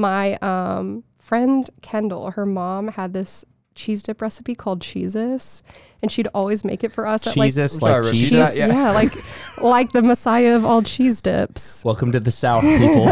My 0.00 0.36
um, 0.36 1.04
friend 1.18 1.68
Kendall, 1.82 2.30
her 2.30 2.46
mom 2.46 2.88
had 2.88 3.12
this 3.12 3.44
cheese 3.74 4.02
dip 4.02 4.22
recipe 4.22 4.54
called 4.54 4.80
Cheezus, 4.80 5.60
and 6.00 6.10
she'd 6.10 6.26
always 6.32 6.64
make 6.64 6.82
it 6.82 6.90
for 6.90 7.06
us 7.06 7.26
at 7.26 7.36
like 7.36 7.48
Jesus, 7.48 7.76
Sorry, 7.76 7.92
like 7.92 8.04
repeat 8.06 8.18
Jesus. 8.18 8.58
yeah. 8.58 8.68
yeah. 8.68 8.92
like 8.92 9.12
like 9.58 9.92
the 9.92 10.00
messiah 10.00 10.56
of 10.56 10.64
all 10.64 10.82
cheese 10.82 11.20
dips. 11.20 11.84
Welcome 11.84 12.12
to 12.12 12.20
the 12.20 12.30
South, 12.30 12.62
people. 12.62 13.08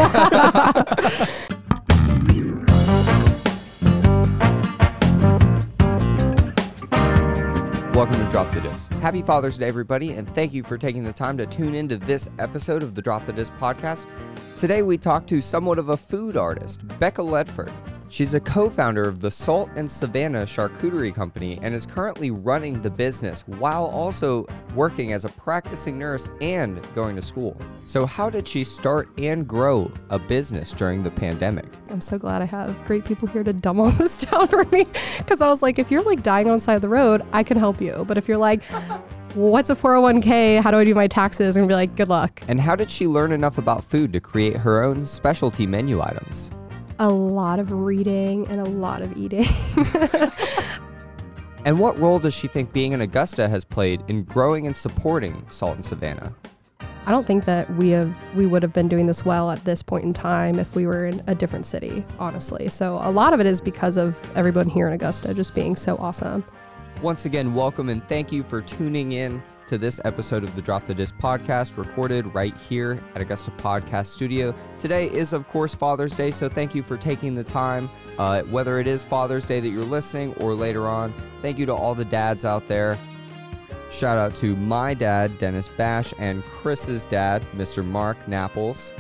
Welcome 7.98 8.24
to 8.24 8.30
Drop 8.30 8.52
the 8.52 8.60
Dis. 8.60 8.86
Happy 9.00 9.22
Father's 9.22 9.58
Day, 9.58 9.66
everybody, 9.66 10.12
and 10.12 10.32
thank 10.32 10.54
you 10.54 10.62
for 10.62 10.78
taking 10.78 11.02
the 11.02 11.12
time 11.12 11.36
to 11.36 11.46
tune 11.46 11.74
into 11.74 11.96
this 11.96 12.30
episode 12.38 12.84
of 12.84 12.94
the 12.94 13.02
Drop 13.02 13.24
the 13.24 13.32
Dis 13.32 13.50
podcast. 13.50 14.06
Today, 14.56 14.82
we 14.82 14.96
talk 14.96 15.26
to 15.26 15.40
somewhat 15.40 15.80
of 15.80 15.88
a 15.88 15.96
food 15.96 16.36
artist, 16.36 16.78
Becca 17.00 17.22
Ledford. 17.22 17.72
She's 18.10 18.32
a 18.32 18.40
co 18.40 18.70
founder 18.70 19.06
of 19.06 19.20
the 19.20 19.30
Salt 19.30 19.68
and 19.76 19.90
Savannah 19.90 20.44
Charcuterie 20.44 21.14
Company 21.14 21.58
and 21.62 21.74
is 21.74 21.84
currently 21.84 22.30
running 22.30 22.80
the 22.80 22.90
business 22.90 23.42
while 23.46 23.84
also 23.84 24.46
working 24.74 25.12
as 25.12 25.26
a 25.26 25.28
practicing 25.30 25.98
nurse 25.98 26.28
and 26.40 26.80
going 26.94 27.16
to 27.16 27.22
school. 27.22 27.56
So, 27.84 28.06
how 28.06 28.30
did 28.30 28.48
she 28.48 28.64
start 28.64 29.08
and 29.18 29.46
grow 29.46 29.92
a 30.08 30.18
business 30.18 30.72
during 30.72 31.02
the 31.02 31.10
pandemic? 31.10 31.66
I'm 31.90 32.00
so 32.00 32.18
glad 32.18 32.40
I 32.40 32.46
have 32.46 32.82
great 32.86 33.04
people 33.04 33.28
here 33.28 33.44
to 33.44 33.52
dumb 33.52 33.78
all 33.78 33.90
this 33.98 34.24
down 34.24 34.48
for 34.48 34.64
me. 34.64 34.86
Because 35.18 35.42
I 35.42 35.48
was 35.48 35.62
like, 35.62 35.78
if 35.78 35.90
you're 35.90 36.02
like 36.02 36.22
dying 36.22 36.48
on 36.48 36.56
the 36.56 36.60
side 36.62 36.76
of 36.76 36.82
the 36.82 36.88
road, 36.88 37.22
I 37.32 37.42
can 37.42 37.58
help 37.58 37.80
you. 37.80 38.04
But 38.08 38.16
if 38.16 38.26
you're 38.26 38.38
like, 38.38 38.64
what's 39.34 39.68
a 39.68 39.74
401k? 39.74 40.62
How 40.62 40.70
do 40.70 40.78
I 40.78 40.84
do 40.84 40.94
my 40.94 41.08
taxes? 41.08 41.56
I'm 41.56 41.66
be 41.66 41.74
like, 41.74 41.94
good 41.94 42.08
luck. 42.08 42.40
And 42.48 42.58
how 42.58 42.74
did 42.74 42.90
she 42.90 43.06
learn 43.06 43.32
enough 43.32 43.58
about 43.58 43.84
food 43.84 44.14
to 44.14 44.20
create 44.20 44.56
her 44.56 44.82
own 44.82 45.04
specialty 45.04 45.66
menu 45.66 46.00
items? 46.00 46.50
A 46.98 47.08
lot 47.08 47.60
of 47.60 47.72
reading 47.72 48.46
and 48.48 48.60
a 48.60 48.64
lot 48.64 49.02
of 49.02 49.16
eating. 49.16 49.46
And 51.68 51.78
what 51.78 51.98
role 51.98 52.18
does 52.18 52.32
she 52.32 52.48
think 52.48 52.72
being 52.72 52.92
in 52.92 53.02
Augusta 53.02 53.46
has 53.46 53.62
played 53.62 54.02
in 54.08 54.22
growing 54.22 54.66
and 54.66 54.74
supporting 54.74 55.44
Salt 55.50 55.74
and 55.74 55.84
Savannah? 55.84 56.32
I 57.04 57.10
don't 57.10 57.26
think 57.26 57.44
that 57.44 57.70
we 57.74 57.90
have 57.90 58.16
we 58.34 58.46
would 58.46 58.62
have 58.62 58.72
been 58.72 58.88
doing 58.88 59.04
this 59.04 59.24
well 59.24 59.50
at 59.50 59.64
this 59.66 59.82
point 59.82 60.04
in 60.04 60.14
time 60.14 60.58
if 60.58 60.74
we 60.74 60.86
were 60.86 61.04
in 61.04 61.22
a 61.26 61.34
different 61.34 61.66
city, 61.66 62.06
honestly. 62.18 62.70
So 62.70 62.98
a 63.02 63.10
lot 63.10 63.34
of 63.34 63.40
it 63.40 63.44
is 63.44 63.60
because 63.60 63.98
of 63.98 64.18
everyone 64.34 64.68
here 64.68 64.86
in 64.86 64.94
Augusta 64.94 65.34
just 65.34 65.54
being 65.54 65.76
so 65.76 65.96
awesome. 65.98 66.42
Once 67.02 67.26
again, 67.26 67.54
welcome 67.54 67.90
and 67.90 68.06
thank 68.08 68.32
you 68.32 68.42
for 68.42 68.62
tuning 68.62 69.12
in 69.12 69.42
to 69.68 69.76
this 69.76 70.00
episode 70.06 70.42
of 70.42 70.54
the 70.54 70.62
Drop 70.62 70.84
the 70.86 70.94
Dis 70.94 71.12
podcast, 71.12 71.76
recorded 71.76 72.34
right 72.34 72.56
here 72.56 73.02
at 73.14 73.20
Augusta 73.20 73.50
Podcast 73.50 74.06
Studio. 74.06 74.54
Today 74.78 75.10
is, 75.10 75.34
of 75.34 75.46
course, 75.46 75.74
Father's 75.74 76.16
Day, 76.16 76.30
so 76.30 76.48
thank 76.48 76.74
you 76.74 76.82
for 76.82 76.96
taking 76.96 77.34
the 77.34 77.44
time, 77.44 77.90
uh, 78.18 78.42
whether 78.44 78.80
it 78.80 78.86
is 78.86 79.04
Father's 79.04 79.44
Day 79.44 79.60
that 79.60 79.68
you're 79.68 79.84
listening 79.84 80.32
or 80.36 80.54
later 80.54 80.88
on. 80.88 81.12
Thank 81.42 81.58
you 81.58 81.66
to 81.66 81.74
all 81.74 81.94
the 81.94 82.04
dads 82.04 82.46
out 82.46 82.66
there. 82.66 82.98
Shout 83.90 84.16
out 84.16 84.34
to 84.36 84.56
my 84.56 84.94
dad, 84.94 85.36
Dennis 85.36 85.68
Bash, 85.68 86.14
and 86.18 86.42
Chris's 86.44 87.04
dad, 87.04 87.42
Mr. 87.54 87.84
Mark 87.84 88.16
Napples. 88.26 88.94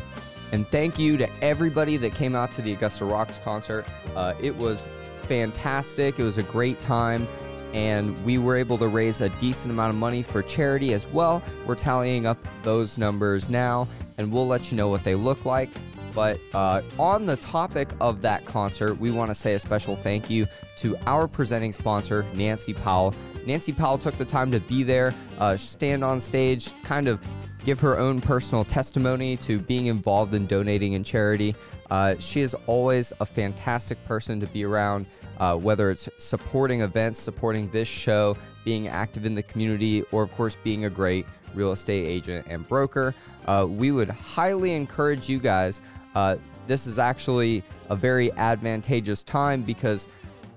And 0.52 0.66
thank 0.68 0.98
you 0.98 1.16
to 1.16 1.28
everybody 1.42 1.96
that 1.96 2.14
came 2.14 2.34
out 2.34 2.50
to 2.52 2.62
the 2.62 2.72
Augusta 2.74 3.06
Rocks 3.06 3.38
concert. 3.42 3.86
Uh, 4.14 4.34
it 4.40 4.54
was 4.54 4.86
fantastic. 5.22 6.18
It 6.18 6.24
was 6.24 6.38
a 6.38 6.42
great 6.42 6.80
time. 6.80 7.26
And 7.72 8.22
we 8.24 8.38
were 8.38 8.56
able 8.56 8.78
to 8.78 8.88
raise 8.88 9.20
a 9.20 9.28
decent 9.30 9.72
amount 9.72 9.90
of 9.90 9.96
money 9.96 10.22
for 10.22 10.42
charity 10.42 10.92
as 10.92 11.06
well. 11.08 11.42
We're 11.66 11.74
tallying 11.74 12.26
up 12.26 12.38
those 12.62 12.98
numbers 12.98 13.50
now, 13.50 13.86
and 14.16 14.32
we'll 14.32 14.46
let 14.46 14.70
you 14.70 14.76
know 14.76 14.88
what 14.88 15.04
they 15.04 15.14
look 15.14 15.44
like. 15.44 15.70
But 16.14 16.40
uh, 16.54 16.82
on 16.98 17.26
the 17.26 17.36
topic 17.36 17.90
of 18.00 18.22
that 18.22 18.44
concert, 18.44 18.94
we 18.94 19.10
want 19.10 19.30
to 19.30 19.34
say 19.34 19.54
a 19.54 19.58
special 19.58 19.94
thank 19.94 20.28
you 20.28 20.46
to 20.78 20.96
our 21.06 21.28
presenting 21.28 21.72
sponsor, 21.72 22.26
Nancy 22.34 22.74
Powell. 22.74 23.14
Nancy 23.46 23.72
Powell 23.72 23.98
took 23.98 24.16
the 24.16 24.24
time 24.24 24.50
to 24.50 24.60
be 24.60 24.82
there, 24.82 25.14
uh, 25.38 25.56
stand 25.56 26.02
on 26.02 26.18
stage, 26.18 26.72
kind 26.82 27.08
of 27.08 27.20
give 27.64 27.80
her 27.80 27.98
own 27.98 28.20
personal 28.20 28.64
testimony 28.64 29.36
to 29.36 29.58
being 29.58 29.86
involved 29.86 30.34
in 30.34 30.46
donating 30.46 30.94
in 30.94 31.04
charity. 31.04 31.54
Uh, 31.90 32.14
she 32.18 32.40
is 32.40 32.54
always 32.66 33.12
a 33.20 33.26
fantastic 33.26 34.02
person 34.04 34.40
to 34.40 34.46
be 34.48 34.64
around, 34.64 35.06
uh, 35.38 35.56
whether 35.56 35.90
it's 35.90 36.08
supporting 36.18 36.80
events, 36.82 37.18
supporting 37.18 37.68
this 37.68 37.88
show, 37.88 38.36
being 38.64 38.88
active 38.88 39.24
in 39.24 39.34
the 39.34 39.42
community, 39.42 40.02
or 40.12 40.22
of 40.22 40.32
course, 40.32 40.56
being 40.62 40.84
a 40.84 40.90
great 40.90 41.26
real 41.54 41.72
estate 41.72 42.06
agent 42.06 42.46
and 42.48 42.66
broker. 42.68 43.14
Uh, 43.46 43.66
we 43.68 43.92
would 43.92 44.10
highly 44.10 44.74
encourage 44.74 45.28
you 45.28 45.38
guys. 45.38 45.80
Uh, 46.14 46.36
this 46.66 46.86
is 46.86 46.98
actually 46.98 47.62
a 47.88 47.96
very 47.96 48.30
advantageous 48.32 49.22
time 49.22 49.62
because 49.62 50.08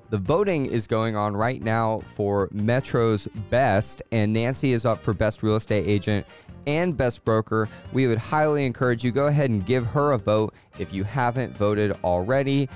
the 0.09 0.17
voting 0.17 0.65
is 0.65 0.87
going 0.87 1.15
on 1.15 1.37
right 1.37 1.61
now 1.61 2.01
for 2.01 2.49
Metro's 2.51 3.27
Best, 3.49 4.01
and 4.11 4.33
Nancy 4.33 4.73
is 4.73 4.85
up 4.85 5.01
for 5.01 5.13
Best 5.13 5.41
Real 5.41 5.55
Estate 5.55 5.87
Agent 5.87 6.27
and 6.67 6.97
Best 6.97 7.23
Broker. 7.23 7.69
We 7.93 8.07
would 8.07 8.17
highly 8.17 8.65
encourage 8.65 9.05
you 9.05 9.11
go 9.11 9.27
ahead 9.27 9.49
and 9.49 9.65
give 9.65 9.85
her 9.87 10.11
a 10.11 10.17
vote 10.17 10.53
if 10.79 10.91
you 10.91 11.05
haven't 11.05 11.55
voted 11.55 11.95
already. 12.03 12.67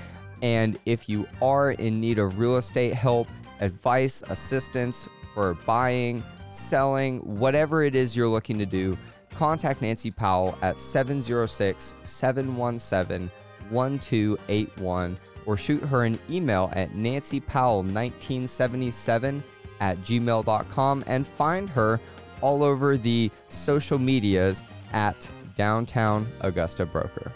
And 0.42 0.78
if 0.84 1.08
you 1.08 1.26
are 1.40 1.72
in 1.72 2.00
need 2.00 2.18
of 2.18 2.38
real 2.38 2.56
estate 2.56 2.94
help, 2.94 3.28
advice, 3.60 4.22
assistance 4.28 5.08
for 5.34 5.54
buying, 5.66 6.22
selling, 6.48 7.18
whatever 7.20 7.82
it 7.82 7.94
is 7.94 8.16
you're 8.16 8.28
looking 8.28 8.58
to 8.58 8.66
do, 8.66 8.98
contact 9.34 9.82
Nancy 9.82 10.10
Powell 10.10 10.58
at 10.62 10.80
706 10.80 11.94
717 12.02 13.30
1281 13.70 15.18
or 15.44 15.56
shoot 15.56 15.82
her 15.82 16.04
an 16.04 16.16
email 16.30 16.70
at 16.74 16.92
nancypowell1977 16.92 19.42
at 19.80 19.98
gmail.com 19.98 21.04
and 21.06 21.26
find 21.26 21.68
her 21.70 22.00
all 22.40 22.62
over 22.62 22.96
the 22.96 23.28
social 23.48 23.98
medias 23.98 24.62
at 24.92 25.28
Downtown 25.54 26.26
Augusta 26.40 26.86
Broker. 26.86 27.32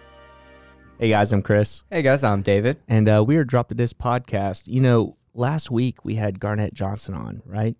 Hey 1.00 1.08
guys, 1.08 1.32
I'm 1.32 1.40
Chris, 1.40 1.82
Hey 1.90 2.02
guys, 2.02 2.22
I'm 2.22 2.42
David. 2.42 2.76
and 2.86 3.08
uh, 3.08 3.24
we 3.26 3.36
are 3.36 3.44
Drop 3.44 3.68
the 3.68 3.74
Dis 3.74 3.94
podcast. 3.94 4.68
You 4.68 4.82
know, 4.82 5.16
last 5.32 5.70
week 5.70 6.04
we 6.04 6.16
had 6.16 6.38
Garnett 6.38 6.74
Johnson 6.74 7.14
on, 7.14 7.40
right? 7.46 7.74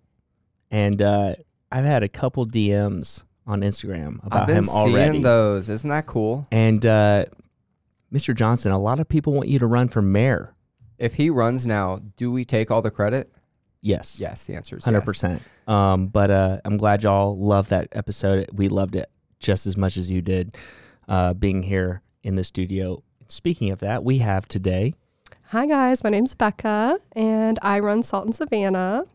And 0.71 0.99
uh, 1.03 1.35
I've 1.71 1.85
had 1.85 2.01
a 2.01 2.09
couple 2.09 2.47
DMs 2.47 3.21
on 3.45 3.61
Instagram 3.61 4.25
about 4.25 4.41
I've 4.41 4.47
been 4.47 4.57
him 4.57 4.69
already. 4.69 5.11
seeing 5.11 5.21
those. 5.21 5.69
Isn't 5.69 5.91
that 5.91 6.07
cool? 6.07 6.47
And 6.51 6.83
uh, 6.83 7.25
Mr. 8.11 8.33
Johnson, 8.33 8.71
a 8.71 8.79
lot 8.79 8.99
of 8.99 9.07
people 9.07 9.33
want 9.33 9.49
you 9.49 9.59
to 9.59 9.67
run 9.67 9.87
for 9.87 10.01
mayor. 10.01 10.55
If 10.97 11.13
he 11.13 11.29
runs 11.29 11.67
now, 11.67 11.99
do 12.17 12.31
we 12.31 12.43
take 12.43 12.71
all 12.71 12.81
the 12.81 12.89
credit? 12.89 13.31
Yes. 13.81 14.19
Yes, 14.19 14.47
the 14.47 14.55
answer 14.55 14.77
is 14.77 14.85
Hundred 14.85 15.01
yes. 15.01 15.05
percent. 15.05 15.43
Um, 15.67 16.07
but 16.07 16.31
uh, 16.31 16.59
I'm 16.65 16.77
glad 16.77 17.03
y'all 17.03 17.37
loved 17.37 17.69
that 17.69 17.87
episode. 17.91 18.49
We 18.51 18.67
loved 18.67 18.95
it 18.95 19.11
just 19.39 19.67
as 19.67 19.77
much 19.77 19.95
as 19.95 20.09
you 20.09 20.23
did, 20.23 20.57
uh, 21.07 21.35
being 21.35 21.61
here 21.61 22.01
in 22.23 22.33
the 22.33 22.43
studio. 22.43 23.03
Speaking 23.31 23.71
of 23.71 23.79
that, 23.79 24.03
we 24.03 24.17
have 24.17 24.45
today. 24.45 24.93
Hi 25.51 25.65
guys, 25.65 26.03
my 26.03 26.09
name's 26.09 26.33
Becca 26.33 26.99
and 27.13 27.57
I 27.61 27.79
run 27.79 28.03
Salt 28.03 28.25
and 28.25 28.35
Savannah. 28.35 29.05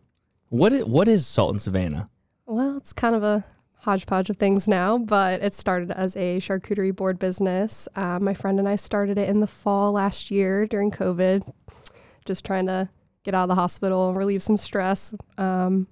What 0.48 0.72
is, 0.72 0.86
what 0.86 1.06
is 1.06 1.26
Salt 1.26 1.50
and 1.50 1.60
Savannah? 1.60 2.08
Well, 2.46 2.78
it's 2.78 2.94
kind 2.94 3.14
of 3.14 3.22
a 3.22 3.44
hodgepodge 3.80 4.30
of 4.30 4.38
things 4.38 4.66
now, 4.66 4.96
but 4.96 5.42
it 5.42 5.52
started 5.52 5.90
as 5.90 6.16
a 6.16 6.38
charcuterie 6.38 6.96
board 6.96 7.18
business. 7.18 7.88
Uh, 7.94 8.18
my 8.18 8.32
friend 8.32 8.58
and 8.58 8.66
I 8.66 8.76
started 8.76 9.18
it 9.18 9.28
in 9.28 9.40
the 9.40 9.46
fall 9.46 9.92
last 9.92 10.30
year 10.30 10.66
during 10.66 10.90
COVID, 10.90 11.52
just 12.24 12.42
trying 12.42 12.68
to 12.68 12.88
get 13.22 13.34
out 13.34 13.42
of 13.42 13.48
the 13.48 13.54
hospital, 13.54 14.08
and 14.08 14.16
relieve 14.16 14.42
some 14.42 14.56
stress. 14.56 15.12
Um, 15.36 15.88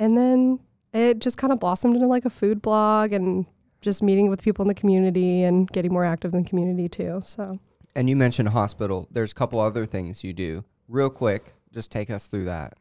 and 0.00 0.18
then 0.18 0.58
it 0.92 1.20
just 1.20 1.38
kind 1.38 1.52
of 1.52 1.60
blossomed 1.60 1.94
into 1.94 2.08
like 2.08 2.24
a 2.24 2.30
food 2.30 2.60
blog 2.60 3.12
and 3.12 3.46
just 3.86 4.02
meeting 4.02 4.28
with 4.28 4.42
people 4.42 4.62
in 4.64 4.68
the 4.68 4.74
community 4.74 5.42
and 5.44 5.66
getting 5.70 5.92
more 5.92 6.04
active 6.04 6.34
in 6.34 6.42
the 6.42 6.48
community 6.48 6.88
too. 6.88 7.22
So, 7.24 7.58
And 7.94 8.10
you 8.10 8.16
mentioned 8.16 8.50
hospital. 8.50 9.08
There's 9.10 9.32
a 9.32 9.34
couple 9.34 9.58
other 9.60 9.86
things 9.86 10.22
you 10.22 10.34
do. 10.34 10.64
Real 10.88 11.08
quick, 11.08 11.54
just 11.72 11.90
take 11.90 12.10
us 12.10 12.26
through 12.26 12.44
that. 12.44 12.74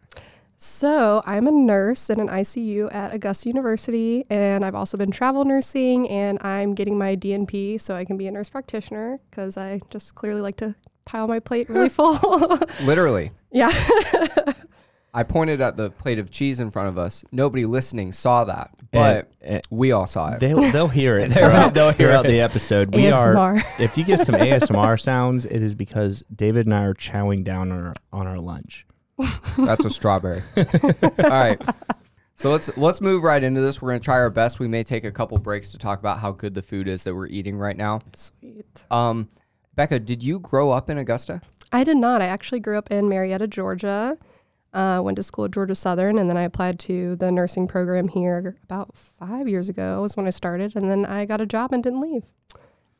So, 0.57 1.21
I'm 1.25 1.47
a 1.47 1.51
nurse 1.51 2.09
in 2.09 2.19
an 2.19 2.27
ICU 2.27 2.93
at 2.93 3.13
Augusta 3.13 3.49
University, 3.49 4.25
and 4.29 4.63
I've 4.65 4.73
also 4.73 4.97
been 4.97 5.11
travel 5.11 5.43
nursing, 5.45 6.09
and 6.09 6.37
I'm 6.41 6.73
getting 6.73 6.97
my 6.97 7.15
DNP 7.15 7.79
so 7.79 7.93
I 7.95 8.03
can 8.05 8.17
be 8.17 8.25
a 8.27 8.31
nurse 8.31 8.49
practitioner 8.49 9.19
because 9.29 9.57
I 9.57 9.79
just 9.89 10.15
clearly 10.15 10.41
like 10.41 10.55
to 10.57 10.73
pile 11.05 11.27
my 11.27 11.39
plate 11.39 11.69
really 11.69 11.89
full. 11.99 12.17
Literally. 12.83 13.31
yeah. 13.51 13.69
I 15.15 15.23
pointed 15.23 15.61
at 15.61 15.77
the 15.77 15.89
plate 15.91 16.19
of 16.19 16.29
cheese 16.29 16.59
in 16.59 16.69
front 16.69 16.89
of 16.89 16.97
us. 16.97 17.23
Nobody 17.31 17.65
listening 17.65 18.11
saw 18.11 18.43
that, 18.43 18.71
but 18.91 19.31
And- 19.41 19.61
we 19.69 19.91
all 19.93 20.05
saw 20.05 20.33
it. 20.33 20.39
They'll 20.41 20.71
they'll 20.71 20.87
hear 20.89 21.17
it. 21.17 21.29
They'll- 21.33 21.49
throughout, 21.49 21.73
they'll 21.73 21.91
hear 21.91 22.07
throughout 22.09 22.25
it. 22.25 22.29
the 22.29 22.41
episode. 22.41 22.93
We 22.93 23.11
are. 23.11 23.55
If 23.79 23.97
you 23.97 24.03
get 24.03 24.19
some 24.19 24.35
ASMR 24.35 24.99
sounds, 25.01 25.45
it 25.45 25.61
is 25.63 25.73
because 25.73 26.23
David 26.35 26.65
and 26.65 26.75
I 26.75 26.83
are 26.83 26.93
chowing 26.93 27.43
down 27.43 27.71
on 27.71 27.85
our, 27.85 27.93
on 28.11 28.27
our 28.27 28.37
lunch. 28.39 28.85
That's 29.57 29.85
a 29.85 29.89
strawberry. 29.89 30.43
all 30.57 31.29
right. 31.29 31.61
So 32.33 32.51
let's 32.51 32.75
let's 32.77 32.99
move 32.99 33.23
right 33.23 33.41
into 33.41 33.61
this. 33.61 33.81
We're 33.81 33.91
gonna 33.91 34.01
try 34.01 34.15
our 34.15 34.29
best. 34.29 34.59
We 34.59 34.67
may 34.67 34.83
take 34.83 35.05
a 35.05 35.11
couple 35.11 35.37
breaks 35.37 35.69
to 35.71 35.77
talk 35.77 35.99
about 35.99 36.19
how 36.19 36.33
good 36.33 36.53
the 36.53 36.61
food 36.61 36.89
is 36.89 37.05
that 37.05 37.15
we're 37.15 37.27
eating 37.27 37.55
right 37.57 37.77
now. 37.77 38.01
Sweet. 38.13 38.85
Um, 38.91 39.29
Becca, 39.75 39.99
did 39.99 40.21
you 40.21 40.39
grow 40.39 40.71
up 40.71 40.89
in 40.89 40.97
Augusta? 40.97 41.39
I 41.71 41.85
did 41.85 41.95
not. 41.97 42.21
I 42.21 42.25
actually 42.25 42.59
grew 42.59 42.77
up 42.77 42.91
in 42.91 43.07
Marietta, 43.07 43.47
Georgia. 43.47 44.17
Uh, 44.75 45.01
went 45.01 45.15
to 45.15 45.23
school 45.23 45.45
at 45.45 45.51
Georgia 45.51 45.73
Southern, 45.73 46.17
and 46.17 46.29
then 46.29 46.37
I 46.37 46.43
applied 46.43 46.79
to 46.81 47.15
the 47.15 47.31
nursing 47.31 47.65
program 47.67 48.09
here 48.09 48.57
about 48.63 48.95
five 48.97 49.47
years 49.47 49.69
ago. 49.69 50.01
Was 50.01 50.17
when 50.17 50.27
I 50.27 50.31
started, 50.31 50.75
and 50.75 50.89
then 50.91 51.05
I 51.05 51.25
got 51.25 51.39
a 51.39 51.45
job 51.45 51.71
and 51.71 51.81
didn't 51.81 52.01
leave. 52.01 52.25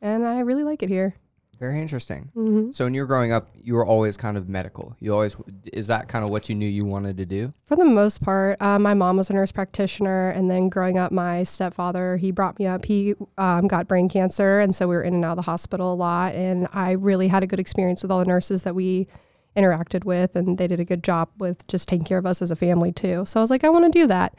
And 0.00 0.26
I 0.26 0.40
really 0.40 0.64
like 0.64 0.82
it 0.82 0.88
here. 0.88 1.16
Very 1.58 1.80
interesting. 1.80 2.30
hmm 2.34 2.70
So 2.70 2.84
when 2.84 2.92
you 2.94 3.00
were 3.00 3.06
growing 3.06 3.32
up, 3.32 3.48
you 3.54 3.74
were 3.74 3.86
always 3.86 4.16
kind 4.16 4.36
of 4.36 4.48
medical. 4.48 4.94
You 5.00 5.14
always 5.14 5.36
is 5.72 5.86
that 5.86 6.06
kind 6.08 6.22
of 6.22 6.30
what 6.30 6.48
you 6.48 6.54
knew 6.54 6.68
you 6.68 6.84
wanted 6.84 7.16
to 7.16 7.26
do? 7.26 7.52
For 7.64 7.76
the 7.76 7.84
most 7.84 8.22
part, 8.22 8.60
uh, 8.60 8.78
my 8.78 8.92
mom 8.94 9.16
was 9.16 9.30
a 9.30 9.32
nurse 9.32 9.52
practitioner, 9.52 10.30
and 10.30 10.50
then 10.50 10.68
growing 10.68 10.98
up, 10.98 11.12
my 11.12 11.44
stepfather 11.44 12.18
he 12.18 12.30
brought 12.30 12.58
me 12.58 12.66
up. 12.66 12.84
He 12.84 13.14
um, 13.38 13.68
got 13.68 13.88
brain 13.88 14.08
cancer, 14.08 14.60
and 14.60 14.74
so 14.74 14.86
we 14.86 14.96
were 14.96 15.02
in 15.02 15.14
and 15.14 15.24
out 15.24 15.32
of 15.32 15.44
the 15.44 15.50
hospital 15.50 15.92
a 15.92 15.96
lot. 15.96 16.34
And 16.34 16.68
I 16.72 16.92
really 16.92 17.28
had 17.28 17.42
a 17.42 17.46
good 17.46 17.60
experience 17.60 18.02
with 18.02 18.10
all 18.10 18.18
the 18.18 18.26
nurses 18.26 18.62
that 18.64 18.74
we 18.74 19.08
interacted 19.56 20.04
with, 20.04 20.36
and 20.36 20.58
they 20.58 20.66
did 20.66 20.78
a 20.80 20.84
good 20.84 21.02
job 21.02 21.30
with 21.38 21.66
just 21.66 21.88
taking 21.88 22.04
care 22.04 22.18
of 22.18 22.26
us 22.26 22.40
as 22.42 22.50
a 22.50 22.56
family 22.56 22.92
too. 22.92 23.24
So 23.26 23.40
I 23.40 23.42
was 23.42 23.50
like, 23.50 23.64
I 23.64 23.68
want 23.68 23.90
to 23.92 23.98
do 23.98 24.06
that, 24.06 24.34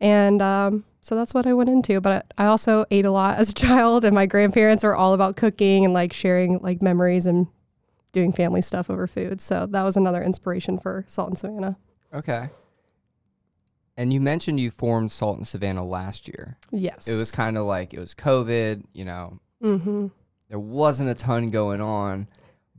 and 0.00 0.40
um, 0.42 0.84
so 1.00 1.14
that's 1.14 1.34
what 1.34 1.46
I 1.46 1.52
went 1.52 1.68
into. 1.68 2.00
But 2.00 2.26
I 2.38 2.46
also 2.46 2.84
ate 2.90 3.04
a 3.04 3.10
lot 3.10 3.38
as 3.38 3.50
a 3.50 3.54
child, 3.66 4.04
and 4.04 4.14
my 4.14 4.26
grandparents 4.26 4.82
are 4.84 4.94
all 4.94 5.12
about 5.14 5.36
cooking 5.36 5.84
and 5.84 5.94
like 5.94 6.12
sharing 6.12 6.58
like 6.58 6.82
memories 6.82 7.26
and 7.26 7.46
doing 8.12 8.32
family 8.32 8.62
stuff 8.62 8.88
over 8.88 9.06
food. 9.06 9.40
So 9.40 9.66
that 9.66 9.82
was 9.82 9.96
another 9.96 10.22
inspiration 10.22 10.78
for 10.78 11.04
Salt 11.08 11.28
and 11.30 11.38
Savannah. 11.38 11.76
Okay. 12.12 12.48
And 13.96 14.12
you 14.12 14.20
mentioned 14.20 14.58
you 14.58 14.70
formed 14.70 15.12
Salt 15.12 15.36
and 15.38 15.46
Savannah 15.46 15.84
last 15.84 16.26
year. 16.28 16.56
Yes. 16.72 17.06
It 17.08 17.16
was 17.16 17.30
kind 17.30 17.56
of 17.56 17.64
like 17.66 17.94
it 17.94 18.00
was 18.00 18.14
COVID, 18.14 18.84
you 18.92 19.04
know, 19.04 19.38
Mm-hmm. 19.62 20.08
there 20.48 20.58
wasn't 20.58 21.08
a 21.08 21.14
ton 21.14 21.48
going 21.50 21.80
on. 21.80 22.28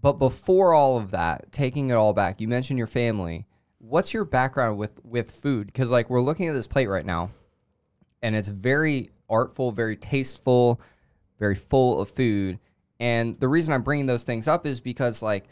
But 0.05 0.19
before 0.19 0.75
all 0.75 0.99
of 0.99 1.09
that, 1.11 1.51
taking 1.51 1.89
it 1.89 1.95
all 1.95 2.13
back, 2.13 2.39
you 2.39 2.47
mentioned 2.47 2.77
your 2.77 2.85
family. 2.85 3.47
What's 3.79 4.13
your 4.13 4.23
background 4.23 4.77
with 4.77 5.03
with 5.03 5.31
food? 5.31 5.65
Because 5.65 5.91
like 5.91 6.11
we're 6.11 6.21
looking 6.21 6.47
at 6.47 6.53
this 6.53 6.67
plate 6.67 6.85
right 6.85 7.03
now, 7.03 7.31
and 8.21 8.35
it's 8.35 8.47
very 8.47 9.09
artful, 9.31 9.71
very 9.71 9.95
tasteful, 9.95 10.79
very 11.39 11.55
full 11.55 11.99
of 11.99 12.07
food. 12.07 12.59
And 12.99 13.39
the 13.39 13.47
reason 13.47 13.73
I'm 13.73 13.81
bringing 13.81 14.05
those 14.05 14.21
things 14.21 14.47
up 14.47 14.67
is 14.67 14.79
because 14.79 15.23
like 15.23 15.45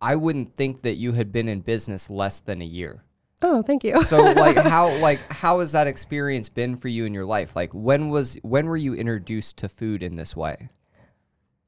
I 0.00 0.16
wouldn't 0.16 0.56
think 0.56 0.82
that 0.82 0.96
you 0.96 1.12
had 1.12 1.30
been 1.30 1.48
in 1.48 1.60
business 1.60 2.10
less 2.10 2.40
than 2.40 2.60
a 2.60 2.64
year. 2.64 3.04
Oh, 3.42 3.62
thank 3.62 3.84
you. 3.84 4.02
So 4.02 4.24
like 4.24 4.56
how 4.56 4.88
like 5.00 5.20
how 5.30 5.60
has 5.60 5.70
that 5.70 5.86
experience 5.86 6.48
been 6.48 6.74
for 6.74 6.88
you 6.88 7.04
in 7.04 7.14
your 7.14 7.26
life? 7.26 7.54
Like 7.54 7.70
when 7.72 8.08
was 8.08 8.40
when 8.42 8.66
were 8.66 8.76
you 8.76 8.94
introduced 8.94 9.56
to 9.58 9.68
food 9.68 10.02
in 10.02 10.16
this 10.16 10.34
way? 10.34 10.68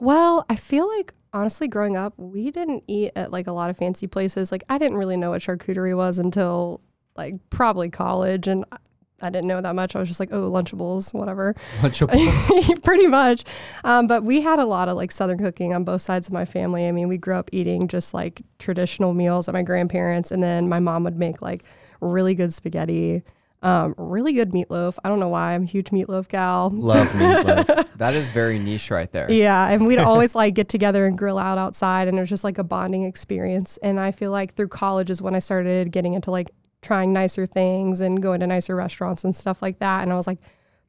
Well, 0.01 0.45
I 0.49 0.57
feel 0.57 0.89
like 0.97 1.13
honestly, 1.33 1.69
growing 1.69 1.97
up, 1.97 2.15
we 2.17 2.51
didn't 2.51 2.85
eat 2.89 3.13
at 3.15 3.31
like 3.31 3.47
a 3.47 3.53
lot 3.53 3.71
of 3.71 3.77
fancy 3.77 4.07
places. 4.07 4.51
Like 4.51 4.65
I 4.69 4.79
didn't 4.79 4.97
really 4.97 5.17
know 5.17 5.31
what 5.31 5.43
charcuterie 5.43 5.97
was 5.97 6.19
until 6.19 6.81
like 7.17 7.35
probably 7.51 7.91
college, 7.91 8.49
and 8.49 8.65
I- 8.73 8.79
I 9.23 9.29
didn't 9.29 9.49
know 9.49 9.61
that 9.61 9.75
much. 9.75 9.95
I 9.95 9.99
was 9.99 10.09
just 10.09 10.19
like, 10.19 10.31
oh, 10.33 10.51
Lunchables, 10.51 11.13
whatever. 11.13 11.55
Lunchables. 11.83 12.83
Pretty 12.83 13.07
much. 13.07 13.45
Um, 13.85 14.07
but 14.07 14.25
we 14.25 14.41
had 14.41 14.59
a 14.59 14.65
lot 14.65 14.89
of 14.89 14.97
like 14.97 15.13
Southern 15.13 15.37
cooking 15.37 15.75
on 15.75 15.85
both 15.85 16.01
sides 16.01 16.27
of 16.27 16.33
my 16.33 16.47
family. 16.47 16.89
I 16.89 16.93
mean, 16.93 17.07
we 17.07 17.19
grew 17.19 17.35
up 17.35 17.51
eating 17.53 17.87
just 17.87 18.15
like 18.15 18.41
traditional 18.59 19.13
meals 19.13 19.47
at 19.47 19.53
my 19.53 19.61
grandparents, 19.63 20.31
and 20.31 20.43
then 20.43 20.71
my 20.71 20.79
mom 20.81 21.05
would 21.05 21.19
make 21.19 21.43
like 21.43 21.65
really 22.01 22.35
good 22.35 22.55
spaghetti, 22.55 23.23
um, 23.63 23.95
really 23.99 24.33
good 24.33 24.53
meatloaf. 24.53 24.97
I 25.05 25.09
don't 25.09 25.21
know 25.21 25.29
why 25.29 25.53
I'm 25.53 25.65
a 25.65 25.67
huge 25.67 25.91
meatloaf 25.91 26.29
gal. 26.29 26.71
Love 26.71 27.07
meatloaf. 27.13 27.93
that 27.99 28.15
is 28.15 28.29
very 28.29 28.59
niche 28.59 28.91
right 28.91 29.11
there. 29.13 29.31
Yeah, 29.31 29.69
and 29.69 29.87
we'd 29.87 29.99
always 30.11 30.35
like 30.35 30.55
get 30.55 30.69
together 30.69 31.07
and 31.07 31.17
grill 31.17 31.39
out 31.39 31.59
outside, 31.59 32.09
and 32.09 32.17
it 32.17 32.21
was 32.21 32.31
just 32.31 32.45
like 32.45 32.59
a 32.59 32.65
bonding 32.65 33.05
experience. 33.05 33.79
And 33.83 34.01
I 34.01 34.13
feel 34.13 34.31
like 34.31 34.55
through 34.55 34.69
college 34.69 35.11
is 35.11 35.21
when 35.21 35.35
I 35.35 35.41
started 35.41 35.93
getting 35.93 36.15
into 36.15 36.31
like 36.31 36.51
trying 36.83 37.13
nicer 37.13 37.45
things 37.45 38.01
and 38.01 38.23
going 38.23 38.41
to 38.41 38.47
nicer 38.47 38.75
restaurants 38.75 39.25
and 39.25 39.37
stuff 39.37 39.61
like 39.61 39.79
that. 39.81 40.03
And 40.03 40.13
I 40.13 40.17
was 40.17 40.27
like, 40.27 40.39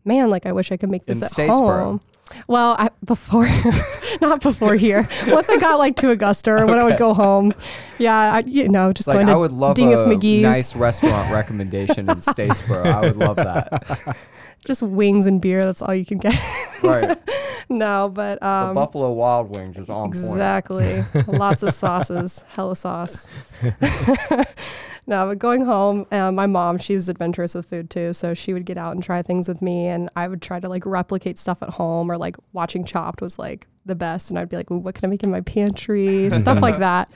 man, 0.05 0.29
like 0.29 0.45
I 0.45 0.53
wish 0.53 0.71
I 0.71 0.77
could 0.77 0.89
make 0.89 1.05
this 1.05 1.19
In 1.19 1.23
at 1.25 1.31
Statesboro. 1.31 1.83
home. 1.83 2.01
Well, 2.47 2.75
I, 2.77 2.89
before, 3.05 3.47
not 4.21 4.41
before 4.41 4.75
here. 4.75 5.07
Once 5.27 5.49
I 5.49 5.59
got 5.59 5.75
like 5.77 5.95
to 5.97 6.09
Augusta 6.11 6.51
or 6.51 6.65
when 6.65 6.79
I 6.79 6.83
would 6.83 6.97
go 6.97 7.13
home, 7.13 7.53
yeah, 7.97 8.35
I, 8.35 8.39
you 8.45 8.67
know, 8.69 8.93
just 8.93 9.07
Like 9.07 9.15
going 9.15 9.27
to 9.27 9.33
I 9.33 9.35
would 9.35 9.51
love 9.51 9.75
Dingus 9.75 10.05
Magee's. 10.05 10.41
nice 10.43 10.75
restaurant 10.75 11.31
recommendation 11.31 12.09
in 12.09 12.17
Statesboro. 12.17 12.85
I 12.85 13.01
would 13.01 13.17
love 13.17 13.35
that. 13.37 14.17
just 14.65 14.81
wings 14.81 15.25
and 15.25 15.41
beer. 15.41 15.63
That's 15.63 15.81
all 15.81 15.93
you 15.93 16.05
can 16.05 16.17
get. 16.17 16.35
Right. 16.83 17.17
no, 17.69 18.09
but 18.09 18.39
the 18.39 18.47
um, 18.47 18.75
Buffalo 18.75 19.11
Wild 19.11 19.55
Wings 19.55 19.77
is 19.77 19.89
on 19.89 20.11
point. 20.11 20.15
Exactly. 20.15 21.03
Lots 21.27 21.63
of 21.63 21.73
sauces, 21.73 22.45
hella 22.49 22.75
sauce. 22.75 23.27
no, 25.07 25.27
but 25.27 25.39
going 25.39 25.65
home, 25.65 26.05
uh, 26.11 26.31
my 26.31 26.47
mom, 26.47 26.77
she's 26.77 27.09
adventurous 27.09 27.55
with 27.55 27.65
food 27.67 27.89
too. 27.89 28.13
So 28.13 28.33
she 28.33 28.53
would 28.53 28.65
get 28.65 28.77
out 28.77 28.93
and 28.93 29.03
try 29.03 29.21
things 29.21 29.47
with 29.47 29.61
me, 29.61 29.87
and 29.87 30.09
I 30.15 30.27
would 30.27 30.41
try 30.41 30.59
to 30.59 30.69
like 30.69 30.85
replicate 30.85 31.37
stuff 31.37 31.61
at 31.61 31.69
home 31.69 32.11
or 32.11 32.17
like 32.17 32.35
watching 32.53 32.83
Chopped 32.83 33.21
was 33.21 33.37
like 33.37 33.67
the 33.85 33.95
best. 33.95 34.29
And 34.29 34.39
I'd 34.39 34.49
be 34.49 34.57
like, 34.57 34.71
Ooh, 34.71 34.77
what 34.77 34.95
can 34.95 35.05
I 35.05 35.09
make 35.09 35.23
in 35.23 35.31
my 35.31 35.41
pantry? 35.41 36.29
stuff 36.29 36.61
like 36.61 36.79
that. 36.79 37.11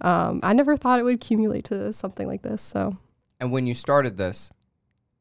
Um, 0.00 0.40
I 0.42 0.52
never 0.52 0.76
thought 0.76 0.98
it 0.98 1.02
would 1.02 1.14
accumulate 1.14 1.64
to 1.66 1.92
something 1.92 2.26
like 2.26 2.42
this. 2.42 2.62
So 2.62 2.96
And 3.40 3.50
when 3.50 3.66
you 3.66 3.74
started 3.74 4.16
this, 4.16 4.52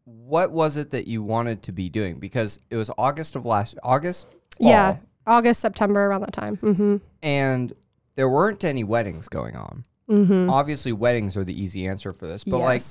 what 0.05 0.51
was 0.51 0.77
it 0.77 0.91
that 0.91 1.07
you 1.07 1.23
wanted 1.23 1.63
to 1.63 1.71
be 1.71 1.89
doing? 1.89 2.19
Because 2.19 2.59
it 2.69 2.75
was 2.75 2.91
August 2.97 3.35
of 3.35 3.45
last 3.45 3.77
August. 3.83 4.27
yeah, 4.59 4.97
August, 5.25 5.61
September, 5.61 6.05
around 6.05 6.21
that 6.21 6.33
time. 6.33 6.57
Mm-hmm. 6.57 6.97
And 7.21 7.73
there 8.15 8.29
weren't 8.29 8.63
any 8.63 8.83
weddings 8.83 9.27
going 9.29 9.55
on. 9.55 9.85
Mm-hmm. 10.09 10.49
Obviously, 10.49 10.91
weddings 10.91 11.37
are 11.37 11.43
the 11.43 11.59
easy 11.59 11.87
answer 11.87 12.11
for 12.11 12.27
this. 12.27 12.43
But 12.43 12.59
like, 12.59 12.81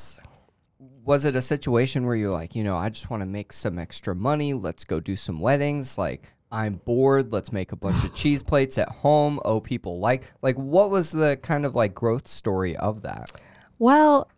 was 1.05 1.25
it 1.25 1.37
a 1.37 1.43
situation 1.43 2.07
where 2.07 2.17
you're 2.17 2.33
like, 2.33 2.55
you 2.55 2.65
know, 2.65 2.77
I 2.77 2.89
just 2.89 3.11
want 3.11 3.23
to 3.23 3.27
make 3.27 3.53
some 3.53 3.79
extra 3.79 4.15
money. 4.15 4.55
Let's 4.55 4.85
go 4.85 5.01
do 5.01 5.17
some 5.17 5.41
weddings. 5.41 5.99
Like, 5.99 6.33
I'm 6.51 6.75
bored. 6.85 7.33
Let's 7.33 7.53
make 7.53 7.73
a 7.73 7.77
bunch 7.77 8.03
of 8.05 8.15
cheese 8.15 8.43
plates 8.43 8.79
at 8.79 8.89
home. 8.89 9.41
Oh, 9.45 9.61
people 9.61 9.99
like. 9.99 10.33
Like, 10.43 10.57
what 10.57 10.91
was 10.91 11.11
the 11.11 11.39
kind 11.43 11.67
of 11.67 11.75
like 11.75 11.95
growth 11.95 12.27
story 12.27 12.77
of 12.77 13.03
that? 13.03 13.33
Well, 13.79 14.31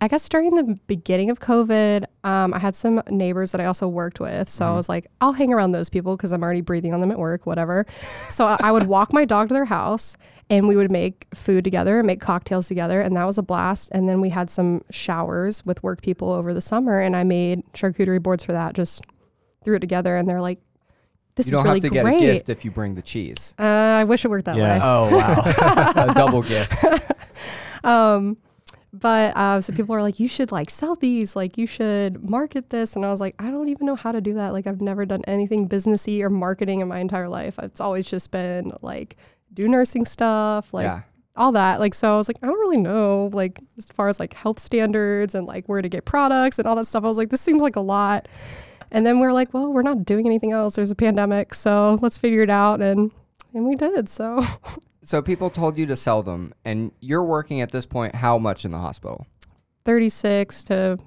I 0.00 0.08
guess 0.08 0.28
during 0.28 0.54
the 0.54 0.78
beginning 0.86 1.30
of 1.30 1.40
COVID, 1.40 2.04
um, 2.24 2.54
I 2.54 2.58
had 2.58 2.76
some 2.76 3.02
neighbors 3.10 3.52
that 3.52 3.60
I 3.60 3.64
also 3.64 3.88
worked 3.88 4.20
with. 4.20 4.48
So 4.48 4.66
I 4.66 4.74
was 4.74 4.88
like, 4.88 5.06
I'll 5.20 5.32
hang 5.32 5.52
around 5.52 5.72
those 5.72 5.88
people 5.88 6.16
because 6.16 6.32
I'm 6.32 6.42
already 6.42 6.60
breathing 6.60 6.94
on 6.94 7.00
them 7.00 7.10
at 7.10 7.18
work, 7.18 7.46
whatever. 7.46 7.84
So 8.28 8.46
I, 8.46 8.56
I 8.60 8.72
would 8.72 8.86
walk 8.86 9.12
my 9.12 9.24
dog 9.24 9.48
to 9.48 9.54
their 9.54 9.64
house 9.64 10.16
and 10.50 10.68
we 10.68 10.76
would 10.76 10.90
make 10.90 11.26
food 11.34 11.64
together 11.64 11.98
and 11.98 12.06
make 12.06 12.20
cocktails 12.20 12.68
together. 12.68 13.00
And 13.00 13.16
that 13.16 13.24
was 13.24 13.38
a 13.38 13.42
blast. 13.42 13.90
And 13.92 14.08
then 14.08 14.20
we 14.20 14.30
had 14.30 14.50
some 14.50 14.82
showers 14.90 15.66
with 15.66 15.82
work 15.82 16.00
people 16.00 16.30
over 16.30 16.54
the 16.54 16.60
summer 16.60 17.00
and 17.00 17.16
I 17.16 17.24
made 17.24 17.62
charcuterie 17.72 18.22
boards 18.22 18.44
for 18.44 18.52
that, 18.52 18.74
just 18.74 19.04
threw 19.64 19.76
it 19.76 19.80
together. 19.80 20.16
And 20.16 20.28
they're 20.28 20.40
like, 20.40 20.60
this 21.34 21.46
you 21.46 21.50
is 21.50 21.52
don't 21.56 21.64
really 21.64 21.80
have 21.80 21.92
to 21.92 22.00
great. 22.00 22.18
get 22.20 22.28
a 22.30 22.32
gift 22.34 22.48
if 22.48 22.64
you 22.64 22.70
bring 22.70 22.94
the 22.94 23.02
cheese. 23.02 23.54
Uh, 23.58 23.62
I 23.62 24.04
wish 24.04 24.24
it 24.24 24.28
worked 24.28 24.46
that 24.46 24.56
Yeah. 24.56 24.74
way. 24.74 24.80
Oh 24.82 25.16
wow, 25.16 26.04
a 26.10 26.14
double 26.14 26.42
gift. 26.42 26.84
Um, 27.84 28.36
but 28.92 29.36
uh, 29.36 29.60
so 29.60 29.72
people 29.72 29.94
are 29.94 30.02
like, 30.02 30.18
you 30.18 30.28
should 30.28 30.50
like 30.50 30.70
sell 30.70 30.96
these, 30.96 31.36
like 31.36 31.58
you 31.58 31.66
should 31.66 32.28
market 32.28 32.70
this, 32.70 32.96
and 32.96 33.04
I 33.04 33.10
was 33.10 33.20
like, 33.20 33.34
I 33.38 33.50
don't 33.50 33.68
even 33.68 33.86
know 33.86 33.96
how 33.96 34.12
to 34.12 34.20
do 34.20 34.34
that. 34.34 34.52
Like 34.52 34.66
I've 34.66 34.80
never 34.80 35.04
done 35.04 35.22
anything 35.26 35.68
businessy 35.68 36.22
or 36.22 36.30
marketing 36.30 36.80
in 36.80 36.88
my 36.88 36.98
entire 36.98 37.28
life. 37.28 37.58
It's 37.58 37.80
always 37.80 38.06
just 38.06 38.30
been 38.30 38.70
like 38.80 39.16
do 39.52 39.68
nursing 39.68 40.06
stuff, 40.06 40.72
like 40.72 40.84
yeah, 40.84 41.02
all 41.36 41.52
that. 41.52 41.80
Like 41.80 41.92
so, 41.92 42.14
I 42.14 42.16
was 42.16 42.28
like, 42.28 42.38
I 42.42 42.46
don't 42.46 42.58
really 42.58 42.78
know, 42.78 43.28
like 43.32 43.60
as 43.76 43.86
far 43.86 44.08
as 44.08 44.18
like 44.18 44.32
health 44.32 44.58
standards 44.58 45.34
and 45.34 45.46
like 45.46 45.66
where 45.68 45.82
to 45.82 45.88
get 45.88 46.06
products 46.06 46.58
and 46.58 46.66
all 46.66 46.76
that 46.76 46.86
stuff. 46.86 47.04
I 47.04 47.08
was 47.08 47.18
like, 47.18 47.30
this 47.30 47.42
seems 47.42 47.62
like 47.62 47.76
a 47.76 47.80
lot. 47.80 48.26
And 48.90 49.04
then 49.04 49.20
we 49.20 49.26
are 49.26 49.34
like, 49.34 49.52
well, 49.52 49.70
we're 49.70 49.82
not 49.82 50.06
doing 50.06 50.26
anything 50.26 50.52
else. 50.52 50.76
There's 50.76 50.90
a 50.90 50.94
pandemic, 50.94 51.52
so 51.52 51.98
let's 52.00 52.16
figure 52.16 52.42
it 52.42 52.50
out, 52.50 52.80
and 52.80 53.10
and 53.52 53.66
we 53.66 53.74
did. 53.76 54.08
So 54.08 54.42
so 55.08 55.22
people 55.22 55.48
told 55.48 55.78
you 55.78 55.86
to 55.86 55.96
sell 55.96 56.22
them, 56.22 56.52
and 56.66 56.92
you're 57.00 57.24
working 57.24 57.62
at 57.62 57.70
this 57.72 57.86
point. 57.86 58.14
How 58.14 58.36
much 58.36 58.66
in 58.66 58.72
the 58.72 58.78
hospital? 58.78 59.26
36 59.86 60.64
to 60.64 60.98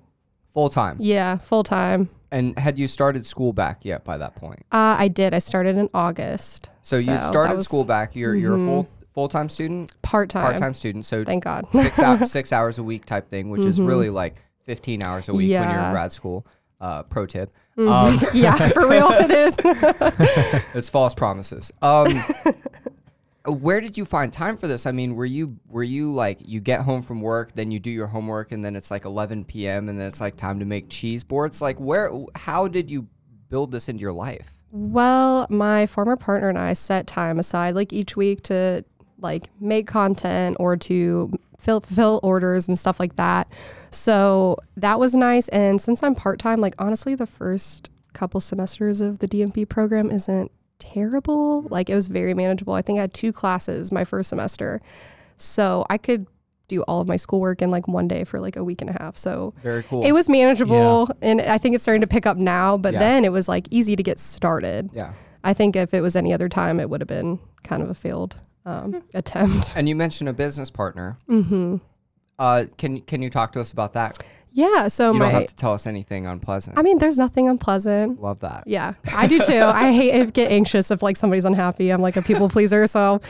Full 0.54 0.70
time. 0.70 0.98
yeah, 1.00 1.38
full 1.38 1.64
time. 1.64 2.10
And 2.32 2.58
had 2.58 2.80
you 2.80 2.88
started 2.88 3.26
school 3.28 3.54
back 3.54 3.86
yet 3.86 4.04
by 4.04 4.18
that 4.18 4.36
point? 4.36 4.62
Uh, 4.72 4.96
I 4.98 5.08
did. 5.08 5.34
I 5.36 5.40
started 5.40 5.78
in 5.78 5.88
August. 5.94 6.72
So, 6.82 6.96
you'd 6.98 7.08
that 7.10 7.24
started 7.26 7.58
was 7.58 7.66
school 7.68 7.86
back. 7.86 8.16
You're 8.16 8.34
you're 8.36 8.56
a 8.56 8.58
Mhm. 8.58 8.66
full 8.66 8.88
full 9.14 9.28
time 9.30 9.50
student, 9.50 9.92
part 10.02 10.30
time. 10.30 10.44
part 10.46 10.58
time 10.58 10.74
student. 10.74 11.06
So 11.06 11.24
Thank 11.24 11.44
God. 11.44 11.66
six 11.74 12.00
out 12.00 12.26
six 12.38 12.52
hours 12.52 12.80
a 12.80 12.84
week 12.84 13.06
type 13.06 13.30
thing, 13.30 13.50
which 13.52 13.66
is 13.66 13.80
Mhm. 13.80 13.88
really 13.88 14.10
like 14.10 14.36
15 14.66 15.04
hours 15.04 15.30
a 15.30 15.34
week 15.34 15.52
when 15.52 15.62
you're 15.62 15.70
in 15.70 15.76
Yeah. 15.86 15.92
grad 15.92 16.12
school. 16.12 16.48
Uh, 16.80 17.04
pro 17.04 17.26
tip. 17.28 17.54
Mhm. 17.78 17.88
Um, 17.92 18.20
yeah, 18.34 18.56
for 18.70 18.90
real, 18.90 19.10
it 19.12 19.30
is. 19.30 19.56
it's 20.74 20.90
false 20.90 21.14
promises. 21.14 21.72
Um, 21.82 22.08
Uh, 23.48 23.52
where 23.52 23.82
did 23.82 23.98
you 23.98 24.06
find 24.06 24.32
time 24.32 24.58
for 24.58 24.68
this? 24.68 24.86
I 24.86 24.92
mean, 24.92 25.16
were 25.16 25.26
you 25.26 25.58
were 25.68 25.84
you 25.84 26.14
like 26.14 26.40
you 26.46 26.60
get 26.60 26.82
home 26.82 27.02
from 27.02 27.22
work, 27.22 27.54
then 27.54 27.72
you 27.72 27.80
do 27.80 27.92
your 27.92 28.08
homework, 28.08 28.52
and 28.52 28.64
then 28.64 28.76
it's 28.76 28.92
like 28.92 29.06
11 29.06 29.46
p.m. 29.46 29.90
and 29.90 30.00
then 30.00 30.08
it's 30.08 30.22
like 30.22 30.36
time 30.36 30.60
to 30.60 30.66
make 30.66 30.90
cheese 30.90 31.24
boards? 31.24 31.62
Like, 31.62 31.80
where? 31.80 32.12
How 32.36 32.68
did 32.68 32.92
you 32.92 33.08
build 33.50 33.72
this 33.72 33.90
into 33.90 34.02
your 34.02 34.14
life? 34.14 34.54
Well, 34.72 35.48
my 35.50 35.86
former 35.86 36.16
partner 36.16 36.50
and 36.50 36.58
I 36.58 36.74
set 36.74 37.06
time 37.08 37.40
aside 37.40 37.76
like 37.76 37.92
each 37.92 38.16
week 38.16 38.44
to 38.44 38.86
like 39.20 39.50
make 39.60 39.86
content 39.88 40.58
or 40.60 40.78
to 40.78 41.32
fill 41.60 42.20
orders 42.24 42.68
and 42.68 42.78
stuff 42.78 43.00
like 43.00 43.16
that. 43.18 43.50
So 43.92 44.58
that 44.78 45.00
was 45.00 45.14
nice. 45.14 45.48
And 45.50 45.80
since 45.82 46.02
I'm 46.02 46.16
part 46.16 46.40
time, 46.40 46.60
like 46.62 46.76
honestly, 46.80 47.16
the 47.16 47.28
first 47.28 47.90
couple 48.14 48.42
semesters 48.42 49.02
of 49.02 49.20
the 49.20 49.28
DNP 49.28 49.70
program 49.70 50.10
isn't 50.10 50.52
terrible. 50.82 51.62
Like 51.70 51.90
it 51.90 51.96
was 51.96 52.08
very 52.08 52.34
manageable. 52.34 52.74
I 52.74 52.82
think 52.82 52.98
I 53.00 53.02
had 53.02 53.14
two 53.14 53.32
classes 53.32 53.92
my 53.92 54.04
first 54.04 54.30
semester, 54.30 54.82
so 55.38 55.86
I 55.90 55.98
could 55.98 56.28
do 56.68 56.82
all 56.84 57.02
of 57.02 57.08
my 57.08 57.18
schoolwork 57.18 57.62
in 57.62 57.70
like 57.70 57.88
one 57.88 58.08
day 58.08 58.24
for 58.24 58.40
like 58.40 58.56
a 58.56 58.64
week 58.64 58.82
and 58.82 58.90
a 58.90 58.94
half. 58.94 59.18
So 59.18 59.54
Very 59.62 59.84
cool. 59.84 60.04
it 60.04 60.12
was 60.14 60.30
manageable, 60.30 61.10
and 61.22 61.42
I 61.42 61.58
think 61.58 61.76
it's 61.76 61.84
starting 61.84 62.02
to 62.02 62.08
pick 62.08 62.26
up 62.26 62.38
now. 62.38 62.78
But 62.78 62.94
Yeah. 62.94 63.00
then 63.00 63.26
it 63.26 63.32
was 63.32 63.48
like 63.50 63.68
easy 63.72 63.96
to 63.96 64.04
get 64.04 64.20
started. 64.20 64.90
yeah. 64.94 65.14
I 65.44 65.54
think 65.56 65.76
if 65.76 65.94
it 65.94 66.02
was 66.02 66.16
any 66.16 66.34
other 66.34 66.48
time, 66.48 66.80
it 66.80 66.88
would 66.90 67.02
have 67.02 67.08
been 67.08 67.40
kind 67.64 67.82
of 67.82 67.90
a 67.90 67.94
failed 67.96 68.36
um, 68.66 69.02
attempt. 69.16 69.74
And 69.76 69.90
you 69.90 69.96
mentioned 69.96 70.30
a 70.30 70.34
business 70.34 70.70
partner. 70.70 71.18
hmm 71.28 71.78
Uh, 72.40 72.66
can 72.78 73.02
can 73.02 73.22
you 73.22 73.30
talk 73.30 73.52
to 73.54 73.60
us 73.62 73.72
about 73.72 73.94
that? 73.94 74.18
Yeah. 74.54 74.88
So 74.90 75.14
you 75.14 75.20
my, 75.20 75.26
don't 75.26 75.42
have 75.42 75.50
to 75.50 75.56
tell 75.56 75.74
us 75.74 75.88
anything 75.88 76.26
unpleasant. 76.26 76.78
I 76.78 76.82
mean, 76.82 76.98
there's 76.98 77.18
nothing 77.18 77.48
unpleasant. 77.48 78.22
Love 78.22 78.40
that. 78.42 78.64
Yeah, 78.68 78.94
I 79.14 79.28
do 79.28 79.40
too. 79.40 79.62
I 79.62 79.92
hate 79.94 80.14
I 80.14 80.26
get 80.26 80.52
anxious 80.52 80.92
if 80.92 81.02
like 81.02 81.18
somebody's 81.18 81.46
unhappy. 81.46 81.90
I'm 81.90 82.02
like 82.02 82.18
a 82.18 82.22
people 82.22 82.50
pleaser. 82.50 82.86
So, 82.88 83.22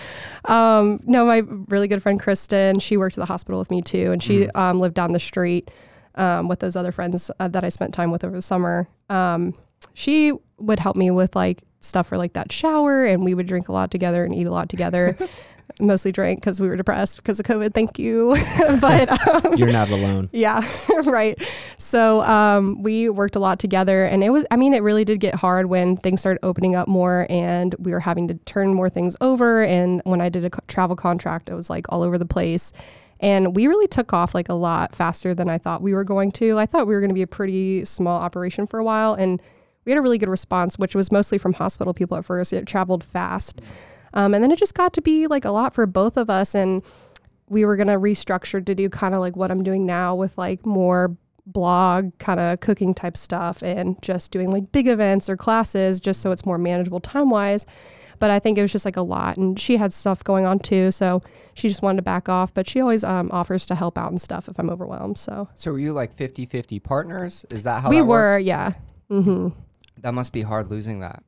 um, 0.46 1.00
no, 1.06 1.25
my 1.25 1.44
really 1.68 1.88
good 1.88 2.01
friend 2.01 2.20
Kristen, 2.20 2.80
she 2.80 2.98
worked 2.98 3.18
at 3.18 3.22
the 3.22 3.25
hospital 3.25 3.60
with 3.60 3.70
me 3.70 3.82
too, 3.82 4.12
and 4.12 4.22
she 4.22 4.48
um, 4.50 4.80
lived 4.80 4.96
down 4.96 5.12
the 5.12 5.20
street 5.20 5.70
um, 6.16 6.48
with 6.48 6.60
those 6.60 6.75
other 6.75 6.92
friends 6.92 7.30
uh, 7.40 7.48
that 7.48 7.63
I 7.63 7.70
spent 7.70 7.94
time 7.94 8.12
with 8.12 8.24
over 8.24 8.36
the 8.36 8.42
summer. 8.42 8.88
Um, 9.10 9.54
she 9.94 10.34
would 10.58 10.80
help 10.80 10.96
me 10.96 11.12
with 11.12 11.36
like 11.36 11.63
stuff 11.80 12.08
for 12.08 12.18
like 12.18 12.34
that 12.34 12.51
shower, 12.51 13.06
and 13.06 13.24
we 13.24 13.34
would 13.34 13.48
drink 13.48 13.68
a 13.68 13.72
lot 13.72 13.92
together 13.92 14.24
and 14.24 14.34
eat 14.34 14.48
a 14.48 14.51
lot 14.51 14.70
together. 14.70 15.18
Mostly 15.80 16.12
drank 16.12 16.40
because 16.40 16.60
we 16.60 16.68
were 16.68 16.75
depressed 16.75 17.18
because 17.18 17.40
of 17.40 17.46
COVID. 17.46 17.74
Thank 17.74 18.00
you, 18.00 18.38
but 18.82 19.28
um, 19.46 19.54
You're 19.56 19.72
not 19.72 19.90
alone. 19.90 20.30
yeah, 20.34 20.62
right. 21.06 21.42
So 21.78 22.22
um, 22.24 22.82
we 22.82 23.10
worked 23.10 23.36
a 23.36 23.40
lot 23.40 23.60
together, 23.60 24.06
and 24.06 24.24
it 24.24 24.30
was, 24.30 24.46
I 24.51 24.56
mean, 24.56 24.74
it 24.74 24.84
really 24.84 25.06
did 25.06 25.20
get 25.20 25.36
hard 25.36 25.68
when 25.68 25.96
things 25.96 26.20
started 26.20 26.40
opening 26.44 26.75
up 26.75 26.88
more 26.88 27.28
and 27.30 27.75
we 27.80 27.92
were 27.92 28.00
having 28.00 28.28
to 28.28 28.34
turn 28.46 28.74
more 28.74 28.90
things 28.90 29.16
over. 29.22 29.63
And 29.63 30.01
when 30.06 30.22
I 30.22 30.30
did 30.30 30.46
a 30.46 30.50
travel 30.68 30.96
contract, 30.96 31.50
it 31.50 31.56
was 31.56 31.70
like 31.70 31.86
all 31.90 32.01
over 32.01 32.18
the 32.18 32.25
place. 32.25 32.74
And 33.20 33.56
we 33.56 33.68
really 33.68 33.88
took 33.88 34.13
off 34.13 34.34
like 34.34 34.50
a 34.50 34.54
lot 34.54 34.96
faster 34.96 35.36
than 35.36 35.48
I 35.48 35.60
thought 35.60 35.82
we 35.82 35.94
were 35.94 36.04
going 36.04 36.32
to. 36.32 36.58
I 36.58 36.66
thought 36.66 36.88
we 36.88 36.96
were 36.96 37.00
going 37.00 37.12
to 37.12 37.16
be 37.16 37.22
a 37.22 37.28
pretty 37.28 37.86
small 37.86 38.20
operation 38.20 38.66
for 38.66 38.80
a 38.80 38.84
while, 38.84 39.13
and 39.13 39.42
we 39.86 39.92
had 39.92 40.00
a 40.00 40.01
really 40.01 40.18
good 40.18 40.30
response, 40.30 40.78
which 40.78 40.96
was 40.96 41.12
mostly 41.12 41.38
from 41.38 41.54
hospital 41.54 41.94
people 41.94 42.18
at 42.18 42.25
first. 42.25 42.51
It 42.51 42.66
traveled 42.66 43.04
fast. 43.04 43.62
Um, 44.13 44.34
and 44.34 44.44
then 44.44 44.51
it 44.51 44.60
just 44.60 44.74
got 44.74 44.94
to 44.94 45.01
be 45.01 45.27
like 45.27 45.46
a 45.46 45.51
lot 45.51 45.74
for 45.74 45.86
both 45.86 46.18
of 46.18 46.30
us. 46.30 46.53
And 46.56 46.84
we 47.50 47.65
were 47.65 47.75
going 47.75 47.88
to 47.88 47.96
restructure 48.00 48.65
to 48.65 48.75
do 48.75 48.89
kind 48.89 49.13
of 49.13 49.20
like 49.20 49.36
what 49.36 49.51
I'm 49.51 49.63
doing 49.63 49.86
now 49.86 50.15
with 50.15 50.38
like 50.38 50.65
more 50.65 51.15
blog 51.46 52.18
kind 52.20 52.39
of 52.39 52.60
cooking 52.60 52.94
type 52.94 53.18
stuff 53.18 53.62
and 53.63 54.01
just 54.01 54.32
doing 54.32 54.51
like 54.51 54.72
big 54.72 54.88
events 54.88 55.27
or 55.27 55.36
classes 55.36 56.00
just 56.00 56.22
so 56.22 56.32
it's 56.32 56.46
more 56.46 56.58
manageable 56.58 57.00
time 57.00 57.30
wise. 57.30 57.65
But 58.20 58.30
I 58.30 58.38
think 58.38 58.58
it 58.60 58.62
was 58.62 58.72
just 58.72 58.86
like 58.86 58.98
a 58.98 59.01
lot. 59.01 59.38
And 59.38 59.60
she 59.60 59.77
had 59.77 59.91
stuff 59.91 60.24
going 60.24 60.46
on 60.46 60.60
too. 60.60 60.91
So 60.91 61.24
she 61.56 61.68
just 61.68 61.82
wanted 61.82 61.98
to 61.98 62.01
back 62.03 62.30
off. 62.30 62.53
But 62.53 62.68
she 62.70 62.80
always 62.80 63.03
um, 63.03 63.30
offers 63.34 63.65
to 63.65 63.75
help 63.75 63.98
out 63.98 64.12
and 64.12 64.22
stuff 64.22 64.48
if 64.48 64.60
I'm 64.60 64.70
overwhelmed. 64.70 65.18
So 65.18 65.50
So 65.56 65.72
were 65.72 65.80
you 65.80 65.91
like 65.91 66.15
50-50 66.15 66.84
partners? 66.84 67.46
Is 67.50 67.63
that 67.63 67.82
how 67.82 67.89
we 67.89 68.01
were, 68.01 68.34
worked? 68.36 68.46
yeah. 68.46 68.74
hmm 69.10 69.50
That 70.01 70.13
must 70.13 70.34
be 70.34 70.41
hard 70.41 70.70
losing 70.72 71.00
that. 71.01 71.24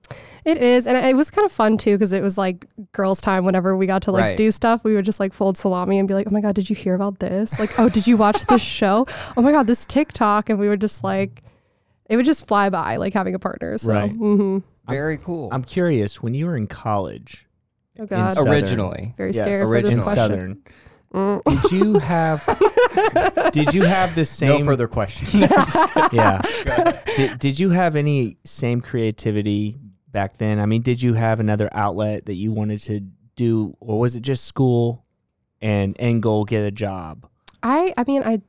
It 0.45 0.57
is, 0.57 0.87
and 0.87 0.97
it 0.97 1.15
was 1.15 1.29
kind 1.31 1.45
of 1.45 1.51
fun 1.51 1.77
too 1.77 1.95
because 1.95 2.11
it 2.11 2.21
was 2.23 2.37
like 2.37 2.65
girls' 2.91 3.21
time. 3.21 3.45
Whenever 3.45 3.77
we 3.77 3.85
got 3.85 4.01
to 4.03 4.11
like 4.11 4.21
Right. 4.21 4.37
do 4.37 4.51
stuff, 4.51 4.83
we 4.83 4.95
would 4.95 5.05
just 5.05 5.19
like 5.19 5.31
fold 5.33 5.57
salami 5.57 5.99
and 5.99 6.07
be 6.07 6.13
like, 6.13 6.27
"Oh 6.27 6.31
my 6.31 6.41
god, 6.41 6.55
did 6.55 6.69
you 6.69 6.75
hear 6.75 6.95
about 6.95 7.19
this? 7.19 7.59
Like, 7.59 7.69
oh, 7.79 7.87
did 7.89 8.07
you 8.07 8.17
watch 8.17 8.45
this 8.47 8.61
show? 8.79 9.05
Oh 9.37 9.41
my 9.41 9.51
god, 9.51 9.67
this 9.67 9.85
TikTok!" 9.85 10.49
And 10.49 10.59
we 10.59 10.67
would 10.69 10.81
just 10.81 11.03
like, 11.03 11.43
it 12.09 12.15
would 12.17 12.25
just 12.25 12.47
fly 12.47 12.69
by 12.69 12.97
like 12.97 13.13
having 13.13 13.35
a 13.35 13.39
partner. 13.39 13.77
So, 13.77 13.91
Right. 13.93 14.11
hmm 14.11 14.59
Very 14.89 15.17
cool. 15.17 15.49
I'm 15.51 15.63
curious, 15.63 16.21
when 16.21 16.33
you 16.33 16.45
were 16.47 16.57
in 16.57 16.67
college, 16.67 17.45
oh 17.99 18.05
god, 18.05 18.33
Southern. 18.33 18.51
Originally. 18.53 19.13
very 19.17 19.31
Yes. 19.31 19.37
scared 19.43 19.67
for 19.67 19.81
this 19.81 19.93
question. 19.95 20.15
Southern. 20.15 20.57
Did 21.13 21.72
you 21.72 22.00
have 22.00 22.43
did 23.51 23.74
you 23.74 23.84
have 23.84 24.15
the 24.15 24.25
same 24.39 24.60
No 24.60 24.65
further 24.65 24.88
questions. 24.88 25.34
yeah 26.12 26.41
did, 27.15 27.39
did 27.39 27.60
you 27.60 27.70
have 27.70 27.96
any 27.96 28.38
same 28.43 28.82
creativity 28.82 29.77
back 30.12 30.38
then 30.38 30.60
i 30.60 30.65
mean 30.65 30.82
did 30.82 31.01
you 31.01 31.13
have 31.13 31.39
another 31.39 31.70
outlet 31.74 32.25
that 32.25 32.36
you 32.36 32.51
wanted 32.51 32.79
to 32.79 33.00
do 33.36 33.75
or 33.79 34.00
was 34.00 34.15
it 34.15 34.22
just 34.22 34.46
school 34.46 35.05
and 35.62 35.96
end 36.00 36.24
goal 36.24 36.46
get 36.46 36.65
a 36.65 36.72
job 36.72 37.27
I, 37.63 37.93
I 37.98 38.03
mean, 38.05 38.24
I 38.24 38.41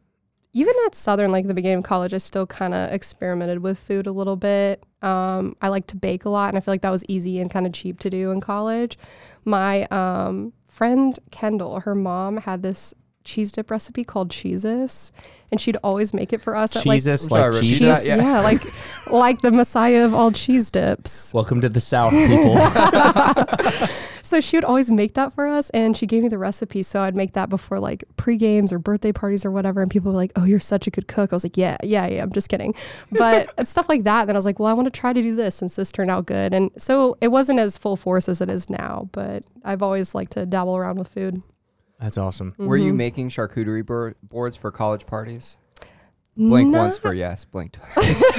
even 0.52 0.75
at 0.87 0.94
Southern, 0.94 1.33
like 1.33 1.47
the 1.47 1.54
beginning 1.54 1.78
of 1.78 1.85
college, 1.85 2.14
I 2.14 2.18
still 2.18 2.47
kind 2.47 2.75
of 2.75 2.92
experimented 2.92 3.61
with 3.61 3.78
food 3.78 4.06
a 4.06 4.12
little 4.12 4.37
bit. 4.37 4.85
Um, 5.02 5.56
I 5.61 5.68
like 5.68 5.87
to 5.88 5.97
bake 5.97 6.25
a 6.25 6.28
lot, 6.28 6.49
and 6.49 6.56
I 6.56 6.61
feel 6.61 6.73
like 6.73 6.83
that 6.83 6.90
was 6.90 7.04
easy 7.09 7.40
and 7.40 7.50
kind 7.50 7.66
of 7.66 7.73
cheap 7.73 7.99
to 8.00 8.11
do 8.11 8.30
in 8.30 8.40
college. 8.40 8.99
My 9.44 9.85
um, 9.87 10.52
friend 10.74 11.16
Kendall, 11.30 11.80
her 11.80 11.94
mom 11.94 12.38
had 12.38 12.62
this 12.64 12.94
cheese 13.22 13.52
dip 13.52 13.70
recipe 13.70 14.02
called 14.02 14.30
Cheezus, 14.30 15.12
and 15.52 15.60
she'd 15.60 15.76
always 15.84 16.12
make 16.12 16.32
it 16.32 16.40
for 16.40 16.56
us 16.56 16.74
at 16.74 16.84
like 16.84 16.96
jesus 16.96 17.30
like 17.30 17.54
repeat 17.54 17.60
cheese 17.60 17.80
that. 17.80 17.98
cheese, 18.00 18.08
yeah. 18.08 18.16
yeah, 18.16 18.40
like 18.40 18.60
like 19.08 19.40
the 19.40 19.52
messiah 19.52 20.04
of 20.04 20.12
all 20.12 20.32
cheese 20.32 20.70
dips. 20.70 21.32
welcome 21.32 21.60
to 21.60 21.68
the 21.68 21.80
south 21.80 22.12
people 22.12 22.56
So 24.24 24.40
she 24.40 24.56
would 24.56 24.64
always 24.64 24.90
make 24.90 25.12
that 25.14 25.34
for 25.34 25.46
us, 25.46 25.68
and 25.70 25.94
she 25.94 26.06
gave 26.06 26.22
me 26.22 26.30
the 26.30 26.38
recipe. 26.38 26.82
So 26.82 27.02
I'd 27.02 27.14
make 27.14 27.34
that 27.34 27.50
before 27.50 27.78
like 27.78 28.04
pre 28.16 28.36
games 28.38 28.72
or 28.72 28.78
birthday 28.78 29.12
parties 29.12 29.44
or 29.44 29.50
whatever. 29.50 29.82
And 29.82 29.90
people 29.90 30.10
were 30.10 30.16
like, 30.16 30.32
"Oh, 30.34 30.44
you're 30.44 30.58
such 30.58 30.86
a 30.86 30.90
good 30.90 31.06
cook." 31.06 31.32
I 31.32 31.36
was 31.36 31.44
like, 31.44 31.58
"Yeah, 31.58 31.76
yeah, 31.82 32.06
yeah." 32.06 32.22
I'm 32.22 32.32
just 32.32 32.48
kidding, 32.48 32.74
but 33.12 33.52
it's 33.58 33.70
stuff 33.70 33.88
like 33.88 34.04
that. 34.04 34.20
And 34.20 34.30
then 34.30 34.36
I 34.36 34.38
was 34.38 34.46
like, 34.46 34.58
"Well, 34.58 34.68
I 34.68 34.72
want 34.72 34.86
to 34.86 34.98
try 34.98 35.12
to 35.12 35.20
do 35.20 35.34
this 35.34 35.54
since 35.54 35.76
this 35.76 35.92
turned 35.92 36.10
out 36.10 36.24
good." 36.24 36.54
And 36.54 36.70
so 36.78 37.18
it 37.20 37.28
wasn't 37.28 37.60
as 37.60 37.76
full 37.76 37.96
force 37.96 38.26
as 38.28 38.40
it 38.40 38.50
is 38.50 38.70
now, 38.70 39.10
but 39.12 39.44
I've 39.62 39.82
always 39.82 40.14
liked 40.14 40.32
to 40.32 40.46
dabble 40.46 40.76
around 40.76 40.98
with 40.98 41.08
food. 41.08 41.42
that's 42.00 42.18
awesome 42.18 42.50
mm-hmm. 42.52 42.66
Were 42.66 42.76
you 42.76 42.92
making 42.92 43.28
charcuterie 43.28 43.84
board- 43.84 44.16
boards 44.22 44.56
for 44.56 44.72
college 44.72 45.06
parties? 45.06 45.58
Blink 46.36 46.70
No. 46.72 46.78
once 46.80 46.98
for 46.98 47.14
yes, 47.14 47.44
blink 47.44 47.70
twice. 47.72 47.94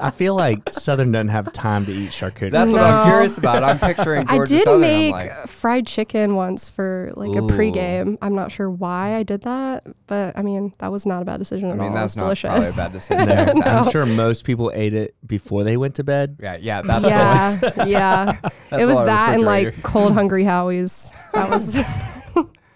i 0.00 0.10
feel 0.14 0.34
like 0.34 0.72
southern 0.72 1.12
doesn't 1.12 1.28
have 1.28 1.52
time 1.52 1.84
to 1.86 1.92
eat 1.92 2.10
charcuterie 2.10 2.50
That's 2.50 2.72
what 2.72 2.82
I'm 2.82 3.04
No. 3.06 3.10
curious 3.12 3.38
about. 3.38 3.62
I'm 3.62 3.78
picturing 3.78 4.26
I 4.28 4.34
Georgia 4.34 4.54
did 4.56 4.64
Southern. 4.64 4.80
make 4.80 5.14
I'm 5.14 5.28
like, 5.28 5.46
fried 5.46 5.86
chicken 5.86 6.34
once 6.34 6.68
for 6.70 7.12
like 7.14 7.36
a 7.36 7.42
Ooh. 7.42 7.46
pregame. 7.48 8.18
I'm 8.20 8.34
not 8.34 8.50
sure 8.50 8.68
why 8.68 9.14
I 9.14 9.22
did 9.22 9.42
that, 9.42 9.84
but 10.08 10.36
I 10.36 10.42
mean 10.42 10.72
that 10.78 10.90
was 10.90 11.06
not 11.06 11.22
a 11.22 11.24
bad 11.24 11.38
decision 11.38 11.68
I 11.68 11.72
at 11.74 11.78
mean, 11.78 11.88
all. 11.90 11.94
that's 11.94 12.16
it 12.16 12.20
not 12.20 12.28
was 12.30 12.40
probably 12.40 12.58
a 12.58 12.62
delicious. 12.62 12.76
bad 12.76 12.92
decision. 12.92 13.28
There. 13.28 13.48
Exactly. 13.50 13.72
i'm 13.72 13.90
sure 13.92 14.06
most 14.06 14.44
people 14.44 14.72
ate 14.74 14.94
it 14.94 15.14
before 15.26 15.62
they 15.64 15.76
went 15.76 15.94
to 15.96 16.04
bed 16.04 16.38
Yeah, 16.40 16.56
yeah, 16.60 16.82
that's 16.82 17.04
yeah, 17.04 17.84
yeah. 17.86 18.38
That's 18.70 18.82
it 18.82 18.86
was 18.86 18.96
lot 18.96 19.06
that 19.06 19.34
and 19.34 19.42
refrigerator. 19.42 19.70
like 19.76 19.82
cold 19.84 20.14
hungry 20.14 20.42
Howie's. 20.44 21.14
That 21.32 21.48
was 21.48 21.74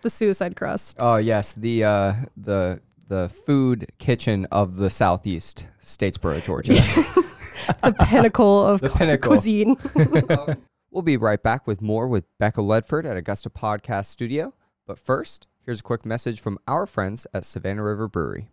the 0.02 0.10
suicide 0.10 0.54
crust. 0.56 0.96
Oh 1.00 1.16
yes, 1.16 1.54
the 1.54 1.84
uh, 1.84 2.12
the 2.36 2.80
the 3.12 3.28
food 3.28 3.84
kitchen 3.98 4.46
of 4.50 4.76
the 4.76 4.88
southeast 4.88 5.66
Statesboro, 5.82 6.42
Georgia. 6.42 6.72
The 7.82 7.92
pinnacle 8.08 8.66
of 8.66 8.80
The 8.80 8.88
cu- 8.88 8.98
pinnacle. 8.98 9.28
cuisine. 9.34 9.76
we'll 10.90 11.02
be 11.02 11.18
right 11.18 11.40
back 11.40 11.66
with 11.66 11.82
more 11.82 12.08
with 12.08 12.24
Becca 12.38 12.62
Ledford 12.62 13.04
at 13.04 13.18
Augusta 13.18 13.50
Podcast 13.50 14.06
Studio. 14.06 14.54
But 14.86 14.98
first, 14.98 15.46
here's 15.60 15.80
a 15.80 15.82
quick 15.82 16.06
message 16.06 16.40
from 16.40 16.58
our 16.66 16.86
friends 16.86 17.26
at 17.34 17.44
Savannah 17.44 17.84
River 17.84 18.08
Brewery. 18.08 18.48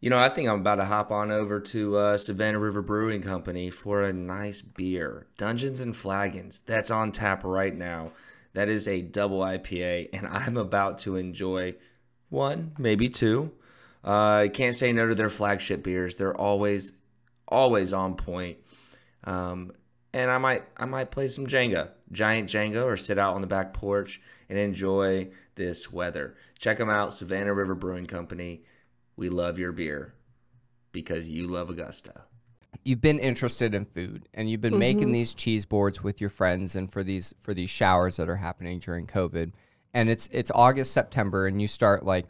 You 0.00 0.08
know, 0.08 0.18
I 0.18 0.30
think 0.30 0.48
I'm 0.48 0.60
about 0.60 0.76
to 0.76 0.86
hop 0.86 1.10
on 1.10 1.30
over 1.30 1.60
to 1.60 1.98
uh, 1.98 2.16
Savannah 2.16 2.58
River 2.58 2.80
Brewing 2.80 3.20
Company 3.20 3.68
for 3.70 4.02
a 4.02 4.12
nice 4.12 4.62
beer. 4.62 5.26
Dungeons 5.36 5.80
and 5.80 5.94
Flagons. 5.94 6.62
That's 6.64 6.90
on 6.90 7.12
tap 7.12 7.44
right 7.44 7.76
now. 7.76 8.12
That 8.54 8.70
is 8.70 8.88
a 8.88 9.02
double 9.02 9.40
IPA, 9.40 10.08
and 10.14 10.26
I'm 10.26 10.56
about 10.56 10.98
to 11.00 11.16
enjoy 11.16 11.74
one, 12.30 12.72
maybe 12.78 13.10
two. 13.10 13.52
Uh, 14.04 14.42
I 14.44 14.48
can't 14.48 14.74
say 14.74 14.92
no 14.92 15.06
to 15.06 15.14
their 15.14 15.28
flagship 15.28 15.82
beers. 15.82 16.16
They're 16.16 16.36
always, 16.36 16.92
always 17.46 17.92
on 17.92 18.14
point. 18.14 18.58
Um, 19.24 19.72
and 20.12 20.30
I 20.30 20.38
might, 20.38 20.64
I 20.76 20.86
might 20.86 21.10
play 21.10 21.28
some 21.28 21.46
Jenga, 21.46 21.90
giant 22.10 22.48
Jenga, 22.48 22.84
or 22.84 22.96
sit 22.96 23.18
out 23.18 23.34
on 23.34 23.40
the 23.40 23.46
back 23.46 23.74
porch 23.74 24.20
and 24.48 24.58
enjoy 24.58 25.28
this 25.56 25.92
weather. 25.92 26.36
Check 26.58 26.78
them 26.78 26.90
out, 26.90 27.12
Savannah 27.12 27.52
River 27.52 27.74
Brewing 27.74 28.06
Company. 28.06 28.62
We 29.16 29.28
love 29.28 29.58
your 29.58 29.72
beer 29.72 30.14
because 30.92 31.28
you 31.28 31.46
love 31.46 31.68
Augusta. 31.68 32.22
You've 32.84 33.00
been 33.00 33.18
interested 33.18 33.74
in 33.74 33.84
food, 33.84 34.28
and 34.32 34.48
you've 34.48 34.60
been 34.60 34.78
making 34.78 35.12
these 35.12 35.34
cheese 35.34 35.66
boards 35.66 36.02
with 36.02 36.20
your 36.20 36.30
friends, 36.30 36.76
and 36.76 36.90
for 36.90 37.02
these 37.02 37.34
for 37.40 37.52
these 37.52 37.70
showers 37.70 38.16
that 38.16 38.28
are 38.28 38.36
happening 38.36 38.78
during 38.78 39.06
COVID. 39.06 39.52
And 39.92 40.08
it's 40.08 40.28
it's 40.32 40.50
August 40.54 40.92
September, 40.92 41.46
and 41.46 41.60
you 41.60 41.66
start 41.66 42.04
like, 42.04 42.26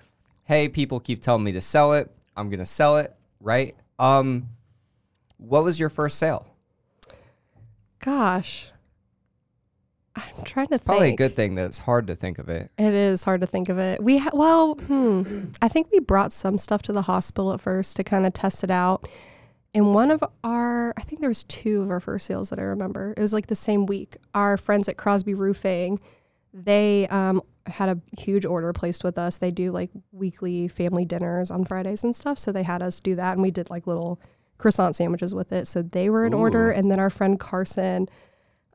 hey, 0.48 0.66
people 0.66 0.98
keep 0.98 1.20
telling 1.20 1.44
me 1.44 1.52
to 1.52 1.60
sell 1.60 1.92
it. 1.92 2.10
I'm 2.34 2.48
gonna 2.48 2.66
sell 2.66 2.96
it, 2.96 3.14
right? 3.38 3.76
Um, 3.98 4.48
what 5.36 5.62
was 5.62 5.78
your 5.78 5.90
first 5.90 6.18
sale? 6.18 6.46
Gosh. 8.00 8.72
I'm 10.16 10.44
trying 10.44 10.66
to 10.68 10.78
think. 10.78 10.84
Probably 10.86 11.08
think. 11.08 11.20
a 11.20 11.22
good 11.24 11.36
thing 11.36 11.54
that 11.56 11.66
it's 11.66 11.78
hard 11.78 12.08
to 12.08 12.16
think 12.16 12.38
of 12.38 12.48
it. 12.48 12.70
It 12.76 12.92
is 12.92 13.22
hard 13.22 13.40
to 13.42 13.46
think 13.46 13.68
of 13.68 13.78
it. 13.78 14.02
We 14.02 14.18
ha- 14.18 14.30
well, 14.32 14.74
hmm, 14.74 15.44
I 15.62 15.68
think 15.68 15.92
we 15.92 16.00
brought 16.00 16.32
some 16.32 16.58
stuff 16.58 16.82
to 16.82 16.92
the 16.92 17.02
hospital 17.02 17.52
at 17.52 17.60
first 17.60 17.96
to 17.96 18.02
kind 18.02 18.26
of 18.26 18.32
test 18.32 18.64
it 18.64 18.70
out. 18.70 19.06
And 19.74 19.94
one 19.94 20.10
of 20.10 20.24
our, 20.42 20.92
I 20.96 21.02
think 21.02 21.20
there 21.20 21.30
was 21.30 21.44
two 21.44 21.82
of 21.82 21.90
our 21.90 22.00
first 22.00 22.26
sales 22.26 22.50
that 22.50 22.58
I 22.58 22.62
remember. 22.62 23.14
It 23.16 23.20
was 23.20 23.32
like 23.32 23.46
the 23.46 23.54
same 23.54 23.86
week. 23.86 24.16
Our 24.34 24.56
friends 24.56 24.88
at 24.88 24.96
Crosby 24.96 25.34
Roofing, 25.34 26.00
they 26.52 27.06
um, 27.08 27.42
had 27.66 27.88
a 27.88 28.00
huge 28.18 28.44
order 28.44 28.72
placed 28.72 29.04
with 29.04 29.18
us. 29.18 29.38
They 29.38 29.50
do 29.50 29.70
like 29.72 29.90
weekly 30.12 30.68
family 30.68 31.04
dinners 31.04 31.50
on 31.50 31.64
Fridays 31.64 32.04
and 32.04 32.14
stuff. 32.14 32.38
So 32.38 32.52
they 32.52 32.62
had 32.62 32.82
us 32.82 33.00
do 33.00 33.14
that, 33.16 33.32
and 33.32 33.42
we 33.42 33.50
did 33.50 33.70
like 33.70 33.86
little 33.86 34.20
croissant 34.58 34.96
sandwiches 34.96 35.34
with 35.34 35.52
it. 35.52 35.68
So 35.68 35.82
they 35.82 36.10
were 36.10 36.26
in 36.26 36.34
order, 36.34 36.70
and 36.70 36.90
then 36.90 36.98
our 36.98 37.10
friend 37.10 37.38
Carson 37.38 38.08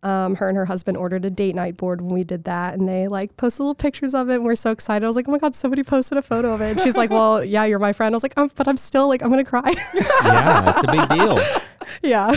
um, 0.03 0.35
her 0.35 0.47
and 0.49 0.57
her 0.57 0.65
husband 0.65 0.97
ordered 0.97 1.25
a 1.25 1.29
date 1.29 1.55
night 1.55 1.77
board 1.77 2.01
when 2.01 2.13
we 2.13 2.23
did 2.23 2.43
that, 2.43 2.73
and 2.77 2.87
they 2.87 3.07
like 3.07 3.35
posted 3.37 3.61
little 3.61 3.73
pictures 3.75 4.13
of 4.13 4.29
it. 4.29 4.35
And 4.35 4.45
we're 4.45 4.55
so 4.55 4.71
excited. 4.71 5.03
I 5.05 5.07
was 5.07 5.15
like, 5.15 5.27
"Oh 5.27 5.31
my 5.31 5.39
god, 5.39 5.55
somebody 5.55 5.81
posted 5.83 6.17
a 6.17 6.21
photo 6.21 6.53
of 6.53 6.61
it!" 6.61 6.71
And 6.71 6.81
she's 6.81 6.97
like, 6.97 7.09
"Well, 7.17 7.43
yeah, 7.43 7.63
you're 7.65 7.79
my 7.79 7.93
friend." 7.93 8.13
I 8.13 8.17
was 8.17 8.23
like, 8.23 8.37
um, 8.37 8.51
"But 8.55 8.67
I'm 8.67 8.77
still 8.77 9.07
like, 9.07 9.21
I'm 9.23 9.29
gonna 9.29 9.43
cry." 9.43 9.73
yeah, 10.23 10.71
it's 10.71 10.83
a 10.83 10.91
big 10.91 11.09
deal. 11.09 11.37
yeah, 12.03 12.35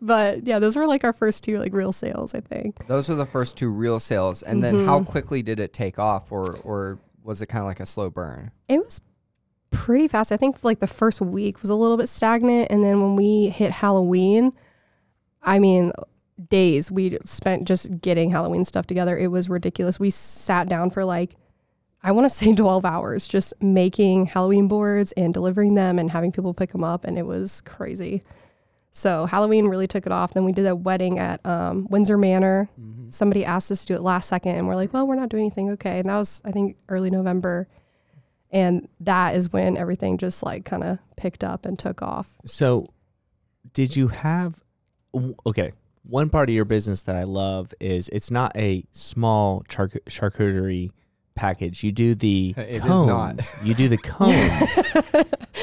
but 0.00 0.46
yeah, 0.46 0.58
those 0.58 0.76
were 0.76 0.86
like 0.86 1.04
our 1.04 1.12
first 1.12 1.42
two 1.44 1.58
like 1.58 1.72
real 1.72 1.92
sales, 1.92 2.34
I 2.34 2.40
think. 2.40 2.86
Those 2.86 3.08
were 3.08 3.14
the 3.14 3.26
first 3.26 3.56
two 3.56 3.70
real 3.70 3.98
sales. 4.00 4.42
And 4.42 4.62
then 4.62 4.84
how 4.84 5.00
Mm-hmm. 5.00 5.10
quickly 5.10 5.42
did 5.42 5.58
it 5.60 5.72
take 5.72 5.98
off 5.98 6.30
or 6.32 6.56
or 6.64 6.98
was 7.24 7.40
it 7.42 7.46
kind 7.46 7.62
of 7.62 7.66
like 7.66 7.80
a 7.80 7.86
slow 7.86 8.10
burn? 8.10 8.50
It 8.68 8.78
was 8.78 9.00
pretty 9.70 10.08
fast. 10.08 10.32
I 10.32 10.36
think 10.36 10.62
like 10.64 10.80
the 10.80 10.86
first 10.86 11.20
week 11.20 11.60
was 11.62 11.70
a 11.70 11.74
little 11.74 11.96
bit 11.96 12.08
stagnant, 12.08 12.68
and 12.70 12.82
then 12.84 13.00
when 13.00 13.16
we 13.16 13.48
hit 13.48 13.70
Halloween, 13.72 14.52
I 15.42 15.58
mean, 15.58 15.92
days 16.48 16.90
we 16.90 17.18
spent 17.24 17.66
just 17.66 18.00
getting 18.00 18.30
Halloween 18.30 18.64
stuff 18.64 18.86
together. 18.86 19.18
It 19.18 19.28
was 19.28 19.48
ridiculous. 19.48 20.00
We 20.00 20.10
sat 20.10 20.68
down 20.68 20.90
for 20.90 21.04
like 21.04 21.36
I 22.02 22.12
want 22.12 22.24
to 22.24 22.30
say 22.30 22.54
12 22.56 22.84
hours 22.84 23.28
just 23.28 23.52
making 23.62 24.26
Halloween 24.26 24.68
boards 24.68 25.12
and 25.12 25.34
delivering 25.34 25.74
them 25.74 25.98
and 25.98 26.10
having 26.10 26.32
people 26.32 26.54
pick 26.54 26.72
them 26.72 26.84
up 26.84 27.04
and 27.04 27.18
it 27.18 27.26
was 27.26 27.60
crazy. 27.62 28.22
So 28.92 29.26
Halloween 29.26 29.66
really 29.66 29.86
took 29.86 30.06
it 30.06 30.12
off. 30.12 30.34
Then 30.34 30.44
we 30.44 30.52
did 30.52 30.66
a 30.66 30.74
wedding 30.74 31.18
at 31.18 31.44
um, 31.46 31.86
Windsor 31.90 32.18
Manor. 32.18 32.68
Somebody 33.08 33.44
asked 33.44 33.70
us 33.70 33.82
to 33.82 33.86
do 33.86 33.94
it 33.94 34.02
last 34.02 34.28
second, 34.28 34.56
and 34.56 34.66
we're 34.66 34.74
like, 34.74 34.92
"Well, 34.92 35.06
we're 35.06 35.14
not 35.14 35.28
doing 35.28 35.44
anything." 35.44 35.70
Okay, 35.70 36.00
and 36.00 36.08
that 36.08 36.16
was 36.16 36.42
I 36.44 36.50
think 36.50 36.76
early 36.88 37.10
November, 37.10 37.68
and 38.50 38.88
that 38.98 39.36
is 39.36 39.52
when 39.52 39.76
everything 39.76 40.18
just 40.18 40.42
like 40.44 40.64
kind 40.64 40.82
of 40.82 40.98
picked 41.16 41.44
up 41.44 41.64
and 41.64 41.78
took 41.78 42.02
off. 42.02 42.34
So, 42.44 42.88
did 43.72 43.94
you 43.94 44.08
have? 44.08 44.60
Okay, 45.46 45.72
one 46.10 46.28
part 46.28 46.48
of 46.48 46.54
your 46.54 46.64
business 46.64 47.02
that 47.04 47.16
I 47.16 47.22
love 47.24 47.72
is 47.80 48.08
it's 48.12 48.30
not 48.30 48.52
a 48.56 48.84
small 48.92 49.62
char- 49.68 49.88
charcuterie 50.08 50.90
package. 51.34 51.82
You 51.84 51.92
do 51.92 52.14
the 52.14 52.54
It 52.56 52.68
is 52.76 52.80
cones. 52.82 53.06
not. 53.06 53.54
You 53.64 53.74
do 53.74 53.88
the 53.88 53.96
cones. 54.02 54.82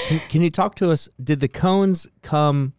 can, 0.08 0.20
can 0.30 0.42
you 0.42 0.50
talk 0.50 0.76
to 0.76 0.92
us? 0.92 1.10
Did 1.24 1.40
the 1.42 1.48
cones 1.48 2.08
come 2.22 2.74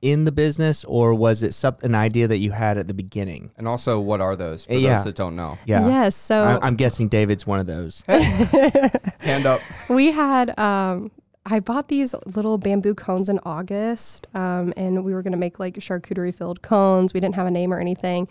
in 0.00 0.24
the 0.24 0.32
business, 0.32 0.82
or 0.84 1.14
was 1.14 1.44
it 1.44 1.54
some, 1.54 1.76
an 1.82 1.94
idea 1.94 2.26
that 2.26 2.38
you 2.38 2.50
had 2.50 2.76
at 2.76 2.88
the 2.88 2.94
beginning? 2.94 3.52
And 3.56 3.68
also, 3.68 4.00
what 4.00 4.20
are 4.20 4.34
those 4.34 4.66
for 4.66 4.72
Yeah. 4.72 4.96
those 4.96 5.04
that 5.04 5.14
don't 5.14 5.36
know? 5.36 5.58
Yeah. 5.64 5.86
Yes. 5.86 6.16
So 6.16 6.42
I, 6.42 6.66
I'm 6.66 6.74
guessing 6.74 7.06
David's 7.08 7.46
one 7.46 7.60
of 7.60 7.66
those. 7.66 8.02
Hand 8.08 9.46
up. 9.46 9.60
we 9.88 10.10
had 10.10 10.58
um 10.58 11.10
I 11.44 11.58
bought 11.60 11.88
these 11.88 12.14
little 12.24 12.56
bamboo 12.56 12.94
cones 12.94 13.28
in 13.28 13.40
August, 13.44 14.28
um, 14.34 14.72
and 14.76 15.04
we 15.04 15.12
were 15.12 15.22
gonna 15.22 15.36
make 15.36 15.58
like 15.58 15.74
charcuterie 15.76 16.34
filled 16.34 16.62
cones. 16.62 17.12
We 17.12 17.20
didn't 17.20 17.34
have 17.34 17.46
a 17.46 17.50
name 17.50 17.72
or 17.72 17.80
anything, 17.80 18.28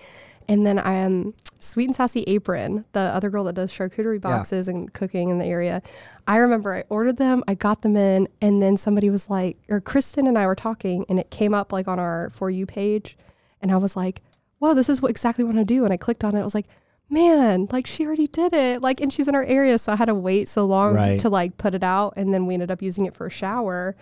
and 0.48 0.66
then 0.66 0.80
I 0.80 1.04
um 1.04 1.34
Sweet 1.60 1.86
and 1.86 1.96
Sassy 1.96 2.24
Apron, 2.24 2.86
the 2.94 3.00
other 3.02 3.30
girl 3.30 3.44
that 3.44 3.54
does 3.54 3.72
charcuterie 3.72 4.20
boxes 4.20 4.68
and 4.68 4.92
cooking 4.94 5.30
in 5.30 5.38
the 5.38 5.46
area. 5.46 5.84
I 6.28 6.38
remember 6.38 6.74
I 6.74 6.84
ordered 6.90 7.18
them, 7.18 7.44
I 7.48 7.54
got 7.54 7.84
them 7.84 7.96
in, 7.96 8.28
and 8.42 8.62
then 8.62 8.78
somebody 8.78 9.10
was 9.10 9.30
like, 9.30 9.58
or 9.70 9.80
Kristen 9.80 10.26
and 10.26 10.38
I 10.38 10.48
were 10.48 10.56
talking, 10.56 11.06
and 11.08 11.20
it 11.20 11.30
came 11.30 11.54
up 11.54 11.72
like 11.72 11.88
on 11.88 12.00
our 12.00 12.30
for 12.32 12.50
you 12.50 12.66
page, 12.66 13.18
and 13.62 13.72
I 13.72 13.78
was 13.78 13.96
like, 13.96 14.22
"Whoa, 14.60 14.74
this 14.74 14.90
is 14.90 15.02
what 15.02 15.12
exactly 15.12 15.44
what 15.44 15.52
I 15.52 15.56
want 15.58 15.68
to 15.68 15.74
do." 15.74 15.84
And 15.84 15.94
I 15.94 15.98
clicked 15.98 16.24
on 16.24 16.36
it. 16.36 16.40
I 16.40 16.44
was 16.44 16.56
like, 16.56 16.68
"Man, 17.12 17.68
like 17.72 17.86
she 17.86 18.06
already 18.06 18.28
did 18.28 18.54
it!" 18.54 18.82
Like, 18.82 19.02
and 19.02 19.12
she's 19.14 19.28
in 19.28 19.36
our 19.36 19.44
area, 19.44 19.78
so 19.78 19.92
I 19.92 19.96
had 19.98 20.06
to 20.06 20.16
wait 20.16 20.48
so 20.50 20.66
long 20.66 20.94
Right. 20.96 21.20
to 21.20 21.30
like 21.30 21.58
put 21.58 21.76
it 21.76 21.84
out, 21.84 22.14
and 22.16 22.34
then 22.34 22.46
we 22.48 22.54
ended 22.56 22.72
up 22.72 22.82
using 22.82 23.06
it 23.06 23.14
for 23.14 23.28
a 23.28 23.30
shower. 23.30 23.96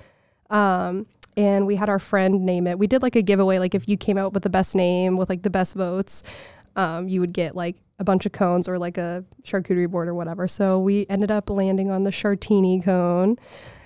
Um, 0.49 1.05
and 1.35 1.65
we 1.67 1.75
had 1.75 1.89
our 1.89 1.99
friend 1.99 2.45
name 2.45 2.67
it. 2.67 2.77
We 2.79 2.87
did 2.87 3.01
like 3.01 3.15
a 3.15 3.21
giveaway, 3.21 3.59
like 3.59 3.73
if 3.75 3.87
you 3.89 3.97
came 3.97 4.17
out 4.17 4.33
with 4.33 4.43
the 4.43 4.49
best 4.49 4.75
name 4.75 5.17
with 5.17 5.29
like 5.29 5.41
the 5.43 5.49
best 5.49 5.73
votes, 5.75 6.23
um, 6.75 7.07
you 7.07 7.19
would 7.21 7.33
get 7.33 7.55
like 7.55 7.77
a 7.97 8.03
bunch 8.03 8.25
of 8.25 8.31
cones 8.31 8.67
or 8.67 8.77
like 8.77 8.97
a 8.97 9.23
charcuterie 9.43 9.89
board 9.89 10.07
or 10.07 10.13
whatever. 10.13 10.47
So 10.47 10.79
we 10.79 11.05
ended 11.09 11.31
up 11.31 11.49
landing 11.49 11.91
on 11.91 12.03
the 12.03 12.11
Chartini 12.11 12.83
cone 12.83 13.37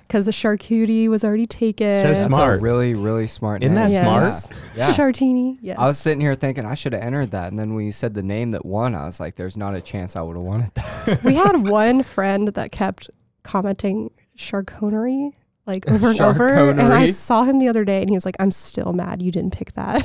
because 0.07 0.25
the 0.25 0.31
charcuterie 0.31 1.07
was 1.07 1.23
already 1.23 1.47
taken. 1.47 1.87
So 2.01 2.07
That's 2.13 2.23
Smart. 2.25 2.59
a 2.59 2.61
really, 2.61 2.93
really 2.93 3.27
smart 3.27 3.63
Isn't 3.63 3.73
name. 3.75 3.87
that 3.87 3.91
Yes. 3.91 4.45
smart? 4.47 4.61
Yeah. 4.75 4.91
Chartini, 4.93 5.57
yes. 5.61 5.77
I 5.79 5.87
was 5.87 5.97
sitting 5.97 6.21
here 6.21 6.35
thinking 6.35 6.65
I 6.65 6.75
should 6.75 6.93
have 6.93 7.01
entered 7.01 7.31
that, 7.31 7.49
and 7.49 7.57
then 7.59 7.73
when 7.73 7.85
you 7.85 7.91
said 7.91 8.13
the 8.13 8.23
name 8.23 8.51
that 8.51 8.65
won, 8.65 8.95
I 8.95 9.05
was 9.05 9.19
like, 9.19 9.35
"There's 9.35 9.57
not 9.57 9.73
a 9.75 9.81
chance 9.81 10.15
I 10.15 10.21
would 10.21 10.35
have 10.35 10.45
won 10.45 10.61
it." 10.61 10.73
That. 10.75 11.21
we 11.25 11.35
had 11.35 11.57
one 11.67 12.03
friend 12.03 12.49
that 12.49 12.71
kept 12.71 13.09
commenting 13.43 14.11
charcuterie 14.37 15.31
like 15.65 15.87
over 15.89 16.09
and 16.09 16.19
over. 16.19 16.47
And 16.71 16.81
I 16.81 17.05
Charcuterie? 17.05 17.13
saw 17.13 17.43
him 17.45 17.59
the 17.59 17.69
other 17.69 17.85
day 17.85 18.01
and 18.01 18.09
he 18.09 18.15
was 18.17 18.25
like, 18.25 18.35
I'm 18.37 18.51
still 18.51 18.91
mad 18.91 19.21
you 19.21 19.31
didn't 19.31 19.53
pick 19.53 19.71
that. 19.75 20.03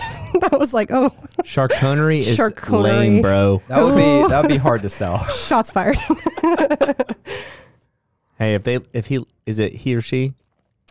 I 0.52 0.56
was 0.56 0.72
like, 0.72 0.90
oh, 0.92 1.10
Charcuterie 1.42 2.18
is 2.20 2.38
Charcuterie. 2.38 2.82
lame, 2.82 3.22
bro. 3.22 3.60
That 3.66 3.82
would 3.82 3.96
be 3.96 4.28
that 4.28 4.42
would 4.42 4.48
be 4.50 4.56
hard 4.56 4.82
to 4.82 4.88
sell. 4.90 5.18
shots 5.24 5.72
fired. 5.72 5.96
Hey, 8.38 8.54
if 8.54 8.64
they 8.64 8.78
if 8.92 9.06
he 9.06 9.18
is 9.46 9.58
it 9.58 9.74
he 9.74 9.94
or 9.94 10.00
she? 10.00 10.32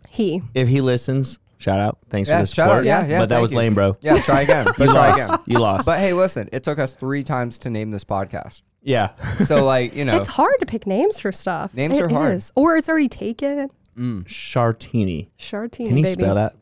he. 0.09 0.41
If 0.53 0.67
he 0.67 0.81
listens, 0.81 1.39
shout 1.57 1.79
out. 1.79 1.97
Thanks 2.09 2.29
Yeah, 2.29 2.37
for 2.37 2.41
the 2.43 2.47
shout 2.47 2.53
support. 2.67 2.77
out. 2.79 2.85
Yeah, 2.85 3.05
yeah, 3.07 3.19
But 3.19 3.29
that 3.29 3.35
thank 3.35 3.41
was 3.41 3.51
you. 3.51 3.57
lame, 3.57 3.73
bro. 3.73 3.95
Yeah, 4.01 4.19
try 4.19 4.41
again. 4.41 4.65
But 4.77 4.79
You 4.87 4.91
try 4.91 5.09
lost. 5.11 5.29
again. 5.29 5.39
You 5.47 5.59
lost. 5.59 5.85
But 5.85 5.99
hey, 5.99 6.13
listen, 6.13 6.49
it 6.51 6.63
took 6.63 6.77
us 6.79 6.93
three 6.95 7.23
times 7.23 7.57
to 7.59 7.69
name 7.69 7.91
this 7.91 8.03
podcast. 8.03 8.63
yeah. 8.83 9.09
So 9.39 9.65
like, 9.65 9.95
you 9.95 10.05
know, 10.05 10.17
It's 10.17 10.27
hard 10.27 10.55
to 10.59 10.65
pick 10.65 10.85
names 10.87 11.19
for 11.19 11.31
stuff. 11.31 11.73
Names 11.73 11.97
It 11.97 12.03
are 12.03 12.09
hard. 12.09 12.35
is. 12.35 12.51
Or 12.55 12.75
it's 12.77 12.89
already 12.89 13.09
taken. 13.09 13.69
Chartini. 13.97 15.29
Chartini, 15.39 15.87
Can 15.87 15.97
you 15.97 16.03
baby. 16.03 16.21
spell 16.23 16.35
that? 16.35 16.55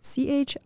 C 0.00 0.28
H 0.30 0.56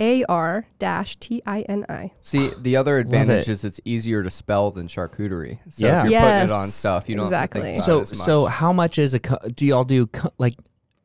A 0.00 0.24
R 0.24 0.66
dash 0.78 1.16
T 1.16 1.42
I 1.46 1.60
N 1.62 1.86
I. 1.88 2.10
see 2.20 2.50
the 2.60 2.76
other 2.76 2.98
advantage 2.98 3.48
it. 3.48 3.52
is 3.52 3.64
it's 3.64 3.80
easier 3.84 4.22
to 4.22 4.30
spell 4.30 4.70
than 4.70 4.86
charcuterie. 4.88 5.58
So 5.68 5.86
Yeah. 5.86 6.04
if 6.04 6.10
you're 6.10 6.20
putting 6.20 6.44
it 6.44 6.50
on 6.50 6.68
stuff, 6.68 7.08
you 7.08 7.16
don't 7.16 7.24
exactly. 7.26 7.60
have 7.60 7.76
to 7.76 7.82
think 7.82 7.84
about 7.84 7.86
So 7.86 7.98
it 7.98 8.02
as 8.02 8.18
much. 8.18 8.26
so 8.26 8.44
how 8.46 8.72
much 8.72 8.98
is 8.98 9.14
a 9.14 9.20
co- 9.20 9.38
do 9.54 9.66
y'all 9.66 9.84
do 9.84 10.06
co- 10.08 10.32
like 10.38 10.54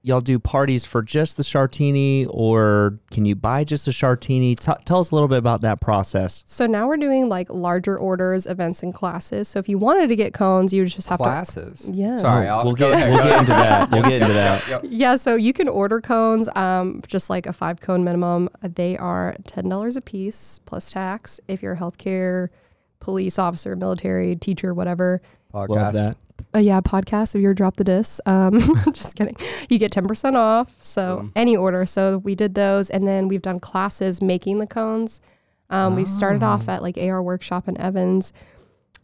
y'all 0.06 0.22
do 0.22 0.38
parties 0.38 0.86
for 0.86 1.02
just 1.02 1.36
the 1.36 1.41
Chartini 1.41 2.28
or 2.30 3.00
can 3.10 3.26
you 3.26 3.34
buy 3.34 3.63
just 3.63 3.88
a 3.88 3.91
Chartini? 3.91 4.58
T- 4.58 4.84
tell 4.86 5.00
us 5.00 5.10
a 5.10 5.15
little 5.15 5.28
bit 5.28 5.39
about 5.39 5.62
that 5.62 5.82
process. 5.82 6.44
So 6.46 6.68
now 6.68 6.88
we're 6.88 6.98
doing 6.98 7.28
like 7.28 7.50
larger 7.50 7.98
orders, 7.98 8.46
events, 8.46 8.84
and 8.84 8.94
classes. 8.94 9.48
So 9.48 9.58
if 9.58 9.68
you 9.68 9.80
wanted 9.80 10.10
to 10.10 10.15
get 10.15 10.32
cones, 10.32 10.72
you 10.72 10.84
would 10.84 10.91
just 10.91 11.08
have 11.08 11.18
to 11.18 11.24
classes. 11.24 11.89
Yes. 11.91 12.22
Sorry, 12.22 12.48
I'll 12.48 12.63
we'll 12.63 12.76
get 12.76 12.91
ahead, 12.91 13.10
we'll 13.10 13.24
get 13.24 13.39
into 13.39 13.52
that. 13.52 13.91
We'll 13.91 14.04
get 14.04 14.22
into 14.22 14.34
that. 14.34 14.68
Yep. 14.70 14.82
Yeah, 14.96 15.15
so 15.15 15.36
you 15.36 15.52
can 15.52 15.68
order 15.68 16.00
cones, 16.00 16.48
um, 16.56 17.02
just 17.08 17.30
like 17.30 17.48
a 17.48 17.54
five 17.54 17.82
cone 17.82 18.04
minimum. 18.04 18.50
They 18.62 18.98
are 18.98 19.36
ten 19.46 19.68
dollars 19.68 19.98
a 19.98 20.02
piece 20.02 20.60
plus 20.65 20.91
tax. 20.91 21.39
If 21.48 21.62
you're 21.63 21.74
a 21.74 21.78
healthcare, 21.78 22.50
police 23.00 23.39
officer, 23.39 23.76
military, 23.76 24.36
teacher, 24.36 24.74
whatever. 24.74 25.22
Love 25.52 25.94
that. 25.94 26.18
Uh, 26.54 26.60
yeah, 26.60 26.80
podcast. 26.82 27.36
If 27.36 27.41
you're 27.41 27.54
drop 27.54 27.76
the 27.78 27.84
dis, 27.84 28.21
um, 28.26 28.60
just 28.93 29.15
kidding. 29.15 29.36
You 29.69 29.78
get 29.78 29.91
ten 29.91 30.08
percent 30.08 30.36
off. 30.38 30.76
So 30.80 31.17
Boom. 31.17 31.32
any 31.36 31.56
order. 31.58 31.86
So 31.86 32.19
we 32.19 32.34
did 32.36 32.56
those, 32.56 32.89
and 32.89 33.08
then 33.08 33.28
we've 33.28 33.41
done 33.41 33.60
classes 33.60 34.21
making 34.21 34.60
the 34.60 34.67
cones. 34.67 35.21
Um, 35.69 35.95
We 35.95 36.06
started 36.06 36.43
off 36.43 36.69
at 36.69 36.82
like 36.82 36.98
AR 36.98 37.21
Workshop 37.21 37.67
in 37.67 37.78
Evans, 37.80 38.32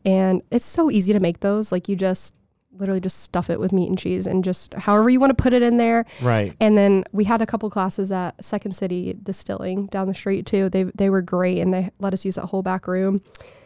and 0.05 0.41
it's 0.51 0.65
so 0.65 0.89
easy 0.91 1.11
to 1.13 1.19
make 1.19 1.39
those. 1.41 1.71
Like 1.71 1.89
you 1.89 1.95
just 1.95 2.35
literally 2.77 3.01
just 3.01 3.19
stuff 3.19 3.49
it 3.49 3.59
with 3.59 3.73
meat 3.73 3.89
and 3.89 3.97
cheese, 3.97 4.25
and 4.25 4.43
just 4.43 4.73
however 4.75 5.09
you 5.09 5.19
want 5.19 5.35
to 5.35 5.41
put 5.43 5.51
it 5.53 5.61
in 5.61 5.77
there. 5.77 6.05
Right. 6.21 6.55
And 6.61 6.77
then 6.77 7.03
we 7.11 7.25
had 7.25 7.41
a 7.41 7.45
couple 7.45 7.69
classes 7.69 8.11
at 8.11 8.41
Second 8.43 8.75
City 8.75 9.13
Distilling 9.21 9.87
down 9.87 10.07
the 10.07 10.13
street 10.13 10.45
too. 10.45 10.69
They 10.69 10.83
they 10.83 11.09
were 11.09 11.21
great 11.21 11.59
and 11.59 11.73
they 11.73 11.89
let 11.99 12.13
us 12.13 12.23
use 12.23 12.35
that 12.35 12.45
whole 12.45 12.61
back 12.61 12.87
room. 12.87 13.21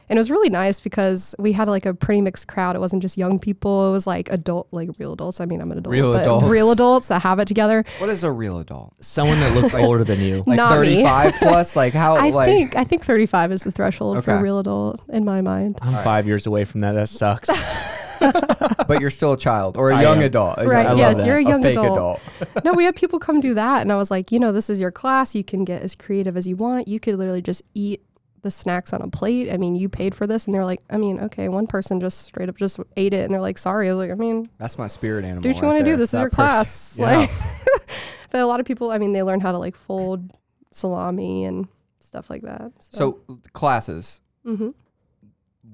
And 0.08 0.18
it 0.18 0.20
was 0.20 0.30
really 0.30 0.50
nice 0.50 0.80
because 0.80 1.34
we 1.39 1.52
had 1.54 1.68
like 1.68 1.86
a 1.86 1.94
pretty 1.94 2.22
mixed 2.22 2.48
crowd. 2.48 2.76
It 2.76 2.80
wasn't 2.80 3.02
just 3.02 3.18
young 3.18 3.39
people. 3.39 3.89
It 3.89 3.91
was 3.91 4.06
like 4.06 4.30
adult, 4.30 4.68
like 4.72 4.89
real 5.00 5.13
adults. 5.13 5.41
I 5.41 5.46
mean, 5.46 5.62
I'm 5.62 5.72
an 5.72 5.80
adult, 5.80 5.91
Real 5.91 6.13
but 6.13 6.22
adults. 6.22 6.48
real 6.48 6.72
adults 6.72 7.08
that 7.08 7.24
have 7.24 7.39
it 7.39 7.48
together. 7.48 7.84
What 7.98 8.10
is 8.10 8.24
a 8.24 8.32
real 8.32 8.60
adult? 8.60 8.94
Someone 9.04 9.39
that 9.39 9.56
looks 9.56 9.74
older 9.76 10.04
than 10.04 10.20
you. 10.20 10.44
Like 10.46 10.58
Not 10.58 10.80
me. 10.82 11.04
35 11.04 11.34
plus? 11.39 11.76
Like 11.76 11.94
how? 11.94 12.15
I 12.15 12.30
like 12.30 12.48
think 12.48 12.76
I 12.76 12.84
think 12.84 13.04
35 13.04 13.52
is 13.52 13.63
the 13.63 13.72
threshold 13.72 14.24
for 14.24 14.32
Okay. 14.32 14.39
a 14.39 14.44
real 14.44 14.60
adult 14.60 15.02
in 15.10 15.26
my 15.26 15.41
mind. 15.41 15.80
I'm 15.82 16.04
five 16.04 16.28
years 16.28 16.46
away 16.46 16.65
from 16.65 16.82
that. 16.82 16.91
That 16.94 17.10
sucks. 17.10 17.50
but 18.88 19.02
you're 19.02 19.10
still 19.10 19.34
a 19.34 19.38
child 19.38 19.76
or 19.78 19.89
a 19.91 19.96
I 19.98 20.02
young 20.02 20.18
am. 20.20 20.24
adult. 20.24 20.58
Right, 20.58 20.65
young- 20.68 20.86
I 20.86 20.89
love 20.89 20.98
yes, 21.00 21.18
that. 21.18 21.26
you're 21.26 21.38
a 21.38 21.44
young 21.44 21.62
fake 21.62 21.78
adult. 21.78 22.20
adult. 22.38 22.63
no, 22.65 22.74
we 22.74 22.86
had 22.86 22.96
people 22.96 23.20
come 23.20 23.39
do 23.41 23.54
that, 23.56 23.82
and 23.82 23.91
I 23.91 23.96
was 23.96 24.10
like, 24.12 24.32
you 24.32 24.39
know, 24.39 24.52
this 24.52 24.70
is 24.70 24.80
your 24.80 24.91
class. 24.91 25.36
You 25.36 25.44
can 25.44 25.65
get 25.65 25.82
as 25.82 25.96
creative 25.96 26.38
as 26.38 26.48
you 26.48 26.56
want. 26.56 26.88
You 26.88 27.00
could 27.00 27.15
literally 27.18 27.41
just 27.41 27.62
eat 27.74 28.02
the 28.45 28.51
snacks 28.51 28.93
on 28.93 29.01
a 29.01 29.10
plate. 29.10 29.51
I 29.51 29.58
mean, 29.58 29.75
you 29.75 29.89
paid 29.89 30.15
for 30.15 30.25
this, 30.25 30.45
and 30.45 30.55
they're 30.55 30.63
like, 30.63 30.81
I 30.89 30.95
mean, 30.95 31.19
okay, 31.19 31.49
one 31.49 31.67
person 31.67 31.99
just 31.99 32.21
straight 32.21 32.47
up 32.47 32.55
just 32.55 32.79
ate 32.95 33.13
it, 33.13 33.25
and 33.25 33.34
they're 33.34 33.41
like, 33.41 33.58
sorry. 33.58 33.89
I 33.89 33.93
was 33.93 34.08
like, 34.08 34.12
I 34.12 34.15
mean, 34.15 34.49
That's 34.58 34.77
my 34.77 34.88
spirit 34.88 35.25
animal. 35.25 35.41
do 35.41 35.49
what 35.49 35.55
you 35.58 35.62
right 35.63 35.67
want 35.73 35.79
to 35.79 35.91
do. 35.91 35.97
This 35.97 36.10
is 36.10 36.12
That 36.12 36.21
your 36.21 36.29
person- 36.29 36.49
class. 36.49 36.97
Yeah. 36.99 37.05
Like, 37.17 37.29
but 38.31 38.39
a 38.41 38.45
lot 38.45 38.60
of 38.62 38.65
people, 38.65 38.91
I 38.91 38.97
mean, 38.97 39.12
they 39.12 39.23
learn 39.23 39.41
how 39.41 39.51
to 39.51 39.58
like 39.58 39.75
fold 39.75 40.31
salami 40.71 41.43
and 41.45 41.67
stuff 41.99 42.29
like 42.29 42.43
that. 42.43 42.71
So 42.79 43.13
classes, 43.53 44.21
hmm 44.45 44.69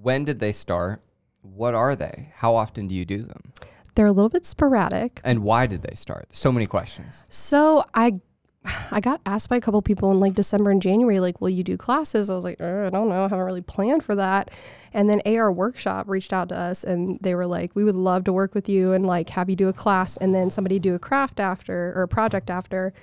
when 0.01 0.25
did 0.25 0.39
they 0.39 0.51
start? 0.51 1.01
What 1.41 1.75
are 1.75 1.95
they? 1.95 2.31
How 2.36 2.55
often 2.55 2.88
do 2.88 2.95
you 2.95 3.05
do 3.05 3.19
them? 3.23 3.53
they're 3.95 4.05
a 4.07 4.12
little 4.13 4.29
bit 4.29 4.45
sporadic. 4.45 5.19
And 5.25 5.43
why 5.43 5.67
did 5.67 5.81
they 5.84 5.93
start? 5.95 6.34
So 6.34 6.49
many 6.49 6.65
questions. 6.65 7.25
So 7.29 7.84
I 7.93 8.21
I 8.91 9.00
got 9.00 9.21
asked 9.26 9.50
by 9.50 9.58
a 9.58 9.62
couple 9.62 9.82
people 9.82 10.12
in 10.12 10.19
like 10.19 10.34
December 10.34 10.71
and 10.71 10.82
January, 10.82 11.19
like, 11.19 11.41
will 11.41 11.50
you 11.50 11.63
do 11.63 11.78
classes? 11.78 12.30
I 12.30 12.36
was 12.36 12.43
like, 12.43 12.62
"Uh, 12.62 12.86
I 12.88 12.89
don't 12.89 13.10
know. 13.10 13.19
I 13.19 13.24
haven't 13.24 13.39
really 13.39 13.62
planned 13.62 14.04
for 14.04 14.15
that. 14.15 14.52
And 14.93 15.10
then 15.10 15.21
AR 15.26 15.52
Workshop 15.52 16.08
reached 16.10 16.34
out 16.34 16.50
to 16.50 16.58
us 16.58 16.84
and 16.84 17.17
they 17.21 17.34
were 17.34 17.47
like, 17.47 17.76
we 17.76 17.84
would 17.84 17.95
love 17.95 18.24
to 18.26 18.34
work 18.34 18.54
with 18.54 18.67
you 18.67 18.91
and 18.93 19.06
like 19.06 19.30
have 19.30 19.50
you 19.50 19.56
do 19.56 19.69
a 19.69 19.74
class 19.74 20.17
and 20.17 20.36
then 20.36 20.50
somebody 20.50 20.80
do 20.80 20.95
a 20.95 21.00
craft 21.00 21.39
after 21.39 21.93
or 21.95 22.04
a 22.04 22.08
project 22.08 22.50
after. 22.50 22.93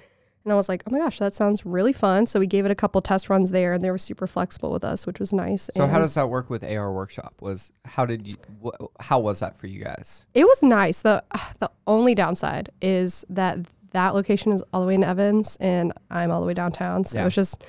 And 0.44 0.52
I 0.52 0.56
was 0.56 0.68
like, 0.68 0.82
oh 0.86 0.90
my 0.90 0.98
gosh, 0.98 1.18
that 1.18 1.34
sounds 1.34 1.66
really 1.66 1.92
fun. 1.92 2.26
So 2.26 2.40
we 2.40 2.46
gave 2.46 2.64
it 2.64 2.70
a 2.70 2.74
couple 2.74 3.02
test 3.02 3.28
runs 3.28 3.50
there 3.50 3.74
and 3.74 3.82
they 3.82 3.90
were 3.90 3.98
super 3.98 4.26
flexible 4.26 4.70
with 4.70 4.84
us, 4.84 5.06
which 5.06 5.18
was 5.20 5.32
nice. 5.32 5.68
So 5.74 5.86
how 5.86 5.98
does 5.98 6.14
that 6.14 6.28
work 6.28 6.48
with 6.48 6.64
AR 6.64 6.92
Workshop? 6.92 7.34
Was 7.40 7.70
how 7.84 8.06
did 8.06 8.26
you? 8.26 8.34
Wh- 8.64 8.86
how 9.00 9.18
was 9.18 9.40
that 9.40 9.56
for 9.56 9.66
you 9.66 9.84
guys? 9.84 10.24
It 10.32 10.44
was 10.44 10.62
nice. 10.62 11.02
The 11.02 11.22
the 11.58 11.70
only 11.86 12.14
downside 12.14 12.70
is 12.80 13.24
that 13.28 13.58
that 13.92 14.14
location 14.14 14.52
is 14.52 14.62
all 14.72 14.80
the 14.80 14.86
way 14.86 14.94
in 14.94 15.04
Evans 15.04 15.56
and 15.60 15.92
I'm 16.10 16.30
all 16.30 16.40
the 16.40 16.46
way 16.46 16.54
downtown. 16.54 17.04
So 17.04 17.18
Yeah. 17.18 17.22
it 17.22 17.24
was 17.26 17.34
just 17.34 17.62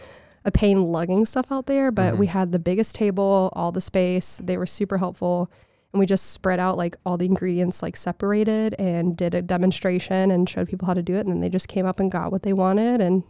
a 0.46 0.52
pain 0.52 0.84
lugging 0.84 1.26
stuff 1.26 1.52
out 1.52 1.66
there. 1.66 1.92
But 1.92 2.18
we 2.18 2.28
Mhm. 2.28 2.32
had 2.32 2.52
the 2.52 2.60
biggest 2.60 2.96
table, 2.96 3.50
all 3.54 3.72
the 3.72 3.82
space. 3.82 4.40
They 4.44 4.58
were 4.58 4.66
super 4.66 4.98
helpful. 4.98 5.50
And 5.92 6.00
we 6.00 6.06
just 6.06 6.32
spread 6.32 6.60
out 6.60 6.78
like 6.78 6.96
all 7.06 7.18
the 7.18 7.26
ingredients 7.26 7.82
like 7.82 7.98
separated 7.98 8.76
and 8.78 9.18
did 9.18 9.34
a 9.34 9.42
demonstration 9.42 10.30
and 10.32 10.48
showed 10.48 10.68
people 10.70 10.86
how 10.86 10.94
to 10.94 11.02
do 11.02 11.16
it. 11.16 11.22
And 11.22 11.30
then 11.32 11.40
they 11.40 11.50
just 11.50 11.68
came 11.68 11.86
up 11.86 12.00
and 12.00 12.12
got 12.12 12.32
what 12.32 12.44
they 12.44 12.54
wanted 12.54 13.02
and 13.02 13.24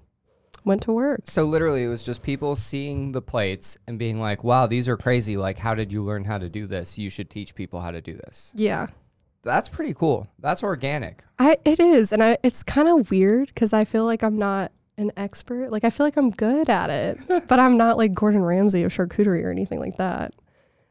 went 0.66 0.82
to 0.84 0.92
work. 0.92 1.22
So 1.24 1.46
literally, 1.46 1.84
it 1.84 1.88
was 1.88 2.04
just 2.04 2.22
people 2.22 2.58
seeing 2.58 3.14
the 3.14 3.22
plates 3.22 3.78
and 3.88 3.98
being 3.98 4.20
like, 4.20 4.44
"Wow, 4.44 4.68
these 4.68 4.90
are 4.90 4.98
crazy! 4.98 5.38
Like, 5.38 5.58
how 5.58 5.74
did 5.74 5.94
you 5.94 6.04
learn 6.04 6.26
how 6.26 6.38
to 6.38 6.50
do 6.50 6.68
this? 6.68 6.98
You 6.98 7.10
should 7.10 7.30
teach 7.30 7.56
people 7.56 7.80
how 7.80 7.92
to 7.92 8.02
do 8.02 8.14
this." 8.18 8.52
Yeah. 8.56 8.88
That's 9.44 9.70
pretty 9.70 9.94
cool. 9.94 10.28
That's 10.40 10.64
organic. 10.64 11.24
I 11.38 11.58
it 11.66 11.80
is, 11.80 12.12
and 12.12 12.22
I 12.24 12.38
it's 12.44 12.64
kind 12.64 12.90
of 12.90 13.10
weird 13.12 13.48
because 13.48 13.74
I 13.74 13.86
feel 13.86 14.06
like 14.06 14.24
I'm 14.24 14.38
not 14.38 14.72
an 14.98 15.12
expert. 15.16 15.72
Like 15.72 15.84
I 15.84 15.90
feel 15.90 16.06
like 16.06 16.18
I'm 16.18 16.32
good 16.32 16.70
at 16.70 16.90
it, 16.90 17.18
but 17.48 17.60
I'm 17.60 17.78
not 17.78 17.98
like 17.98 18.14
Gordon 18.14 18.44
Ramsay 18.44 18.84
of 18.84 18.92
charcuterie 18.94 19.44
or 19.44 19.52
anything 19.52 19.80
like 19.80 19.98
that. 19.98 20.34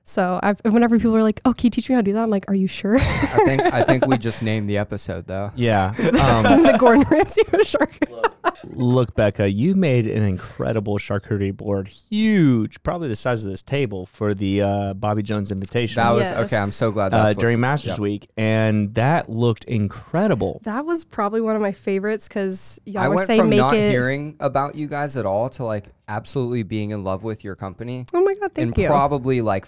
So 0.05 0.41
I've 0.43 0.61
whenever 0.65 0.97
people 0.99 1.15
are 1.17 1.23
like, 1.23 1.41
"Oh, 1.45 1.53
can 1.53 1.67
you 1.67 1.71
teach 1.71 1.91
me 1.91 1.95
how 1.95 2.01
to 2.01 2.05
do 2.05 2.15
that?" 2.15 2.23
I'm 2.23 2.31
like, 2.31 2.47
"Are 2.49 2.55
you 2.57 2.67
sure?" 2.67 2.97
I 2.97 3.01
think 3.45 3.61
I 3.61 3.83
think 3.83 4.07
we 4.07 4.17
just 4.17 4.43
named 4.51 4.69
the 4.71 4.79
episode 4.79 5.27
though. 5.27 5.53
Yeah. 5.55 5.93
I'm 5.99 6.47
Um, 6.47 6.63
the 6.63 6.77
Gordon 6.79 7.05
Ramsay 7.11 7.43
of 7.43 7.61
charcuterie. 7.61 8.35
Look, 8.65 9.15
Becca, 9.15 9.51
you 9.51 9.75
made 9.75 10.07
an 10.07 10.23
incredible 10.23 10.99
charcuterie 10.99 11.57
board, 11.57 11.89
huge, 11.89 12.83
probably 12.83 13.09
the 13.09 13.17
size 13.17 13.45
of 13.45 13.51
this 13.51 13.63
table 13.63 14.07
for 14.07 14.35
the 14.35 14.63
uh, 14.63 14.95
Bobby 14.95 15.23
Jones 15.23 15.51
invitation 15.51 16.03
That 16.03 16.13
was 16.13 16.31
Yes. 16.31 16.47
okay. 16.47 16.57
I'm 16.57 16.69
so 16.69 16.91
glad 16.91 17.15
uh, 17.15 17.33
during 17.33 17.61
Masters 17.61 17.93
yep. 17.93 17.99
Week, 17.99 18.29
and 18.37 18.95
that 18.95 19.29
looked 19.29 19.65
incredible. 19.65 20.61
That 20.65 20.85
was 20.85 21.05
probably 21.05 21.41
one 21.41 21.57
of 21.57 21.63
my 21.63 21.73
favorites 21.73 22.29
because 22.29 22.81
y'all 22.85 23.03
I 23.03 23.09
were 23.09 23.17
went 23.17 23.27
saying 23.27 23.49
make 23.49 23.59
not 23.59 23.75
it. 23.75 23.91
hearing 23.91 24.37
about 24.41 24.75
you 24.75 24.87
guys 24.87 25.17
at 25.17 25.27
all 25.27 25.49
to 25.51 25.65
like 25.65 25.87
absolutely 26.09 26.63
being 26.63 26.91
in 26.91 27.05
love 27.05 27.23
with 27.23 27.45
your 27.45 27.55
company. 27.55 28.07
oh 28.15 28.23
my 28.23 28.35
god, 28.35 28.53
thank 28.53 28.69
and 28.69 28.79
you. 28.79 28.87
probably 28.89 29.41
like, 29.43 29.67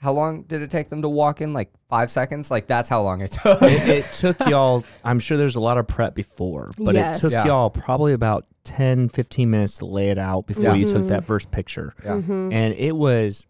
how 0.00 0.12
long 0.12 0.42
did 0.42 0.62
it 0.62 0.70
take 0.70 0.88
them 0.90 1.02
to 1.02 1.08
walk 1.08 1.40
in? 1.40 1.52
Like 1.52 1.70
five 1.88 2.10
seconds. 2.10 2.50
Like 2.50 2.66
that's 2.66 2.88
how 2.88 3.02
long 3.02 3.20
it 3.20 3.32
took. 3.42 3.60
it, 3.62 3.88
it 3.88 4.04
took 4.12 4.38
y'all, 4.48 4.84
I'm 5.04 5.18
sure 5.18 5.36
there's 5.36 5.56
a 5.56 5.60
lot 5.60 5.76
of 5.78 5.86
prep 5.86 6.14
before, 6.14 6.70
but 6.78 6.94
Yes. 6.94 7.18
it 7.18 7.20
took 7.22 7.32
Yeah. 7.32 7.46
y'all 7.46 7.70
probably 7.70 8.12
about 8.12 8.46
10, 8.64 9.08
15 9.08 9.50
minutes 9.50 9.78
to 9.78 9.86
lay 9.86 10.10
it 10.10 10.18
out 10.18 10.46
before 10.46 10.64
Yeah. 10.64 10.74
you 10.74 10.86
took 10.88 11.06
that 11.08 11.24
first 11.24 11.50
picture. 11.50 11.94
yeah. 12.04 12.12
Mhm. 12.20 12.52
And 12.52 12.74
it 12.74 12.94
was 12.96 13.46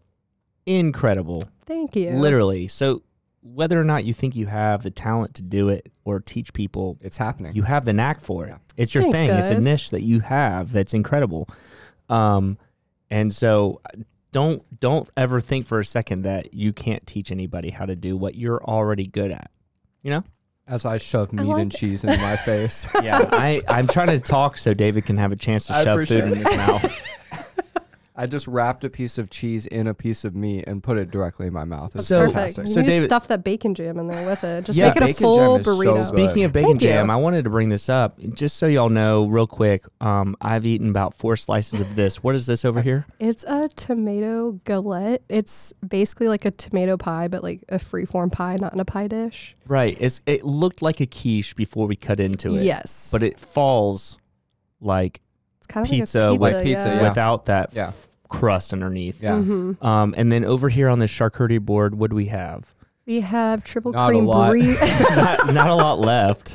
incredible, 0.66 1.44
Thank 1.66 1.96
you. 1.96 2.10
literally. 2.12 2.68
So, 2.68 3.02
whether 3.42 3.80
or 3.80 3.84
not 3.84 4.04
you 4.04 4.12
think 4.12 4.36
you 4.36 4.46
have 4.46 4.82
the 4.82 4.90
talent 4.90 5.34
to 5.36 5.42
do 5.42 5.68
it 5.68 5.90
or 6.04 6.20
teach 6.20 6.52
people, 6.52 6.98
It's 7.00 7.16
happening. 7.16 7.54
you 7.54 7.62
have 7.62 7.84
the 7.84 7.92
knack 7.92 8.20
for 8.20 8.44
it. 8.44 8.48
Yeah. 8.48 8.56
It's 8.76 8.94
your 8.94 9.02
Thanks, 9.04 9.18
thing. 9.18 9.30
It's 9.30 9.50
a 9.50 9.54
guys. 9.54 9.64
niche 9.64 9.90
that 9.90 10.02
you 10.02 10.20
have 10.20 10.72
that's 10.72 10.92
incredible. 10.92 11.48
Um, 12.08 12.58
and 13.10 13.32
so 13.32 13.80
don't 14.32 14.62
don't 14.80 15.08
ever 15.16 15.40
think 15.40 15.66
for 15.66 15.80
a 15.80 15.84
second 15.84 16.22
that 16.22 16.54
you 16.54 16.72
can't 16.72 17.06
teach 17.06 17.30
anybody 17.30 17.70
how 17.70 17.86
to 17.86 17.96
do 17.96 18.16
what 18.16 18.34
you're 18.34 18.62
already 18.62 19.06
good 19.06 19.30
at. 19.30 19.50
You 20.02 20.10
know? 20.10 20.24
As 20.66 20.84
I 20.84 20.98
shove 20.98 21.30
I 21.32 21.42
meat 21.42 21.48
like 21.48 21.62
and 21.62 21.72
cheese 21.72 22.04
into 22.04 22.18
my 22.18 22.36
face. 22.44 22.86
Yeah. 23.02 23.26
I 23.32 23.62
I'm 23.68 23.86
trying 23.88 24.08
to 24.08 24.20
talk 24.20 24.58
so 24.58 24.74
David 24.74 25.06
can 25.06 25.16
have 25.16 25.32
a 25.32 25.36
chance 25.36 25.66
to 25.68 25.74
I 25.74 25.84
shove 25.84 25.98
food 26.06 26.18
appreciate 26.18 26.24
in 26.24 26.32
it. 26.32 26.36
his 26.46 26.56
mouth. 26.56 27.14
I 28.18 28.26
just 28.26 28.48
wrapped 28.48 28.82
a 28.84 28.90
piece 28.90 29.16
of 29.16 29.30
cheese 29.30 29.64
in 29.64 29.86
a 29.86 29.94
piece 29.94 30.24
of 30.24 30.34
meat 30.34 30.64
and 30.66 30.82
put 30.82 30.98
it 30.98 31.10
directly 31.10 31.46
in 31.46 31.52
my 31.52 31.64
mouth. 31.64 31.94
It's 31.94 32.06
So- 32.08 32.18
Perfect. 32.18 32.34
fantastic. 32.34 32.66
You 32.66 32.72
So 32.72 32.80
need 32.82 32.86
David- 32.88 33.08
stuff 33.08 33.28
that 33.28 33.44
bacon 33.44 33.74
jam 33.74 33.98
in 33.98 34.08
there 34.08 34.28
with 34.28 34.42
it. 34.42 34.64
Just 34.64 34.76
Yeah, 34.78 34.86
make 34.88 34.96
it 34.96 35.02
a 35.02 35.06
bacon 35.06 35.22
full 35.22 35.36
jam 35.58 35.60
is 35.60 35.66
so 35.66 35.82
good. 35.82 36.06
Speaking 36.26 36.44
of 36.44 36.52
bacon 36.52 36.70
Thank 36.70 36.82
you. 36.82 36.88
jam, 36.88 37.10
I 37.10 37.16
wanted 37.16 37.44
to 37.44 37.50
bring 37.50 37.68
this 37.68 37.88
up 37.88 38.18
just 38.34 38.56
so 38.56 38.66
y'all 38.66 38.88
know 38.88 39.26
real 39.26 39.46
quick. 39.46 39.84
Um, 40.00 40.36
I've 40.40 40.66
eaten 40.66 40.90
about 40.90 41.14
four 41.14 41.36
slices 41.36 41.80
of 41.80 41.94
this. 41.94 42.22
What 42.22 42.34
is 42.34 42.46
this 42.46 42.64
over 42.64 42.82
here? 42.82 43.06
It's 43.20 43.44
a 43.44 43.68
tomato 43.76 44.58
galette. 44.64 45.22
It's 45.28 45.72
basically 45.86 46.26
like 46.28 46.44
a 46.44 46.50
tomato 46.50 46.96
pie, 46.96 47.28
but 47.28 47.42
like 47.44 47.60
a 47.68 47.76
freeform 47.78 48.32
pie, 48.32 48.56
not 48.60 48.72
in 48.72 48.80
a 48.80 48.84
pie 48.84 49.06
dish. 49.06 49.56
Right. 49.66 49.96
It's 50.00 50.22
it 50.26 50.44
looked 50.44 50.82
like 50.82 51.00
a 51.00 51.06
quiche 51.06 51.54
before 51.54 51.86
we 51.86 51.94
cut 51.94 52.18
into 52.18 52.54
it. 52.56 52.64
Yes, 52.64 53.10
But 53.12 53.22
it 53.22 53.38
falls 53.38 54.18
like 54.80 55.20
it's 55.58 55.66
kind 55.66 55.86
of 55.86 55.90
pizza 55.90 56.30
like 56.30 56.38
a 56.38 56.40
with 56.40 56.52
pizza, 56.52 56.64
pizza, 56.64 56.88
yeah. 56.88 56.94
yeah. 57.02 57.08
without 57.08 57.44
that 57.46 57.70
Yeah. 57.74 57.88
f- 57.88 58.07
crust 58.28 58.72
underneath. 58.72 59.22
Yeah. 59.22 59.36
Mhm. 59.36 59.82
Um, 59.82 60.14
and 60.16 60.30
then 60.30 60.44
over 60.44 60.68
here 60.68 60.88
on 60.88 60.98
the 60.98 61.06
charcuterie 61.06 61.60
board, 61.60 61.94
what 61.96 62.10
do 62.10 62.16
we 62.16 62.26
have? 62.26 62.74
We 63.06 63.20
have 63.20 63.64
triple 63.64 63.92
Not 63.92 64.08
cream 64.08 64.26
brie, 64.26 64.76
not, 65.16 65.54
not 65.54 65.68
a 65.68 65.74
lot 65.74 65.98
left. 65.98 66.54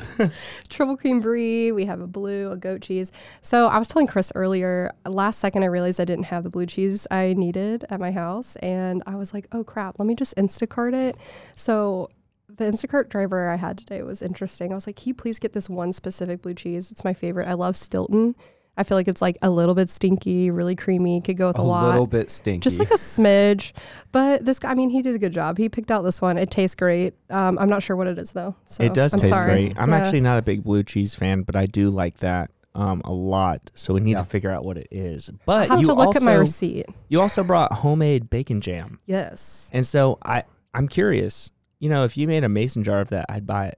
triple 0.70 0.96
cream 0.96 1.20
brie. 1.20 1.72
We 1.72 1.86
have 1.86 2.00
a 2.00 2.06
blue, 2.06 2.52
a 2.52 2.58
goat 2.58 2.82
cheese. 2.84 3.12
So 3.42 3.68
I 3.70 3.80
was 3.80 3.88
telling 3.88 4.06
Chris 4.06 4.32
earlier. 4.36 4.92
Last 5.08 5.40
second, 5.40 5.64
I 5.64 5.66
realized 5.66 6.00
I 6.00 6.06
didn't 6.06 6.26
have 6.26 6.44
the 6.44 6.52
blue 6.52 6.68
cheese 6.68 7.08
I 7.10 7.34
needed 7.36 7.86
at 7.90 8.00
my 8.00 8.12
house, 8.12 8.56
and 8.58 9.02
I 9.08 9.16
was 9.16 9.34
like, 9.34 9.48
"Oh 9.52 9.64
crap! 9.64 9.98
Let 9.98 10.06
me 10.06 10.14
just 10.14 10.36
Instacart 10.36 10.94
it." 10.94 11.16
So 11.56 12.10
the 12.56 12.66
Instacart 12.66 13.10
driver 13.10 13.50
I 13.50 13.56
had 13.56 13.76
today 13.80 14.04
was 14.04 14.22
interesting. 14.22 14.72
I 14.72 14.76
was 14.76 14.86
like, 14.86 14.98
"Can 14.98 15.08
you 15.08 15.16
please 15.16 15.40
get 15.40 15.54
this 15.54 15.68
one 15.70 15.92
specific 15.92 16.44
blue 16.44 16.54
cheese? 16.54 16.92
It's 16.92 17.04
my 17.04 17.16
favorite. 17.16 17.48
I 17.48 17.54
love 17.54 17.76
Stilton. 17.76 18.36
I 18.76 18.84
feel 18.84 18.98
like 18.98 19.08
it's 19.08 19.22
like 19.22 19.38
a 19.42 19.50
little 19.50 19.76
bit 19.76 19.90
stinky, 19.90 20.50
really 20.50 20.76
creamy. 20.76 21.22
Could 21.22 21.38
go 21.38 21.48
with 21.48 21.60
a, 21.60 21.62
a 21.62 21.64
lot." 21.64 21.84
A 21.84 21.88
little 21.88 22.08
bit 22.08 22.30
stinky. 22.30 22.60
just 22.62 22.80
like 22.80 22.90
a 22.92 22.96
smidge. 22.96 23.72
But 24.12 24.46
this 24.46 24.60
guy, 24.60 24.72
I 24.72 24.74
mean, 24.76 24.90
he 24.90 25.02
did 25.02 25.14
a 25.16 25.20
good 25.20 25.32
job. 25.34 25.58
He 25.58 25.70
picked 25.70 25.92
out 25.92 26.02
this 26.02 26.22
one. 26.22 26.38
It 26.38 26.50
tastes 26.52 26.76
great. 26.76 27.14
Um, 27.30 27.58
I'm 27.60 27.70
not 27.70 27.84
sure 27.84 27.96
what 27.96 28.08
it 28.08 28.18
is 28.18 28.32
though. 28.32 28.56
So 28.66 28.84
it 28.84 28.94
does 28.94 29.14
I'm 29.14 29.20
taste 29.20 29.34
sorry. 29.34 29.52
great. 29.70 29.78
I'm 29.80 29.90
Yeah. 29.90 29.98
actually 29.98 30.22
not 30.22 30.40
a 30.40 30.42
big 30.42 30.64
blue 30.64 30.84
cheese 30.84 31.14
fan, 31.16 31.44
but 31.44 31.56
I 31.56 31.66
do 31.66 31.90
like 31.90 32.18
that 32.20 32.52
um, 32.76 33.02
a 33.06 33.12
lot. 33.14 33.70
So 33.76 33.94
we 33.94 34.00
need 34.02 34.12
Yeah. 34.14 34.18
to 34.20 34.24
figure 34.26 34.50
out 34.50 34.66
what 34.66 34.78
it 34.80 34.88
is. 34.90 35.30
I'll 35.30 35.40
But 35.46 35.68
have 35.70 35.80
you 35.80 35.86
to 35.86 35.94
look 35.94 36.08
also 36.08 36.20
at 36.20 36.26
my 36.26 36.34
receipt. 36.34 36.88
you 37.10 37.22
also 37.22 37.44
brought 37.44 37.72
homemade 37.74 38.30
bacon 38.32 38.62
jam, 38.62 39.00
Yes. 39.06 39.70
and 39.74 39.86
so 39.86 40.18
I 40.24 40.44
I'm 40.74 40.88
curious. 40.88 41.52
You 41.80 41.90
know, 41.90 42.04
if 42.06 42.18
you 42.18 42.28
made 42.28 42.44
a 42.44 42.50
mason 42.50 42.82
jar 42.84 43.02
of 43.02 43.10
that, 43.10 43.26
I'd 43.30 43.46
buy 43.46 43.66
it. 43.68 43.78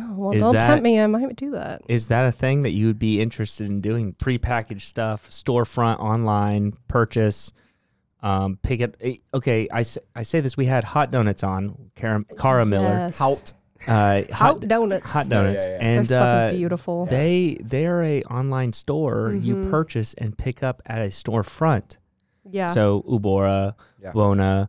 Oh 0.00 0.14
well, 0.16 0.32
Is 0.32 0.42
don't 0.42 0.54
that- 0.54 0.66
tempt 0.66 0.82
me. 0.84 1.00
I 1.00 1.06
might 1.06 1.34
do 1.36 1.50
that. 1.52 1.82
Is 1.88 2.06
that 2.08 2.26
a 2.26 2.32
thing 2.32 2.62
that 2.62 2.70
you 2.72 2.86
would 2.86 2.98
be 2.98 3.20
interested 3.20 3.68
in 3.68 3.80
doing? 3.80 4.12
Prepackaged 4.14 4.82
stuff, 4.82 5.28
storefront, 5.28 5.98
online, 5.98 6.74
purchase, 6.88 7.52
um, 8.22 8.58
pick 8.62 8.80
it. 8.80 8.96
eh, 9.00 9.16
Okay, 9.34 9.68
I 9.72 9.82
say 9.82 10.40
this. 10.40 10.56
We 10.56 10.66
had 10.66 10.84
hot 10.84 11.10
donuts 11.10 11.42
on, 11.42 11.90
Cara, 11.94 12.24
Cara 12.38 12.64
Miller. 12.66 12.84
Yes. 12.88 13.18
Hout. 13.18 13.52
Uh, 13.86 14.22
Hot 14.22 14.30
hot, 14.32 14.60
donuts. 14.60 15.08
hot 15.08 15.28
donuts. 15.28 15.64
yeah, 15.64 15.72
yeah. 15.72 15.78
Their 15.78 15.96
And 15.98 16.06
stuff 16.06 16.42
uh, 16.42 16.46
is 16.46 16.56
beautiful. 16.56 17.06
they 17.06 17.58
they're 17.62 18.02
a 18.02 18.22
online 18.24 18.72
store 18.72 19.32
you 19.32 19.54
Mhm. 19.54 19.70
purchase 19.70 20.14
and 20.14 20.36
pick 20.36 20.64
up 20.64 20.82
at 20.86 20.98
a 20.98 21.06
storefront. 21.10 21.98
yeah. 22.50 22.66
So 22.72 23.02
Ubora, 23.08 23.74
Yeah. 24.02 24.12
Wona, 24.12 24.68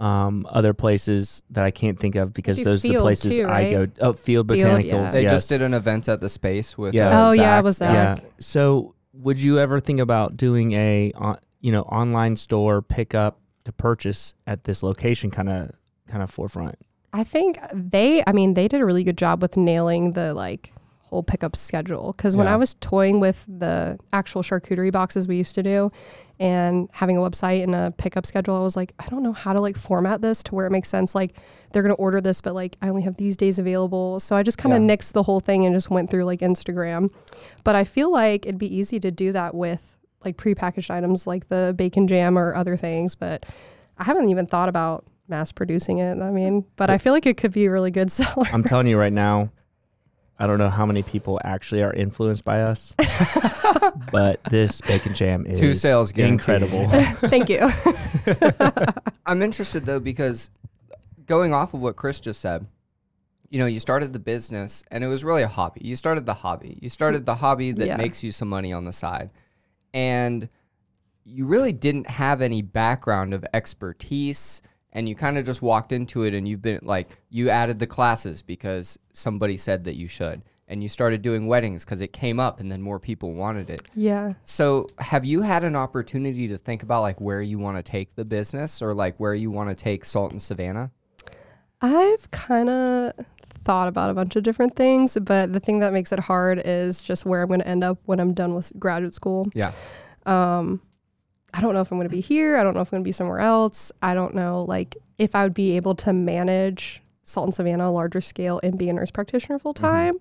um, 0.00 0.46
other 0.48 0.72
places 0.74 1.42
that 1.50 1.64
I 1.64 1.70
can't 1.70 1.98
think 1.98 2.16
of 2.16 2.32
because 2.32 2.56
do 2.58 2.64
those 2.64 2.84
are 2.84 2.88
the 2.88 2.94
Field 2.94 3.02
places 3.02 3.36
too, 3.36 3.48
I 3.48 3.70
go. 3.70 3.78
right? 3.80 3.90
Oh, 4.00 4.12
Field 4.12 4.48
Field, 4.48 4.60
Botanicals. 4.60 4.84
yeah. 4.84 5.10
They 5.10 5.22
yes. 5.22 5.30
just 5.30 5.48
did 5.50 5.62
an 5.62 5.74
event 5.74 6.08
at 6.08 6.20
the 6.20 6.28
space 6.28 6.76
with. 6.78 6.94
Yeah. 6.94 7.08
uh, 7.08 7.28
Oh, 7.28 7.32
yeah, 7.32 7.42
Zach. 7.42 7.60
it 7.60 7.64
was 7.64 7.76
Zach. 7.76 8.18
Yeah. 8.22 8.28
So, 8.38 8.94
would 9.12 9.40
you 9.42 9.58
ever 9.58 9.78
think 9.78 10.00
about 10.00 10.36
doing 10.36 10.72
a, 10.72 11.12
on, 11.16 11.38
you 11.60 11.70
know, 11.72 11.82
online 11.82 12.36
store 12.36 12.80
pickup 12.80 13.38
to 13.64 13.72
purchase 13.72 14.34
at 14.46 14.64
this 14.64 14.82
location, 14.82 15.30
kind 15.30 15.48
of, 15.50 15.70
kind 16.08 16.22
of 16.22 16.30
forefront? 16.30 16.76
I 17.12 17.24
think 17.24 17.58
they, 17.74 18.22
I 18.26 18.32
mean, 18.32 18.54
they 18.54 18.68
did 18.68 18.80
a 18.80 18.86
really 18.86 19.04
good 19.04 19.18
job 19.18 19.42
with 19.42 19.56
nailing 19.56 20.12
the 20.12 20.32
like 20.32 20.70
whole 21.02 21.22
pickup 21.24 21.56
schedule. 21.56 22.14
Because 22.16 22.36
when 22.36 22.46
Yeah. 22.46 22.54
I 22.54 22.56
was 22.56 22.74
toying 22.80 23.20
with 23.20 23.44
the 23.48 23.98
actual 24.12 24.42
charcuterie 24.42 24.92
boxes 24.92 25.26
we 25.28 25.36
used 25.36 25.56
to 25.56 25.62
do 25.62 25.90
and 26.40 26.88
having 26.92 27.16
a 27.16 27.20
website 27.20 27.62
and 27.62 27.74
a 27.74 27.92
pickup 27.96 28.24
schedule, 28.26 28.56
I 28.56 28.60
was 28.60 28.74
like, 28.74 28.92
I 28.98 29.06
don't 29.08 29.22
know 29.22 29.32
how 29.34 29.52
to 29.52 29.60
like 29.60 29.76
format 29.76 30.22
this 30.22 30.42
to 30.44 30.54
where 30.54 30.66
it 30.66 30.70
makes 30.70 30.88
sense. 30.88 31.14
Like 31.14 31.36
they're 31.70 31.82
going 31.82 31.94
to 31.94 32.00
order 32.00 32.20
this, 32.20 32.40
but 32.40 32.54
like 32.54 32.76
I 32.82 32.88
only 32.88 33.02
have 33.02 33.16
these 33.18 33.36
days 33.36 33.58
available. 33.58 34.18
So 34.18 34.34
I 34.34 34.42
just 34.42 34.58
kind 34.58 34.74
of 34.74 34.82
Yeah. 34.82 34.88
nixed 34.96 35.12
the 35.12 35.22
whole 35.22 35.38
thing 35.40 35.64
and 35.66 35.74
just 35.74 35.90
went 35.90 36.10
through 36.10 36.24
like 36.24 36.40
Instagram. 36.40 37.10
But 37.62 37.76
I 37.76 37.84
feel 37.84 38.10
like 38.10 38.46
it'd 38.46 38.58
be 38.58 38.74
easy 38.74 38.98
to 39.00 39.10
do 39.10 39.32
that 39.32 39.54
with 39.54 39.98
like 40.24 40.36
prepackaged 40.36 40.90
items 40.90 41.26
like 41.26 41.48
the 41.48 41.74
bacon 41.76 42.08
jam 42.08 42.38
or 42.38 42.54
other 42.54 42.76
things. 42.76 43.14
But 43.14 43.44
I 43.98 44.04
haven't 44.04 44.28
even 44.30 44.46
thought 44.46 44.68
about 44.70 45.04
mass 45.28 45.52
producing 45.52 45.98
it. 45.98 46.20
I 46.20 46.30
mean, 46.30 46.64
but 46.76 46.88
I 46.90 46.98
feel 46.98 47.12
like 47.12 47.26
it 47.26 47.36
could 47.36 47.52
be 47.52 47.66
a 47.66 47.70
really 47.70 47.90
good 47.90 48.10
seller. 48.18 48.48
I'm 48.52 48.64
telling 48.64 48.86
you 48.86 48.98
right 48.98 49.12
now, 49.12 49.50
I 50.40 50.46
don't 50.46 50.58
know 50.58 50.70
how 50.70 50.86
many 50.86 51.02
people 51.02 51.38
actually 51.44 51.82
are 51.82 51.92
influenced 51.92 52.44
by 52.44 52.62
us, 52.62 52.94
but 54.12 54.42
this 54.44 54.80
bacon 54.80 55.14
jam 55.14 55.44
is 55.46 55.60
Two 55.60 55.74
sales 55.74 56.12
guaranteed. 56.12 56.62
incredible. 56.62 56.88
Thank 57.28 57.50
you. 57.50 57.60
I'm 59.26 59.42
interested 59.42 59.84
though 59.84 60.00
because 60.00 60.50
going 61.26 61.52
off 61.52 61.74
of 61.74 61.80
what 61.80 61.96
Chris 61.96 62.20
just 62.20 62.40
said, 62.40 62.66
you 63.50 63.58
know, 63.58 63.66
you 63.66 63.80
started 63.80 64.12
the 64.12 64.18
business 64.18 64.82
and 64.90 65.04
it 65.04 65.08
was 65.08 65.24
really 65.24 65.42
a 65.42 65.48
hobby. 65.48 65.82
You 65.84 65.94
started 65.94 66.24
the 66.24 66.34
hobby. 66.34 66.78
You 66.80 66.88
started 66.88 67.26
the 67.26 67.34
hobby 67.34 67.72
that 67.72 67.86
Yeah. 67.86 67.96
makes 67.96 68.24
you 68.24 68.30
some 68.32 68.48
money 68.48 68.72
on 68.72 68.84
the 68.84 68.92
side. 68.92 69.30
And 69.92 70.48
you 71.24 71.44
really 71.46 71.72
didn't 71.72 72.08
have 72.08 72.40
any 72.40 72.62
background 72.62 73.34
of 73.34 73.44
expertise 73.52 74.62
and 74.92 75.08
you 75.08 75.14
kind 75.14 75.38
of 75.38 75.44
just 75.44 75.62
walked 75.62 75.92
into 75.92 76.24
it 76.24 76.34
and 76.34 76.48
you've 76.48 76.62
been 76.62 76.80
like 76.82 77.18
you 77.28 77.50
added 77.50 77.78
the 77.78 77.86
classes 77.86 78.42
because 78.42 78.98
somebody 79.12 79.56
said 79.56 79.84
that 79.84 79.96
you 79.96 80.08
should 80.08 80.42
and 80.70 80.82
you 80.82 80.88
started 80.88 81.20
doing 81.20 81.48
weddings 81.48 81.84
because 81.84 82.00
it 82.00 82.12
came 82.12 82.38
up 82.38 82.60
and 82.60 82.70
then 82.70 82.80
more 82.80 83.00
people 83.00 83.32
wanted 83.32 83.68
it. 83.68 83.82
yeah. 83.94 84.34
So, 84.42 84.86
have 84.98 85.24
you 85.24 85.42
had 85.42 85.64
an 85.64 85.74
opportunity 85.74 86.46
to 86.46 86.56
think 86.56 86.84
about 86.84 87.02
like 87.02 87.20
where 87.20 87.42
you 87.42 87.58
want 87.58 87.76
to 87.76 87.82
take 87.82 88.14
the 88.14 88.24
business 88.24 88.80
or 88.80 88.94
like 88.94 89.16
where 89.18 89.34
you 89.34 89.50
want 89.50 89.68
to 89.68 89.74
take 89.74 90.04
Salt 90.04 90.30
and 90.30 90.40
Savannah? 90.40 90.92
I've 91.82 92.30
kind 92.30 92.68
of 92.68 93.12
thought 93.64 93.88
about 93.88 94.10
a 94.10 94.14
bunch 94.14 94.36
of 94.36 94.44
different 94.44 94.76
things, 94.76 95.18
but 95.20 95.52
the 95.52 95.60
thing 95.60 95.80
that 95.80 95.92
makes 95.92 96.12
it 96.12 96.20
hard 96.20 96.62
is 96.64 97.02
just 97.02 97.26
where 97.26 97.42
I'm 97.42 97.48
going 97.48 97.60
to 97.60 97.68
end 97.68 97.82
up 97.82 97.98
when 98.04 98.20
I'm 98.20 98.32
done 98.32 98.54
with 98.54 98.72
graduate 98.78 99.14
school. 99.14 99.48
Yeah. 99.54 99.72
Um, 100.24 100.80
I 101.54 101.60
don't 101.60 101.74
know 101.74 101.80
if 101.80 101.90
I'm 101.90 101.98
going 101.98 102.08
to 102.08 102.14
be 102.14 102.20
here. 102.20 102.56
I 102.56 102.62
don't 102.62 102.74
know 102.74 102.80
if 102.80 102.88
I'm 102.88 102.96
going 102.98 103.04
to 103.04 103.08
be 103.08 103.12
somewhere 103.12 103.40
else. 103.40 103.90
I 104.02 104.14
don't 104.14 104.34
know, 104.34 104.62
like, 104.68 104.96
if 105.18 105.34
I 105.34 105.42
would 105.44 105.54
be 105.54 105.76
able 105.76 105.94
to 105.96 106.12
manage 106.12 107.02
Salt 107.22 107.46
and 107.46 107.54
Savannah, 107.54 107.88
a 107.88 107.90
larger 107.90 108.20
scale, 108.20 108.60
and 108.62 108.78
be 108.78 108.88
a 108.88 108.92
nurse 108.92 109.10
practitioner 109.10 109.58
full 109.58 109.74
time, 109.74 110.14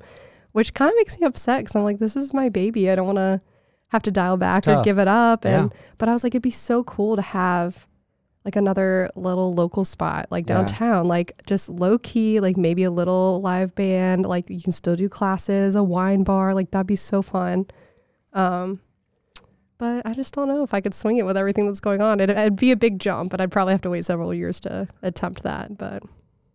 which 0.52 0.74
kind 0.74 0.90
of 0.90 0.96
makes 0.98 1.20
me 1.20 1.26
upset 1.26 1.60
because 1.62 1.76
I'm 1.76 1.84
like, 1.84 2.00
this 2.00 2.16
is 2.16 2.34
my 2.34 2.50
baby. 2.50 2.90
I 2.90 2.96
don't 2.96 3.06
want 3.06 3.18
to 3.18 3.42
have 3.90 4.04
to 4.04 4.12
dial 4.12 4.38
back 4.38 4.68
or 4.68 4.84
give 4.84 5.00
it 5.00 5.08
up. 5.08 5.46
And 5.46 5.72
Yeah. 5.72 5.80
but 5.98 6.10
I 6.10 6.14
was 6.14 6.24
like, 6.24 6.32
it'd 6.34 6.42
be 6.44 6.52
so 6.52 6.84
cool 6.84 7.16
to 7.16 7.22
have 7.22 7.88
like 8.46 8.56
another 8.56 9.10
little 9.16 9.54
local 9.54 9.84
spot 9.84 10.28
like 10.32 10.48
Yeah. 10.50 10.58
downtown, 10.58 11.08
like 11.08 11.42
just 11.48 11.70
low 11.70 11.98
key, 11.98 12.40
like 12.40 12.56
maybe 12.58 12.84
a 12.84 12.92
little 12.92 13.42
live 13.42 13.74
band. 13.76 14.26
Like 14.26 14.50
you 14.50 14.62
can 14.62 14.72
still 14.72 14.96
do 14.96 15.10
classes, 15.10 15.76
a 15.76 15.84
wine 15.84 16.24
bar. 16.24 16.54
Like 16.54 16.72
that'd 16.72 16.88
be 16.88 16.96
so 16.96 17.22
fun. 17.22 17.66
Um, 18.34 18.80
but 19.80 20.06
I 20.06 20.14
just 20.14 20.34
don't 20.36 20.48
know 20.48 20.62
if 20.62 20.74
I 20.76 20.82
could 20.82 20.94
swing 20.94 21.18
it 21.18 21.26
with 21.26 21.38
everything 21.38 21.66
that's 21.66 21.80
going 21.80 22.02
on. 22.02 22.20
It, 22.20 22.30
it'd 22.30 22.58
be 22.58 22.72
a 22.72 22.76
big 22.76 23.00
jump, 23.00 23.32
but 23.32 23.42
I'd 23.42 23.52
probably 23.52 23.74
have 23.74 23.82
to 23.82 23.90
wait 23.90 24.06
several 24.06 24.34
years 24.34 24.60
to 24.62 24.88
attempt 25.02 25.42
that. 25.44 25.78
But 25.78 26.04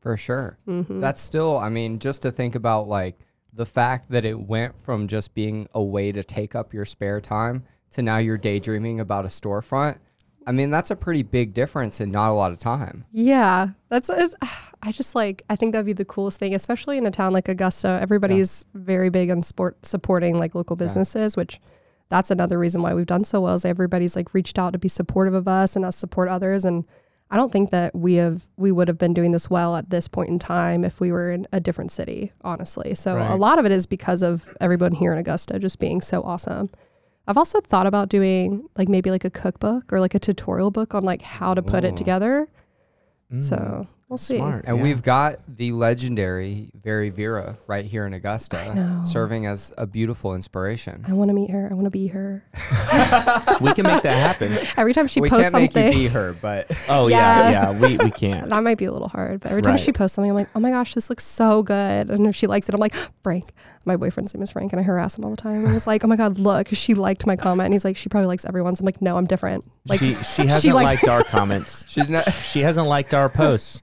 For 0.00 0.16
sure. 0.16 0.56
mm-hmm. 0.68 1.00
That's 1.00 1.20
still, 1.20 1.58
I 1.58 1.70
mean, 1.70 1.98
just 1.98 2.22
to 2.22 2.30
think 2.30 2.54
about 2.54 2.86
like 2.86 3.18
the 3.52 3.66
fact 3.66 4.10
that 4.10 4.24
it 4.24 4.38
went 4.38 4.78
from 4.78 5.08
just 5.08 5.34
being 5.34 5.66
a 5.74 5.82
way 5.82 6.12
to 6.12 6.22
take 6.22 6.54
up 6.54 6.72
your 6.72 6.84
spare 6.84 7.20
time 7.20 7.64
to 7.92 8.02
now 8.02 8.18
you're 8.18 8.38
daydreaming 8.38 9.00
about 9.00 9.24
a 9.24 9.28
storefront. 9.28 9.98
I 10.46 10.52
mean, 10.52 10.70
that's 10.70 10.90
a 10.90 10.96
pretty 10.96 11.22
big 11.22 11.54
difference 11.54 12.02
in 12.02 12.10
not 12.10 12.30
a 12.30 12.34
lot 12.34 12.52
of 12.52 12.58
time. 12.58 13.06
Yeah, 13.12 13.68
that's. 13.88 14.10
It's, 14.10 14.34
I 14.82 14.92
just 14.92 15.14
like. 15.14 15.42
I 15.48 15.56
think 15.56 15.72
that'd 15.72 15.86
be 15.86 15.94
the 15.94 16.04
coolest 16.04 16.38
thing, 16.38 16.54
especially 16.54 16.98
in 16.98 17.06
a 17.06 17.10
town 17.10 17.32
like 17.32 17.48
Augusta. 17.48 17.98
Everybody's 18.02 18.66
very 18.74 19.08
big 19.08 19.30
on 19.30 19.42
sport 19.42 19.86
supporting 19.86 20.36
like 20.36 20.54
local 20.54 20.76
businesses, 20.76 21.34
which 21.34 21.60
that's 22.08 22.30
another 22.30 22.58
reason 22.58 22.82
why 22.82 22.94
we've 22.94 23.06
done 23.06 23.24
so 23.24 23.40
well. 23.40 23.54
Is 23.54 23.64
everybody's 23.64 24.16
like 24.16 24.34
reached 24.34 24.58
out 24.58 24.72
to 24.72 24.78
be 24.78 24.88
supportive 24.88 25.34
of 25.34 25.48
us 25.48 25.76
and 25.76 25.84
us 25.84 25.96
support 25.96 26.28
others, 26.28 26.64
and 26.64 26.84
I 27.30 27.36
don't 27.36 27.50
think 27.50 27.70
that 27.70 27.94
we 27.94 28.14
have 28.14 28.44
we 28.56 28.70
would 28.70 28.88
have 28.88 28.98
been 28.98 29.14
doing 29.14 29.32
this 29.32 29.50
well 29.50 29.76
at 29.76 29.90
this 29.90 30.08
point 30.08 30.28
in 30.28 30.38
time 30.38 30.84
if 30.84 31.00
we 31.00 31.10
were 31.10 31.30
in 31.30 31.46
a 31.52 31.60
different 31.60 31.90
city, 31.90 32.32
honestly. 32.42 32.94
So 32.94 33.18
a 33.18 33.36
lot 33.36 33.58
of 33.58 33.66
it 33.66 33.72
is 33.72 33.86
because 33.86 34.22
of 34.22 34.54
everyone 34.60 34.92
here 34.92 35.12
in 35.12 35.18
Augusta 35.18 35.58
just 35.58 35.78
being 35.78 36.00
so 36.00 36.22
awesome. 36.22 36.70
I've 37.26 37.38
also 37.38 37.60
thought 37.60 37.86
about 37.86 38.10
doing 38.10 38.68
like 38.76 38.88
maybe 38.88 39.10
like 39.10 39.24
a 39.24 39.30
cookbook 39.30 39.92
or 39.92 39.98
like 39.98 40.14
a 40.14 40.18
tutorial 40.18 40.70
book 40.70 40.94
on 40.94 41.02
like 41.04 41.22
how 41.22 41.54
to 41.54 41.62
put 41.62 41.84
Ooh. 41.84 41.88
it 41.88 41.96
together. 41.96 42.48
Mm, 43.32 43.40
So 43.40 43.88
we'll 44.14 44.18
see. 44.18 44.36
smart. 44.38 44.64
And 44.66 44.78
yeah. 44.78 44.82
we've 44.82 45.02
got 45.02 45.40
the 45.48 45.72
legendary 45.72 46.70
Very 46.82 47.10
Vera 47.10 47.58
right 47.66 47.84
here 47.84 48.06
in 48.06 48.14
Augusta, 48.14 49.02
serving 49.04 49.46
as 49.46 49.72
a 49.76 49.86
beautiful 49.86 50.34
inspiration. 50.34 51.04
I 51.08 51.12
want 51.12 51.28
to 51.30 51.34
meet 51.34 51.50
her. 51.50 51.68
I 51.70 51.74
want 51.74 51.84
to 51.86 51.90
be 51.90 52.06
her. 52.08 52.44
we 53.60 53.72
can 53.74 53.84
make 53.84 54.02
that 54.02 54.16
happen. 54.38 54.52
Every 54.76 54.92
time 54.92 55.06
she 55.06 55.20
we 55.20 55.28
posts 55.28 55.50
can't 55.50 55.54
make 55.54 55.72
something, 55.72 55.92
you 55.92 56.08
be 56.08 56.12
her, 56.14 56.34
but 56.40 56.66
Oh 56.88 57.08
yeah, 57.08 57.50
Yeah. 57.50 57.72
yeah. 57.72 57.80
We 57.80 57.96
we 57.98 58.10
can't. 58.10 58.48
that 58.48 58.62
might 58.62 58.78
be 58.78 58.84
a 58.84 58.92
little 58.92 59.08
hard. 59.08 59.40
But 59.40 59.50
every 59.50 59.62
time 59.62 59.72
Right. 59.74 59.80
she 59.80 59.92
posts 59.92 60.14
something, 60.14 60.30
I'm 60.30 60.34
like, 60.36 60.48
oh 60.54 60.60
my 60.60 60.70
gosh, 60.70 60.94
this 60.94 61.10
looks 61.10 61.24
so 61.24 61.62
good. 61.62 62.10
And 62.10 62.26
if 62.26 62.36
she 62.36 62.46
likes 62.46 62.68
it, 62.68 62.74
I'm 62.74 62.80
like, 62.80 62.94
Frank. 63.22 63.50
My 63.86 63.96
boyfriend's 63.98 64.32
name 64.32 64.42
is 64.42 64.50
Frank, 64.50 64.72
and 64.72 64.80
I 64.80 64.82
harass 64.82 65.18
him 65.18 65.24
all 65.26 65.30
the 65.30 65.36
time. 65.36 65.56
And 65.64 65.70
he's 65.70 65.86
like, 65.86 66.02
oh 66.04 66.06
my 66.06 66.16
god, 66.16 66.38
look, 66.38 66.68
she 66.68 66.94
liked 66.94 67.26
my 67.26 67.36
comment. 67.36 67.66
And 67.66 67.74
he's 67.74 67.84
like, 67.84 67.98
she 67.98 68.08
probably 68.08 68.28
likes 68.28 68.46
everyone's. 68.46 68.80
I'm 68.80 68.86
like, 68.86 69.02
no, 69.02 69.18
I'm 69.18 69.26
different. 69.26 69.70
Like, 69.86 70.00
she 70.00 70.14
she 70.14 70.46
hasn't 70.46 70.74
likes- 70.74 71.02
liked 71.02 71.08
our 71.08 71.22
comments. 71.24 71.84
she's 71.90 72.08
not. 72.08 72.26
She 72.32 72.60
hasn't 72.60 72.88
liked 72.88 73.12
our 73.12 73.28
posts. 73.28 73.82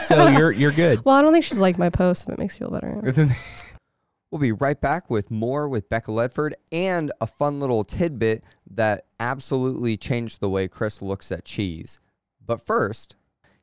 So 0.00 0.28
you're 0.28 0.52
you're 0.52 0.72
good. 0.72 1.04
well, 1.04 1.16
I 1.16 1.22
don't 1.22 1.32
think 1.32 1.44
she's 1.44 1.60
liked 1.60 1.78
my 1.78 1.90
post, 1.90 2.28
if 2.28 2.34
it 2.34 2.38
makes 2.38 2.58
you 2.58 2.66
feel 2.66 2.72
better. 2.72 3.00
we'll 4.30 4.40
be 4.40 4.52
right 4.52 4.80
back 4.80 5.10
with 5.10 5.30
more 5.30 5.68
with 5.68 5.88
Becca 5.88 6.10
Ledford 6.10 6.52
and 6.72 7.12
a 7.20 7.26
fun 7.26 7.60
little 7.60 7.84
tidbit 7.84 8.42
that 8.70 9.06
absolutely 9.20 9.96
changed 9.96 10.40
the 10.40 10.50
way 10.50 10.66
Chris 10.66 11.00
looks 11.00 11.30
at 11.30 11.44
cheese. 11.44 12.00
But 12.44 12.60
first, 12.60 13.16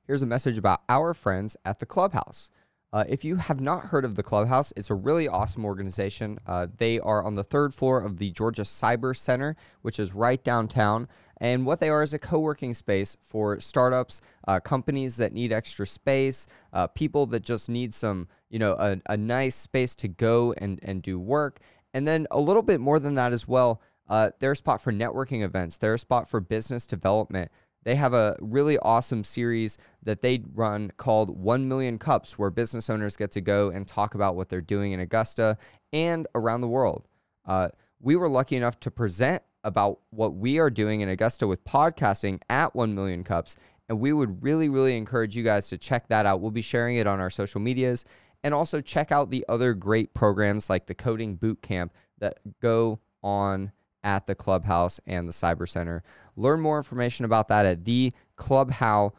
here's 0.07 0.21
a 0.21 0.27
message 0.27 0.57
about 0.57 0.81
our 0.87 1.13
friends 1.13 1.57
at 1.65 1.79
the 1.79 1.85
Clubhouse. 1.85 2.51
Uh, 2.93 3.05
if 3.07 3.23
you 3.23 3.37
have 3.37 3.61
not 3.61 3.85
heard 3.85 4.03
of 4.03 4.15
the 4.15 4.23
Clubhouse, 4.23 4.73
it's 4.75 4.89
a 4.89 4.95
really 4.95 5.27
awesome 5.27 5.63
organization. 5.63 6.37
Uh, 6.45 6.67
they 6.77 6.99
are 6.99 7.23
on 7.23 7.35
the 7.35 7.43
third 7.43 7.73
floor 7.73 8.01
of 8.01 8.17
the 8.17 8.31
Georgia 8.31 8.63
Cyber 8.63 9.15
Center, 9.15 9.55
which 9.81 9.99
is 9.99 10.13
right 10.13 10.43
downtown. 10.43 11.07
And 11.41 11.65
what 11.65 11.79
they 11.79 11.89
are 11.89 12.03
is 12.03 12.13
a 12.13 12.19
co 12.19 12.37
working 12.39 12.73
space 12.75 13.17
for 13.19 13.59
startups, 13.59 14.21
uh, 14.47 14.59
companies 14.59 15.17
that 15.17 15.33
need 15.33 15.51
extra 15.51 15.87
space, 15.87 16.45
uh, 16.71 16.85
people 16.85 17.25
that 17.27 17.43
just 17.43 17.67
need 17.67 17.95
some, 17.95 18.27
you 18.51 18.59
know, 18.59 18.73
a, 18.73 18.97
a 19.07 19.17
nice 19.17 19.55
space 19.55 19.95
to 19.95 20.07
go 20.07 20.53
and, 20.59 20.79
and 20.83 21.01
do 21.01 21.19
work. 21.19 21.59
And 21.95 22.07
then 22.07 22.27
a 22.29 22.39
little 22.39 22.61
bit 22.61 22.79
more 22.79 22.99
than 22.99 23.15
that 23.15 23.33
as 23.33 23.47
well. 23.47 23.81
Uh, 24.07 24.29
they're 24.39 24.51
a 24.51 24.55
spot 24.55 24.81
for 24.81 24.93
networking 24.93 25.41
events, 25.41 25.77
they're 25.77 25.95
a 25.95 25.99
spot 25.99 26.29
for 26.29 26.39
business 26.39 26.85
development. 26.85 27.51
They 27.83 27.95
have 27.95 28.13
a 28.13 28.35
really 28.39 28.77
awesome 28.77 29.23
series 29.23 29.79
that 30.03 30.21
they 30.21 30.43
run 30.53 30.91
called 30.97 31.35
1 31.35 31.67
Million 31.67 31.97
Cups, 31.97 32.37
where 32.37 32.51
business 32.51 32.91
owners 32.91 33.17
get 33.17 33.31
to 33.31 33.41
go 33.41 33.71
and 33.71 33.87
talk 33.87 34.13
about 34.13 34.35
what 34.35 34.49
they're 34.49 34.61
doing 34.61 34.91
in 34.91 34.99
Augusta 34.99 35.57
and 35.91 36.27
around 36.35 36.61
the 36.61 36.67
world. 36.67 37.07
Uh, 37.43 37.69
we 37.99 38.15
were 38.15 38.29
lucky 38.29 38.55
enough 38.55 38.79
to 38.81 38.91
present 38.91 39.41
about 39.63 39.99
what 40.09 40.35
we 40.35 40.59
are 40.59 40.69
doing 40.69 41.01
in 41.01 41.09
Augusta 41.09 41.47
with 41.47 41.63
podcasting 41.63 42.39
at 42.49 42.75
1 42.75 42.95
Million 42.95 43.23
Cups. 43.23 43.55
And 43.89 43.99
we 43.99 44.13
would 44.13 44.41
really, 44.41 44.69
really 44.69 44.97
encourage 44.97 45.35
you 45.35 45.43
guys 45.43 45.67
to 45.69 45.77
check 45.77 46.07
that 46.07 46.25
out. 46.25 46.41
We'll 46.41 46.51
be 46.51 46.61
sharing 46.61 46.97
it 46.97 47.07
on 47.07 47.19
our 47.19 47.29
social 47.29 47.59
medias 47.61 48.05
and 48.43 48.53
also 48.53 48.81
check 48.81 49.11
out 49.11 49.29
the 49.29 49.45
other 49.47 49.73
great 49.73 50.13
programs 50.13 50.69
like 50.69 50.87
the 50.87 50.95
Coding 50.95 51.35
Boot 51.35 51.61
Camp 51.61 51.93
that 52.19 52.39
go 52.61 52.99
on 53.21 53.71
at 54.03 54.25
the 54.25 54.35
Clubhouse 54.35 54.99
and 55.05 55.27
the 55.27 55.33
Cyber 55.33 55.69
Center. 55.69 56.03
Learn 56.35 56.59
more 56.59 56.77
information 56.77 57.25
about 57.25 57.49
that 57.49 57.65
at 57.65 57.83
theclubhou.se 57.83 59.13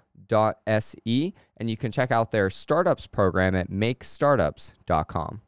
and 1.56 1.70
you 1.70 1.76
can 1.76 1.92
check 1.92 2.10
out 2.10 2.30
their 2.30 2.50
startups 2.50 3.06
program 3.06 3.54
at 3.54 3.70
makestartups.com. 3.70 5.42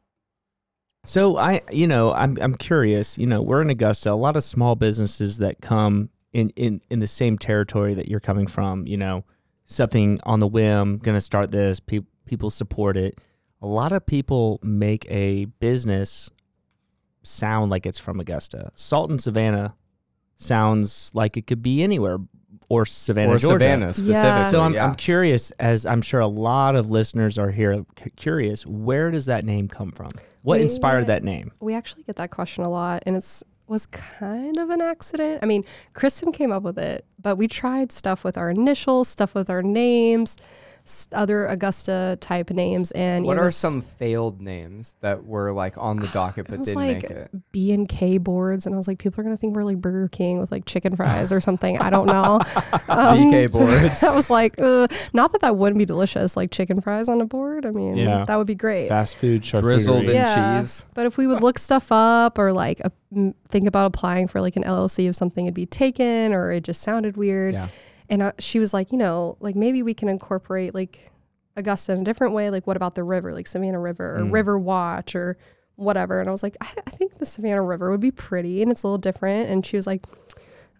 So 1.05 1.37
I, 1.37 1.61
you 1.71 1.87
know, 1.87 2.13
I'm 2.13 2.37
I'm 2.41 2.55
curious. 2.55 3.17
You 3.17 3.27
know, 3.27 3.41
we're 3.41 3.61
in 3.61 3.69
Augusta. 3.69 4.11
A 4.11 4.13
lot 4.13 4.35
of 4.35 4.43
small 4.43 4.75
businesses 4.75 5.37
that 5.37 5.61
come 5.61 6.09
in 6.33 6.49
in 6.55 6.81
in 6.89 6.99
the 6.99 7.07
same 7.07 7.37
territory 7.37 7.93
that 7.93 8.07
you're 8.07 8.19
coming 8.19 8.47
from. 8.47 8.87
You 8.87 8.97
know, 8.97 9.23
something 9.65 10.19
on 10.23 10.39
the 10.39 10.47
whim, 10.47 10.97
going 10.97 11.15
to 11.15 11.21
start 11.21 11.51
this. 11.51 11.79
People 11.79 12.09
people 12.25 12.49
support 12.49 12.97
it. 12.97 13.19
A 13.61 13.67
lot 13.67 13.91
of 13.91 14.05
people 14.05 14.59
make 14.63 15.05
a 15.09 15.45
business 15.45 16.29
sound 17.23 17.71
like 17.71 17.85
it's 17.85 17.99
from 17.99 18.19
Augusta. 18.19 18.71
Salt 18.75 19.09
and 19.09 19.21
Savannah 19.21 19.75
sounds 20.35 21.11
like 21.13 21.37
it 21.37 21.47
could 21.47 21.61
be 21.61 21.81
anywhere. 21.81 22.17
Or 22.69 22.85
Savannah, 22.85 23.33
or 23.33 23.37
Georgia. 23.37 23.63
Savannah 23.63 23.93
specifically. 23.93 24.21
Yeah. 24.21 24.39
So 24.49 24.61
I'm, 24.61 24.73
yeah. 24.73 24.85
I'm 24.85 24.95
curious, 24.95 25.51
as 25.51 25.85
I'm 25.85 26.01
sure 26.01 26.19
a 26.19 26.27
lot 26.27 26.75
of 26.75 26.89
listeners 26.89 27.37
are 27.37 27.51
here 27.51 27.85
c- 28.01 28.09
curious, 28.15 28.65
where 28.65 29.11
does 29.11 29.25
that 29.27 29.43
name 29.45 29.67
come 29.67 29.91
from? 29.91 30.09
What 30.43 30.57
We- 30.57 30.63
inspired 30.63 31.07
that 31.07 31.23
name? 31.23 31.51
We 31.59 31.73
actually 31.73 32.03
get 32.03 32.15
that 32.17 32.31
question 32.31 32.63
a 32.63 32.69
lot, 32.69 33.03
and 33.05 33.15
it's 33.15 33.43
was 33.67 33.87
kind 33.87 34.57
of 34.59 34.69
an 34.69 34.79
accident. 34.79 35.39
I 35.41 35.47
mean, 35.47 35.63
Kristen 35.93 36.31
came 36.31 36.51
up 36.51 36.61
with 36.61 36.77
it, 36.77 37.03
but 37.19 37.35
we 37.35 37.47
tried 37.47 37.91
stuff 37.91 38.23
with 38.23 38.37
our 38.37 38.51
initials, 38.51 39.07
stuff 39.07 39.33
with 39.33 39.49
our 39.49 39.63
names, 39.63 40.37
s- 40.39 40.45
other 41.11 41.47
Augusta 41.47 42.17
type 42.21 42.51
names, 42.51 42.91
and 42.91 43.25
what 43.25 43.37
it 43.37 43.39
are 43.39 43.45
was- 43.45 43.55
some 43.55 43.81
failed 43.81 44.39
names 44.41 44.95
that 45.01 45.25
were 45.25 45.51
like 45.51 45.77
on 45.77 45.97
the 45.97 46.07
docket 46.07 46.45
It 46.45 46.49
but 46.51 46.59
was 46.59 46.67
didn't 46.67 46.81
like 46.81 47.01
make 47.03 47.11
it? 47.11 47.31
B 47.51 47.71
and 47.71 47.89
K 47.89 48.17
boards, 48.19 48.65
and 48.65 48.75
I 48.75 48.77
was 48.77 48.87
like, 48.87 48.99
people 48.99 49.19
are 49.19 49.23
gonna 49.23 49.37
think 49.37 49.55
we're 49.55 49.63
like 49.63 49.77
Burger 49.81 50.07
King 50.07 50.39
with 50.39 50.51
like 50.51 50.65
chicken 50.65 50.95
fries 50.95 51.31
or 51.31 51.41
something. 51.41 51.77
I 51.79 51.89
don't 51.89 52.05
know. 52.05 52.39
Um, 52.87 53.17
BK 53.17 53.51
boards. 53.51 54.03
I 54.03 54.13
was 54.13 54.29
like, 54.29 54.55
Ugh. 54.59 54.91
not 55.13 55.31
that 55.31 55.41
that 55.41 55.57
wouldn't 55.57 55.79
be 55.79 55.85
delicious, 55.85 56.37
like 56.37 56.51
chicken 56.51 56.81
fries 56.81 57.09
on 57.09 57.19
a 57.19 57.25
board. 57.25 57.65
I 57.65 57.71
mean, 57.71 57.97
Yeah. 57.97 58.25
that 58.25 58.35
would 58.37 58.47
be 58.47 58.55
great. 58.55 58.89
Fast 58.89 59.15
food, 59.17 59.41
charcuterie. 59.41 59.61
Drizzled 59.61 60.03
in 60.05 60.11
Yeah. 60.11 60.61
cheese. 60.61 60.85
But 60.93 61.05
if 61.07 61.17
we 61.17 61.25
would 61.27 61.41
look 61.41 61.57
stuff 61.57 61.91
up 61.91 62.37
or 62.37 62.53
like 62.53 62.79
uh, 62.85 62.89
m- 63.15 63.33
think 63.49 63.67
about 63.67 63.87
applying 63.87 64.27
for 64.27 64.39
like 64.39 64.55
an 64.55 64.63
LLC 64.63 65.07
if 65.09 65.15
something 65.15 65.45
it'd 65.45 65.55
be 65.55 65.65
taken 65.65 66.31
or 66.33 66.51
it 66.51 66.63
just 66.63 66.81
sounded 66.81 67.17
weird, 67.17 67.53
Yeah. 67.53 67.67
And 68.09 68.21
uh, 68.21 68.31
she 68.39 68.59
was 68.59 68.73
like, 68.73 68.91
you 68.91 68.97
know, 68.97 69.37
like 69.39 69.55
maybe 69.55 69.81
we 69.83 69.93
can 69.93 70.09
incorporate 70.09 70.73
like 70.75 71.11
Augusta 71.55 71.93
in 71.93 72.01
a 72.01 72.03
different 72.03 72.33
way. 72.33 72.49
Like, 72.49 72.67
what 72.67 72.77
about 72.77 72.95
the 72.95 73.03
river, 73.03 73.33
like 73.33 73.47
Savannah 73.47 73.79
River 73.79 74.17
or 74.17 74.19
Mm. 74.21 74.31
River 74.33 74.59
Watch 74.59 75.15
or 75.15 75.37
whatever? 75.75 76.19
And 76.19 76.27
I 76.27 76.31
was 76.31 76.43
like, 76.43 76.57
I, 76.61 76.67
I 76.85 76.89
think 76.91 77.17
the 77.17 77.25
Savannah 77.25 77.63
River 77.63 77.89
would 77.91 77.99
be 78.01 78.11
pretty 78.11 78.61
and 78.61 78.71
it's 78.71 78.83
a 78.83 78.87
little 78.87 78.97
different. 78.97 79.49
And 79.49 79.65
she 79.65 79.75
was 79.77 79.87
like, 79.87 80.05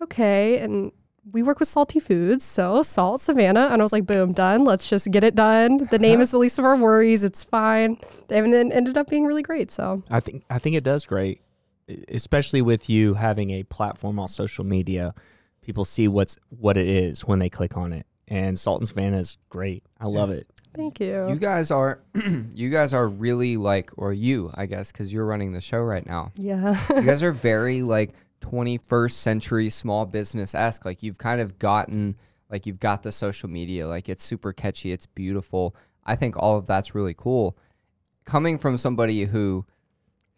okay. 0.02 0.60
And 0.60 0.92
we 1.32 1.42
work 1.42 1.60
with 1.60 1.68
salty 1.68 2.00
foods, 2.00 2.44
so 2.46 2.84
salt 2.84 3.20
Savannah. 3.22 3.70
And 3.72 3.82
I 3.82 3.84
was 3.84 3.92
like, 3.92 4.06
boom, 4.06 4.32
done. 4.34 4.64
Let's 4.64 4.88
just 4.88 5.10
get 5.10 5.24
it 5.24 5.34
done. 5.34 5.88
The 5.90 5.98
name 5.98 6.22
is 6.22 6.30
the 6.32 6.38
least 6.38 6.60
of 6.60 6.66
our 6.66 6.76
worries. 6.78 7.24
It's 7.24 7.44
fine. 7.44 7.98
And 8.30 8.54
then 8.54 8.72
ended 8.72 8.96
up 8.98 9.10
being 9.10 9.26
really 9.26 9.42
great. 9.42 9.72
So 9.72 10.04
I 10.10 10.20
think 10.20 10.44
I 10.52 10.60
think 10.60 10.76
it 10.76 10.84
does 10.84 11.06
great, 11.06 11.42
especially 12.10 12.62
with 12.62 12.90
you 12.90 13.16
having 13.16 13.50
a 13.52 13.64
platform 13.64 14.20
on 14.20 14.28
social 14.28 14.64
media. 14.64 15.16
People 15.66 15.84
see 15.84 16.08
what's 16.08 16.38
what 16.50 16.78
it 16.78 16.88
is 16.88 17.22
when 17.26 17.40
they 17.40 17.50
click 17.50 17.76
on 17.76 17.92
it, 17.92 18.06
and 18.28 18.58
Salt 18.60 18.82
and 18.82 18.88
Savannah 18.88 19.18
is 19.18 19.38
great. 19.50 19.84
I 20.00 20.06
love 20.06 20.30
it. 20.30 20.46
thank 20.76 21.00
you. 21.00 21.28
You 21.28 21.38
guys 21.38 21.72
are, 21.72 22.02
you 22.54 22.70
guys 22.70 22.94
are 22.94 23.08
really 23.08 23.58
like, 23.58 23.90
or 23.98 24.14
you, 24.14 24.52
I 24.54 24.68
guess, 24.68 24.92
because 24.92 25.12
you're 25.12 25.26
running 25.26 25.54
the 25.54 25.62
show 25.62 25.80
right 25.80 26.06
now. 26.06 26.32
yeah. 26.36 26.78
you 26.90 27.02
guys 27.02 27.24
are 27.28 27.32
very 27.32 27.82
like 27.82 28.12
21st 28.42 29.12
century 29.12 29.70
small 29.72 30.06
business 30.06 30.54
esque. 30.54 30.86
Like 30.86 31.02
you've 31.02 31.18
kind 31.18 31.42
of 31.42 31.58
gotten, 31.58 32.16
like 32.52 32.68
you've 32.68 32.80
got 32.80 33.02
the 33.02 33.12
social 33.12 33.50
media. 33.50 33.88
Like 33.88 34.08
it's 34.08 34.24
super 34.24 34.54
catchy. 34.54 34.92
It's 34.92 35.08
beautiful. 35.08 35.76
I 36.06 36.16
think 36.16 36.36
all 36.38 36.58
of 36.58 36.68
that's 36.68 36.94
really 36.94 37.16
cool. 37.18 37.58
Coming 38.26 38.60
from 38.60 38.78
somebody 38.78 39.24
who 39.24 39.66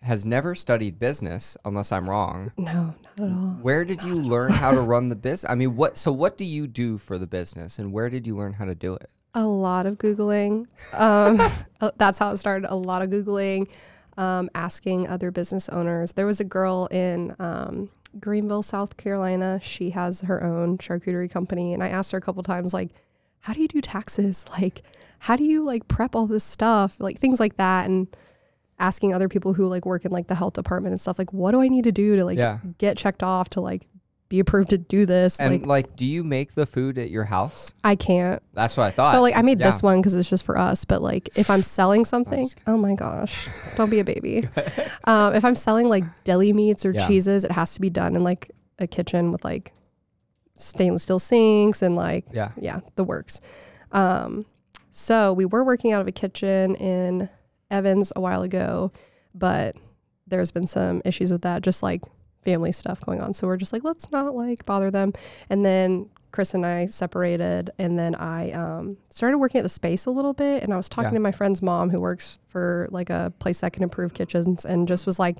has 0.01 0.25
never 0.25 0.55
studied 0.55 0.99
business, 0.99 1.57
unless 1.65 1.91
I'm 1.91 2.09
wrong, 2.09 2.51
no, 2.57 2.95
not 2.95 2.97
at 3.17 3.23
all. 3.23 3.57
where 3.61 3.83
did 3.83 4.03
you 4.03 4.15
learn 4.21 4.51
how 4.51 4.71
to 4.71 4.81
run 4.81 5.07
the 5.07 5.15
business? 5.15 5.49
I 5.49 5.55
mean, 5.55 5.75
what? 5.75 5.97
So 5.97 6.11
what 6.11 6.37
do 6.37 6.45
you 6.45 6.67
do 6.67 6.97
for 6.97 7.17
the 7.17 7.27
business, 7.27 7.79
and 7.79 7.91
where 7.91 8.09
did 8.09 8.27
you 8.27 8.35
learn 8.35 8.53
how 8.53 8.65
to 8.65 8.75
do 8.75 8.93
it? 8.93 9.09
A 9.33 9.45
lot 9.45 9.85
of 9.85 9.97
Googling. 9.97 10.67
Um, 10.93 11.39
uh, 11.81 11.91
that's 11.97 12.19
how 12.19 12.31
it 12.31 12.37
started. 12.37 12.71
A 12.71 12.75
lot 12.75 13.01
of 13.01 13.09
Googling, 13.09 13.71
um, 14.17 14.49
asking 14.55 15.07
other 15.07 15.31
business 15.31 15.69
owners. 15.69 16.13
There 16.13 16.25
was 16.25 16.39
a 16.39 16.43
girl 16.45 16.87
in 16.91 17.35
um, 17.39 17.89
Greenville, 18.19 18.63
South 18.63 18.97
Carolina. 18.97 19.59
She 19.61 19.91
has 19.91 20.21
her 20.21 20.43
own 20.43 20.77
charcuterie 20.77 21.29
company. 21.29 21.73
And 21.73 21.83
I 21.83 21.89
asked 21.89 22.11
her 22.11 22.17
a 22.17 22.21
couple 22.21 22.43
times, 22.43 22.73
like, 22.73 22.89
how 23.41 23.53
do 23.53 23.61
you 23.61 23.67
do 23.67 23.81
taxes? 23.81 24.45
Like, 24.59 24.81
how 25.19 25.35
do 25.35 25.43
you 25.43 25.63
like 25.63 25.87
prep 25.87 26.15
all 26.15 26.27
this 26.27 26.43
stuff? 26.43 26.99
Like, 26.99 27.17
things 27.17 27.39
like 27.39 27.55
that. 27.57 27.85
And 27.87 28.07
asking 28.79 29.13
other 29.13 29.27
people 29.27 29.53
who 29.53 29.67
like 29.67 29.85
work 29.85 30.05
in 30.05 30.11
like 30.11 30.27
the 30.27 30.35
health 30.35 30.53
department 30.53 30.91
and 30.93 31.01
stuff, 31.01 31.17
like, 31.17 31.33
what 31.33 31.51
do 31.51 31.61
I 31.61 31.67
need 31.67 31.83
to 31.85 31.91
do 31.91 32.15
to 32.15 32.25
like 32.25 32.37
Yeah. 32.37 32.59
get 32.77 32.97
checked 32.97 33.23
off 33.23 33.49
to 33.51 33.61
like 33.61 33.87
be 34.29 34.39
approved 34.39 34.69
to 34.71 34.77
do 34.77 35.05
this? 35.05 35.39
And 35.39 35.53
like, 35.61 35.65
like, 35.65 35.95
do 35.95 36.05
you 36.05 36.23
make 36.23 36.53
the 36.53 36.65
food 36.65 36.97
at 36.97 37.09
your 37.09 37.23
house? 37.23 37.73
I 37.83 37.95
can't. 37.95 38.41
That's 38.53 38.75
what 38.77 38.83
I 38.85 38.91
thought. 38.91 39.11
So 39.11 39.21
like 39.21 39.35
I 39.37 39.41
made 39.41 39.59
Yeah. 39.59 39.67
this 39.71 39.81
one 39.81 39.99
because 39.99 40.15
it's 40.15 40.29
just 40.29 40.43
for 40.45 40.57
us, 40.57 40.85
but 40.85 41.01
like 41.01 41.29
if 41.37 41.49
I'm 41.49 41.61
selling 41.61 42.05
something, 42.05 42.47
oh 42.67 42.77
my 42.77 42.93
gosh, 42.93 43.47
don't 43.75 43.89
be 43.89 43.99
a 43.99 44.03
baby. 44.03 44.47
um, 45.05 45.33
if 45.33 45.43
I'm 45.45 45.55
selling 45.55 45.89
like 45.89 46.03
deli 46.23 46.53
meats 46.53 46.85
or 46.85 46.91
Yeah. 46.91 47.07
cheeses, 47.07 47.43
it 47.45 47.51
has 47.53 47.73
to 47.75 47.81
be 47.81 47.89
done 47.89 48.15
in 48.15 48.23
like 48.23 48.51
a 48.79 48.85
kitchen 48.85 49.31
with 49.31 49.43
like 49.43 49.73
stainless 50.55 51.03
steel 51.03 51.19
sinks 51.19 51.81
and 51.81 51.95
like 51.95 52.25
Yeah. 52.31 52.51
yeah, 52.59 52.81
the 52.95 53.03
works. 53.03 53.39
Um, 53.91 54.45
so 54.91 55.31
we 55.33 55.45
were 55.45 55.63
working 55.63 55.93
out 55.93 56.01
of 56.01 56.07
a 56.07 56.11
kitchen 56.11 56.75
in 56.75 57.29
Evans 57.69 58.13
a 58.15 58.21
while 58.21 58.43
ago, 58.43 58.91
but 59.33 59.75
there's 60.25 60.51
been 60.51 60.67
some 60.67 61.01
issues 61.05 61.31
with 61.31 61.41
that, 61.43 61.61
just 61.61 61.81
like 61.83 62.01
family 62.43 62.71
stuff 62.71 63.01
going 63.01 63.21
on. 63.21 63.33
So 63.33 63.47
we're 63.47 63.57
just 63.57 63.73
like, 63.73 63.83
let's 63.83 64.11
not 64.11 64.35
like 64.35 64.65
bother 64.65 64.91
them. 64.91 65.13
And 65.49 65.65
then 65.65 66.09
Chris 66.31 66.53
and 66.53 66.65
I 66.65 66.85
separated, 66.87 67.71
and 67.79 67.97
then 67.97 68.13
I 68.15 68.51
um, 68.51 68.97
started 69.09 69.37
working 69.37 69.59
at 69.59 69.63
the 69.63 69.69
space 69.69 70.05
a 70.05 70.11
little 70.11 70.33
bit. 70.33 70.63
And 70.63 70.73
I 70.73 70.77
was 70.77 70.89
talking 70.89 71.11
Yeah. 71.11 71.17
to 71.17 71.19
my 71.21 71.31
friend's 71.31 71.61
mom, 71.61 71.89
who 71.89 71.99
works 71.99 72.39
for 72.47 72.87
like 72.91 73.09
a 73.09 73.33
place 73.39 73.61
that 73.61 73.73
can 73.73 73.83
improve 73.83 74.13
kitchens, 74.13 74.65
and 74.65 74.87
just 74.87 75.05
was 75.05 75.19
like, 75.19 75.37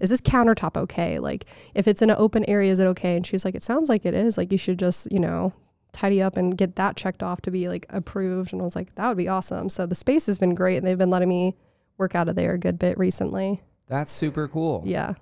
is 0.00 0.10
this 0.10 0.20
countertop 0.20 0.76
okay? 0.76 1.18
Like, 1.18 1.44
if 1.74 1.88
it's 1.88 2.02
in 2.02 2.08
an 2.10 2.16
open 2.18 2.44
area, 2.44 2.70
is 2.70 2.78
it 2.78 2.86
okay? 2.86 3.16
And 3.16 3.26
she 3.26 3.34
was 3.34 3.44
like, 3.44 3.56
it 3.56 3.64
sounds 3.64 3.88
like 3.88 4.06
it 4.06 4.14
is. 4.14 4.38
Like, 4.38 4.52
you 4.52 4.58
should 4.58 4.78
just, 4.78 5.10
you 5.10 5.18
know, 5.18 5.52
tidy 5.90 6.22
up 6.22 6.36
and 6.36 6.56
get 6.56 6.76
that 6.76 6.96
checked 6.96 7.22
off 7.22 7.40
to 7.42 7.50
be 7.50 7.68
like 7.68 7.84
approved. 7.88 8.52
And 8.52 8.62
I 8.62 8.64
was 8.64 8.76
like, 8.76 8.94
that 8.94 9.08
would 9.08 9.16
be 9.16 9.26
awesome. 9.28 9.68
So 9.68 9.86
the 9.86 9.96
space 9.96 10.26
has 10.26 10.38
been 10.38 10.54
great, 10.54 10.76
and 10.76 10.86
they've 10.86 10.96
been 10.96 11.10
letting 11.10 11.28
me 11.28 11.56
work 11.98 12.14
out 12.14 12.28
of 12.28 12.36
there 12.36 12.54
a 12.54 12.58
good 12.58 12.78
bit 12.78 12.96
recently. 12.96 13.60
That's 13.88 14.10
super 14.12 14.48
cool. 14.48 14.82
Yeah. 14.86 15.14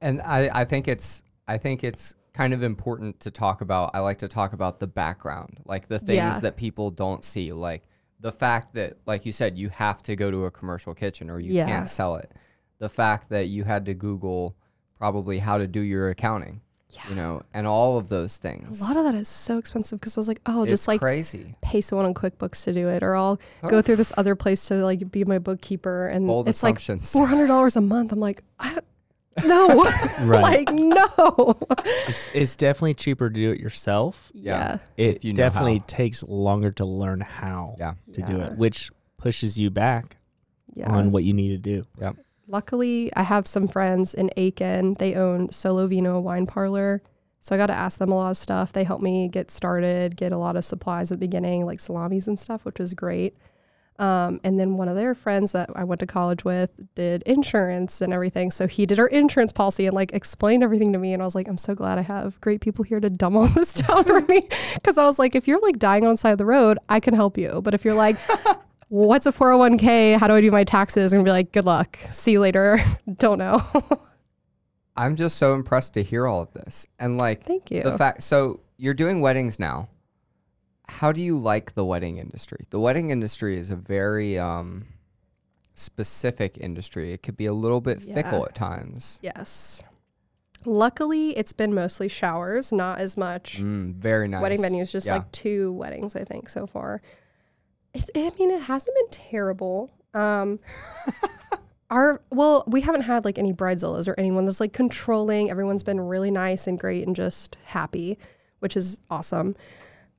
And 0.00 0.20
I, 0.22 0.48
I 0.60 0.64
think 0.64 0.88
it's 0.88 1.22
I 1.46 1.58
think 1.58 1.84
it's 1.84 2.14
kind 2.32 2.54
of 2.54 2.62
important 2.62 3.20
to 3.20 3.30
talk 3.30 3.60
about. 3.60 3.90
I 3.94 3.98
like 3.98 4.18
to 4.18 4.28
talk 4.28 4.52
about 4.54 4.80
the 4.80 4.86
background, 4.86 5.60
like 5.66 5.88
the 5.88 5.98
things 5.98 6.16
Yeah. 6.16 6.38
that 6.40 6.56
people 6.56 6.90
don't 6.90 7.24
see, 7.24 7.52
like 7.52 7.82
the 8.20 8.32
fact 8.32 8.72
that, 8.74 8.94
like 9.04 9.26
you 9.26 9.32
said, 9.32 9.58
you 9.58 9.68
have 9.68 10.02
to 10.04 10.16
go 10.16 10.30
to 10.30 10.44
a 10.46 10.50
commercial 10.50 10.94
kitchen 10.94 11.28
or 11.28 11.40
you 11.40 11.52
Yeah. 11.52 11.66
can't 11.66 11.88
sell 11.88 12.14
it. 12.16 12.32
The 12.78 12.88
fact 12.88 13.28
that 13.30 13.48
you 13.48 13.64
had 13.64 13.84
to 13.86 13.94
Google 13.94 14.56
probably 14.96 15.38
how 15.40 15.58
to 15.58 15.66
do 15.66 15.80
your 15.80 16.08
accounting, 16.10 16.60
you 17.08 17.14
know, 17.14 17.42
and 17.52 17.66
all 17.66 17.98
of 17.98 18.08
those 18.08 18.36
things. 18.36 18.80
A 18.80 18.84
lot 18.84 18.96
of 18.96 19.04
that 19.04 19.14
is 19.14 19.28
so 19.28 19.58
expensive 19.58 20.00
because 20.00 20.16
I 20.16 20.20
was 20.20 20.28
like, 20.28 20.40
oh, 20.46 20.62
it's 20.62 20.70
just 20.70 20.88
like 20.88 21.00
crazy. 21.00 21.54
pay 21.62 21.80
someone 21.80 22.06
on 22.06 22.14
QuickBooks 22.14 22.64
to 22.64 22.72
do 22.72 22.88
it, 22.88 23.02
or 23.02 23.16
I'll 23.16 23.40
oh. 23.62 23.68
go 23.68 23.82
through 23.82 23.96
this 23.96 24.12
other 24.16 24.34
place 24.34 24.66
to 24.68 24.76
like 24.84 25.10
be 25.10 25.24
my 25.24 25.38
bookkeeper, 25.38 26.08
and 26.08 26.26
Bold 26.26 26.48
it's 26.48 26.62
like 26.62 26.78
four 26.80 27.26
hundred 27.26 27.46
dollars 27.46 27.76
a 27.76 27.80
month. 27.80 28.12
I'm 28.12 28.20
like, 28.20 28.42
I, 28.58 28.78
no, 29.44 29.68
Right. 30.22 30.42
like 30.42 30.72
no. 30.72 31.58
It's, 32.08 32.34
it's 32.34 32.56
definitely 32.56 32.94
cheaper 32.94 33.30
to 33.30 33.34
do 33.34 33.52
it 33.52 33.60
yourself. 33.60 34.30
Yeah. 34.34 34.78
It 34.96 35.24
you 35.24 35.32
definitely 35.32 35.78
how. 35.78 35.84
takes 35.86 36.22
longer 36.22 36.70
to 36.72 36.84
learn 36.84 37.20
how 37.20 37.76
Yeah. 37.78 37.92
to 38.14 38.22
do 38.22 38.40
it, 38.40 38.56
which 38.56 38.90
pushes 39.18 39.58
you 39.58 39.70
back 39.70 40.16
yeah. 40.74 40.90
on 40.90 41.12
what 41.12 41.24
you 41.24 41.32
need 41.32 41.50
to 41.50 41.58
do. 41.58 41.86
Luckily, 42.46 43.10
I 43.14 43.22
have 43.22 43.46
some 43.46 43.68
friends 43.68 44.14
in 44.14 44.30
Aiken. 44.36 44.94
They 44.94 45.14
own 45.14 45.52
Solo 45.52 45.86
Vino 45.86 46.20
Wine 46.20 46.46
Parlor. 46.46 47.02
So 47.40 47.54
I 47.54 47.58
got 47.58 47.66
to 47.66 47.72
ask 47.72 47.98
them 47.98 48.12
a 48.12 48.14
lot 48.14 48.30
of 48.30 48.36
stuff. 48.36 48.72
They 48.72 48.84
helped 48.84 49.02
me 49.02 49.28
get 49.28 49.50
started, 49.50 50.16
get 50.16 50.32
a 50.32 50.38
lot 50.38 50.56
of 50.56 50.64
supplies 50.64 51.10
at 51.10 51.18
the 51.18 51.26
beginning, 51.26 51.66
like 51.66 51.80
salamis 51.80 52.28
and 52.28 52.38
stuff, 52.38 52.64
which 52.64 52.78
was 52.78 52.92
great. 52.92 53.36
Um, 53.98 54.40
and 54.42 54.58
then 54.58 54.76
one 54.76 54.88
of 54.88 54.96
their 54.96 55.14
friends 55.14 55.52
that 55.52 55.68
I 55.74 55.84
went 55.84 56.00
to 56.00 56.06
college 56.06 56.44
with 56.44 56.70
did 56.94 57.22
insurance 57.22 58.00
and 58.00 58.12
everything. 58.12 58.50
So 58.50 58.66
he 58.66 58.86
did 58.86 58.98
our 58.98 59.06
insurance 59.06 59.52
policy 59.52 59.86
and 59.86 59.94
like 59.94 60.12
explained 60.12 60.62
everything 60.62 60.92
to 60.92 60.98
me. 60.98 61.12
And 61.12 61.22
I 61.22 61.24
was 61.24 61.34
like, 61.34 61.46
I'm 61.46 61.58
so 61.58 61.74
glad 61.74 61.98
I 61.98 62.02
have 62.02 62.40
great 62.40 62.60
people 62.60 62.84
here 62.84 63.00
to 63.00 63.10
dumb 63.10 63.36
all 63.36 63.46
this 63.48 63.74
down 63.74 64.04
for 64.04 64.20
me. 64.22 64.42
Cause 64.82 64.96
I 64.98 65.04
was 65.04 65.18
like, 65.18 65.34
if 65.34 65.46
you're 65.46 65.60
like 65.60 65.78
dying 65.78 66.04
on 66.04 66.14
the 66.14 66.18
side 66.18 66.32
of 66.32 66.38
the 66.38 66.46
road, 66.46 66.78
I 66.88 67.00
can 67.00 67.14
help 67.14 67.36
you. 67.36 67.60
But 67.62 67.74
if 67.74 67.84
you're 67.84 67.94
like, 67.94 68.16
what's 68.92 69.24
a 69.24 69.32
401k? 69.32 70.18
How 70.18 70.26
do 70.28 70.34
I 70.34 70.42
do 70.42 70.50
my 70.50 70.64
taxes? 70.64 71.14
And 71.14 71.24
be 71.24 71.30
like, 71.30 71.50
good 71.50 71.64
luck. 71.64 71.96
See 72.10 72.32
you 72.32 72.40
later. 72.40 72.78
Don't 73.16 73.38
know. 73.38 73.62
I'm 74.96 75.16
just 75.16 75.38
so 75.38 75.54
impressed 75.54 75.94
to 75.94 76.02
hear 76.02 76.26
all 76.26 76.42
of 76.42 76.52
this. 76.52 76.86
And 76.98 77.16
like 77.16 77.44
Thank 77.44 77.70
you. 77.70 77.82
the 77.82 77.96
fact 77.96 78.22
so 78.22 78.60
you're 78.76 78.92
doing 78.92 79.22
weddings 79.22 79.58
now. 79.58 79.88
How 80.86 81.10
do 81.12 81.22
you 81.22 81.38
like 81.38 81.72
the 81.74 81.84
wedding 81.86 82.18
industry? 82.18 82.66
The 82.68 82.78
wedding 82.78 83.08
industry 83.08 83.56
is 83.56 83.70
a 83.70 83.76
very 83.76 84.38
um 84.38 84.84
specific 85.72 86.58
industry. 86.58 87.12
It 87.14 87.22
could 87.22 87.38
be 87.38 87.46
a 87.46 87.54
little 87.54 87.80
bit 87.80 88.02
fickle 88.02 88.44
at 88.44 88.54
times. 88.54 89.18
yes. 89.22 89.82
Luckily, 90.64 91.36
it's 91.36 91.52
been 91.54 91.74
mostly 91.74 92.06
showers, 92.08 92.70
not 92.70 92.98
as 93.00 93.16
much 93.16 93.58
Mm, 93.60 93.94
very 93.96 94.28
nice. 94.28 94.42
wedding 94.42 94.60
venues, 94.60 94.92
just 94.92 95.06
Yeah. 95.08 95.14
like 95.14 95.32
two 95.32 95.72
weddings, 95.72 96.14
I 96.14 96.22
think, 96.24 96.48
so 96.50 96.66
far. 96.68 97.00
It's, 97.94 98.10
I 98.14 98.30
mean, 98.38 98.50
it 98.50 98.62
hasn't 98.62 98.96
been 98.96 99.10
terrible. 99.10 99.90
Um, 100.14 100.60
our 101.90 102.22
well, 102.30 102.64
we 102.66 102.80
haven't 102.80 103.02
had 103.02 103.24
like 103.24 103.38
any 103.38 103.52
bridezillas 103.52 104.08
or 104.08 104.14
anyone 104.18 104.46
that's 104.46 104.60
like 104.60 104.72
controlling. 104.72 105.50
Everyone's 105.50 105.82
been 105.82 106.00
really 106.00 106.30
nice 106.30 106.66
and 106.66 106.78
great 106.78 107.06
and 107.06 107.14
just 107.14 107.58
happy, 107.66 108.18
which 108.60 108.76
is 108.76 108.98
awesome. 109.10 109.54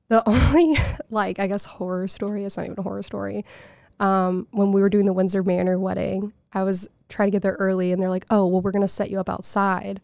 The 0.08 0.26
only 0.28 0.76
like 1.10 1.38
I 1.38 1.48
guess 1.48 1.64
horror 1.64 2.06
story, 2.08 2.44
it's 2.44 2.56
not 2.56 2.66
even 2.66 2.78
a 2.78 2.82
horror 2.82 3.02
story. 3.02 3.44
Um, 4.00 4.48
when 4.50 4.72
we 4.72 4.80
were 4.80 4.88
doing 4.88 5.06
the 5.06 5.12
Windsor 5.12 5.42
Manor 5.42 5.78
wedding, 5.78 6.32
I 6.52 6.62
was 6.62 6.88
trying 7.08 7.28
to 7.28 7.32
get 7.32 7.42
there 7.42 7.56
early 7.58 7.92
and 7.92 8.00
they're 8.00 8.10
like, 8.10 8.26
"Oh, 8.30 8.46
well 8.46 8.60
we're 8.60 8.72
to 8.72 8.88
set 8.88 9.10
you 9.10 9.18
up 9.18 9.28
outside." 9.28 10.00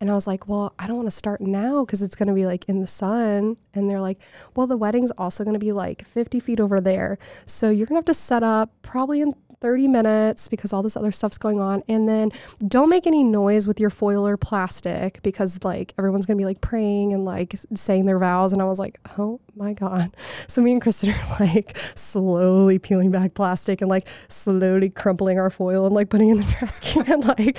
And 0.00 0.10
I 0.10 0.14
was 0.14 0.26
like, 0.26 0.46
"Well, 0.48 0.74
I 0.78 0.86
don't 0.86 0.96
want 0.96 1.06
to 1.06 1.16
start 1.16 1.40
now 1.40 1.84
cuz 1.84 2.02
it's 2.02 2.14
going 2.14 2.28
to 2.28 2.34
be 2.34 2.46
like 2.46 2.68
in 2.68 2.80
the 2.80 2.86
sun." 2.86 3.56
And 3.74 3.90
they're 3.90 4.00
like, 4.00 4.18
"Well, 4.54 4.66
the 4.66 4.76
wedding's 4.76 5.10
also 5.12 5.44
going 5.44 5.54
to 5.54 5.60
be 5.60 5.72
like 5.72 6.04
50 6.04 6.40
feet 6.40 6.60
over 6.60 6.80
there. 6.80 7.18
So 7.46 7.70
you're 7.70 7.86
going 7.86 7.96
to 7.96 8.00
have 8.00 8.04
to 8.06 8.14
set 8.14 8.42
up 8.42 8.70
probably 8.82 9.20
in 9.20 9.34
30 9.60 9.88
minutes 9.88 10.48
because 10.48 10.72
all 10.72 10.82
this 10.82 10.96
other 10.96 11.10
stuff's 11.10 11.38
going 11.38 11.60
on. 11.60 11.82
And 11.88 12.08
then 12.08 12.30
don't 12.66 12.88
make 12.88 13.06
any 13.06 13.24
noise 13.24 13.66
with 13.66 13.80
your 13.80 13.90
foil 13.90 14.26
or 14.26 14.36
plastic 14.36 15.22
because 15.22 15.62
like 15.64 15.94
everyone's 15.98 16.26
to 16.26 16.34
be 16.34 16.44
like 16.44 16.60
praying 16.60 17.12
and 17.12 17.24
like 17.24 17.54
saying 17.74 18.06
their 18.06 18.18
vows. 18.18 18.52
And 18.52 18.60
I 18.60 18.64
was 18.64 18.78
like, 18.78 18.98
oh 19.18 19.40
my 19.54 19.72
God. 19.72 20.14
So 20.48 20.62
me 20.62 20.72
and 20.72 20.80
Kristen 20.80 21.10
are 21.10 21.36
like 21.40 21.76
slowly 21.94 22.78
peeling 22.78 23.10
back 23.10 23.34
plastic 23.34 23.80
and 23.80 23.90
like 23.90 24.08
slowly 24.28 24.90
crumpling 24.90 25.38
our 25.38 25.50
foil 25.50 25.86
and 25.86 25.94
like 25.94 26.08
putting 26.08 26.30
in 26.30 26.38
the 26.38 26.44
trash 26.58 26.80
can. 26.80 27.20
like, 27.22 27.58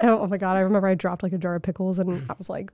oh 0.00 0.26
my 0.26 0.36
God. 0.36 0.56
I 0.56 0.60
remember 0.60 0.88
I 0.88 0.94
dropped 0.94 1.22
like 1.22 1.32
a 1.32 1.38
jar 1.38 1.56
of 1.56 1.62
pickles 1.62 1.98
and 1.98 2.24
I 2.30 2.34
was 2.38 2.48
like, 2.48 2.70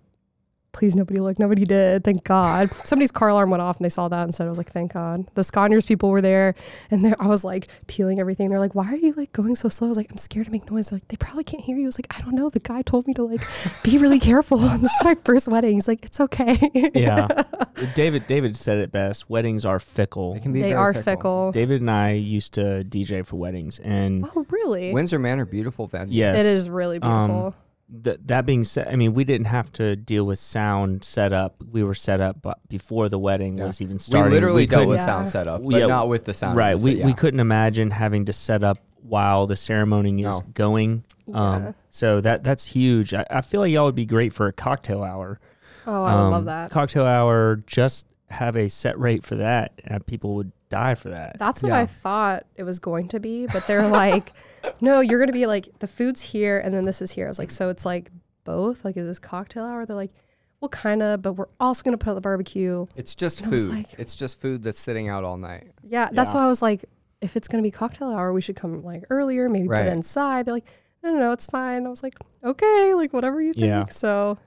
please 0.77 0.95
nobody 0.95 1.19
look. 1.21 1.39
Nobody 1.39 1.65
did. 1.65 2.05
Thank 2.05 2.23
God. 2.25 2.69
Somebody's 2.85 3.11
car 3.11 3.31
alarm 3.31 3.49
went 3.51 3.63
off 3.63 3.79
and 3.79 3.85
they 3.85 3.89
saw 3.89 4.09
that 4.09 4.23
and 4.25 4.35
said, 4.35 4.47
I 4.47 4.51
was 4.51 4.59
like, 4.59 4.71
thank 4.71 4.93
God. 4.93 5.27
The 5.35 5.41
Sconiers 5.43 5.89
people 5.89 6.11
were 6.11 6.21
there 6.21 6.55
and 6.91 7.17
I 7.19 7.27
was 7.27 7.45
like 7.45 7.69
peeling 7.87 8.21
everything. 8.21 8.51
They're 8.51 8.61
like, 8.61 8.75
why 8.75 8.87
are 8.93 8.97
you 8.97 9.15
like 9.15 9.33
going 9.33 9.55
so 9.57 9.69
slow? 9.71 9.87
I 9.87 9.91
was 9.91 9.97
like, 9.97 10.11
I'm 10.11 10.19
scared 10.19 10.47
to 10.47 10.53
make 10.53 10.71
noise. 10.71 10.91
They're 10.91 10.99
like, 10.99 11.09
they 11.09 11.17
probably 11.17 11.45
can't 11.45 11.63
hear 11.63 11.77
you. 11.79 11.85
I 11.85 11.87
was 11.87 11.99
like, 11.99 12.15
I 12.19 12.21
don't 12.23 12.35
know. 12.35 12.51
The 12.51 12.61
guy 12.61 12.83
told 12.83 13.07
me 13.07 13.15
to 13.15 13.25
like 13.25 13.41
be 13.83 13.97
really 13.99 14.21
careful. 14.21 14.61
And 14.61 14.81
this 14.85 14.93
is 14.93 15.05
my 15.05 15.15
first 15.25 15.49
wedding. 15.49 15.75
He's 15.75 15.89
like, 15.89 16.05
it's 16.05 16.21
okay. 16.21 16.59
yeah. 16.95 17.27
David 17.95 18.27
David 18.27 18.57
said 18.57 18.79
it 18.79 18.93
best. 18.93 19.31
Weddings 19.31 19.65
are 19.65 19.79
fickle. 19.79 20.35
They 20.35 20.41
can 20.41 20.53
be 20.53 20.61
they 20.61 20.71
very 20.73 20.75
are 20.81 20.93
fickle. 20.93 21.05
fickle. 21.05 21.53
David 21.53 21.81
and 21.81 21.91
I 21.91 22.13
used 22.13 22.53
to 22.55 22.85
DJ 22.87 23.25
for 23.25 23.37
weddings 23.37 23.79
and 23.81 24.27
Oh, 24.37 24.45
really? 24.51 24.93
Windsor 24.93 25.19
Manor, 25.19 25.47
beautiful 25.47 25.87
venue. 25.87 26.15
yes. 26.15 26.39
It 26.41 26.47
is 26.47 26.69
really 26.69 26.99
Um, 27.01 27.27
beautiful. 27.27 27.55
Th- 28.03 28.19
that 28.27 28.45
being 28.47 28.65
said, 28.65 28.89
I 28.89 28.97
mean, 28.97 29.15
we 29.15 29.23
didn't 29.25 29.47
have 29.47 29.73
to 29.75 29.95
deal 29.95 30.25
with 30.25 30.39
sound 30.41 31.05
setup. 31.05 31.63
We 31.71 31.85
were 31.85 31.95
set 31.95 32.21
up 32.21 32.45
before 32.69 33.09
the 33.09 33.19
wedding 33.19 33.59
Yeah. 33.59 33.67
was 33.67 33.81
even 33.81 33.99
started. 34.01 34.17
We 34.17 34.21
starting. 34.21 34.33
literally 34.35 34.67
dealt 34.67 34.81
couldn't- 34.81 34.89
with 34.91 34.99
Yeah. 34.99 35.07
sound 35.07 35.29
setup, 35.29 35.63
but 35.63 35.71
Yeah, 35.79 35.87
not 35.87 36.09
with 36.09 36.25
the 36.25 36.35
sound. 36.35 36.57
right. 36.57 36.75
of 36.75 36.83
We 36.83 37.01
it, 37.01 37.07
we 37.07 37.15
couldn't 37.15 37.39
imagine 37.41 37.93
having 37.93 38.25
to 38.25 38.33
set 38.33 38.65
up 38.65 38.79
while 39.03 39.47
the 39.47 39.55
ceremony 39.55 40.25
is 40.25 40.41
No. 40.41 40.47
going. 40.55 41.05
Um, 41.33 41.75
So 41.89 42.21
that 42.21 42.43
that's 42.43 42.67
huge. 42.67 43.15
I, 43.15 43.25
I 43.31 43.41
feel 43.41 43.61
like 43.61 43.71
y'all 43.73 43.85
would 43.85 43.95
be 43.95 44.05
great 44.07 44.33
for 44.33 44.47
a 44.49 44.53
cocktail 44.53 45.03
hour. 45.05 45.39
oh, 45.87 46.03
I 46.03 46.15
would 46.17 46.21
Um, 46.23 46.31
love 46.33 46.45
that. 46.47 46.71
Cocktail 46.73 47.05
hour, 47.07 47.63
just 47.69 48.07
have 48.31 48.57
a 48.57 48.69
set 48.69 48.99
rate 48.99 49.23
for 49.25 49.37
that. 49.37 49.71
And 49.85 50.05
people 50.05 50.35
would 50.35 50.51
die 50.69 50.95
for 50.95 51.11
that. 51.11 51.39
That's 51.39 51.63
what 51.63 51.71
Yeah. 51.71 51.79
I 51.81 51.87
thought 51.87 52.47
it 52.57 52.63
was 52.65 52.79
going 52.79 53.09
to 53.09 53.21
be, 53.21 53.47
but 53.47 53.67
they're 53.67 53.89
like, 53.89 54.33
no, 54.81 55.01
you're 55.01 55.19
going 55.19 55.29
to 55.29 55.33
be 55.33 55.47
like, 55.47 55.69
the 55.79 55.87
food's 55.87 56.21
here 56.21 56.59
and 56.59 56.75
then 56.75 56.85
this 56.85 57.01
is 57.03 57.13
here. 57.13 57.27
I 57.27 57.29
was 57.29 57.39
like, 57.39 57.51
so 57.51 57.69
it's 57.69 57.85
like 57.85 58.11
both? 58.45 58.85
Like, 58.85 58.97
is 58.97 59.07
this 59.07 59.19
cocktail 59.19 59.65
hour? 59.65 59.87
They're 59.87 59.97
like, 59.97 60.13
well, 60.61 60.69
kind 60.71 61.03
of, 61.03 61.23
but 61.23 61.35
we're 61.35 61.49
also 61.61 61.83
going 61.83 61.97
to 61.97 62.03
put 62.03 62.11
out 62.11 62.15
the 62.15 62.21
barbecue. 62.21 62.87
It's 62.97 63.15
just 63.15 63.47
I 63.47 63.51
was 63.51 63.67
food. 63.69 63.75
like- 63.77 63.95
it's 63.99 64.17
just 64.17 64.41
food 64.41 64.63
that's 64.63 64.81
sitting 64.81 65.09
out 65.09 65.23
all 65.25 65.37
night. 65.37 65.73
Yeah, 65.83 66.09
that's 66.13 66.31
Yeah. 66.31 66.41
why 66.41 66.45
I 66.45 66.49
was 66.49 66.63
like, 66.63 66.85
if 67.21 67.37
it's 67.37 67.49
going 67.49 67.63
to 67.63 67.67
be 67.67 67.71
cocktail 67.71 68.09
hour, 68.11 68.33
we 68.33 68.41
should 68.41 68.57
come 68.57 68.83
like 68.83 69.05
earlier, 69.11 69.49
maybe 69.49 69.69
put 69.69 69.79
it 69.79 69.93
inside. 69.93 70.47
They're 70.47 70.55
like, 70.55 70.67
no, 71.03 71.13
no, 71.13 71.19
no, 71.19 71.33
it's 71.33 71.47
fine. 71.47 71.87
I 71.87 71.89
was 71.89 72.03
like, 72.03 72.15
okay, 72.43 72.95
like 72.95 73.13
whatever 73.13 73.41
you 73.41 73.53
think. 73.53 73.67
Yeah. 73.67 73.85
So, 73.87 74.39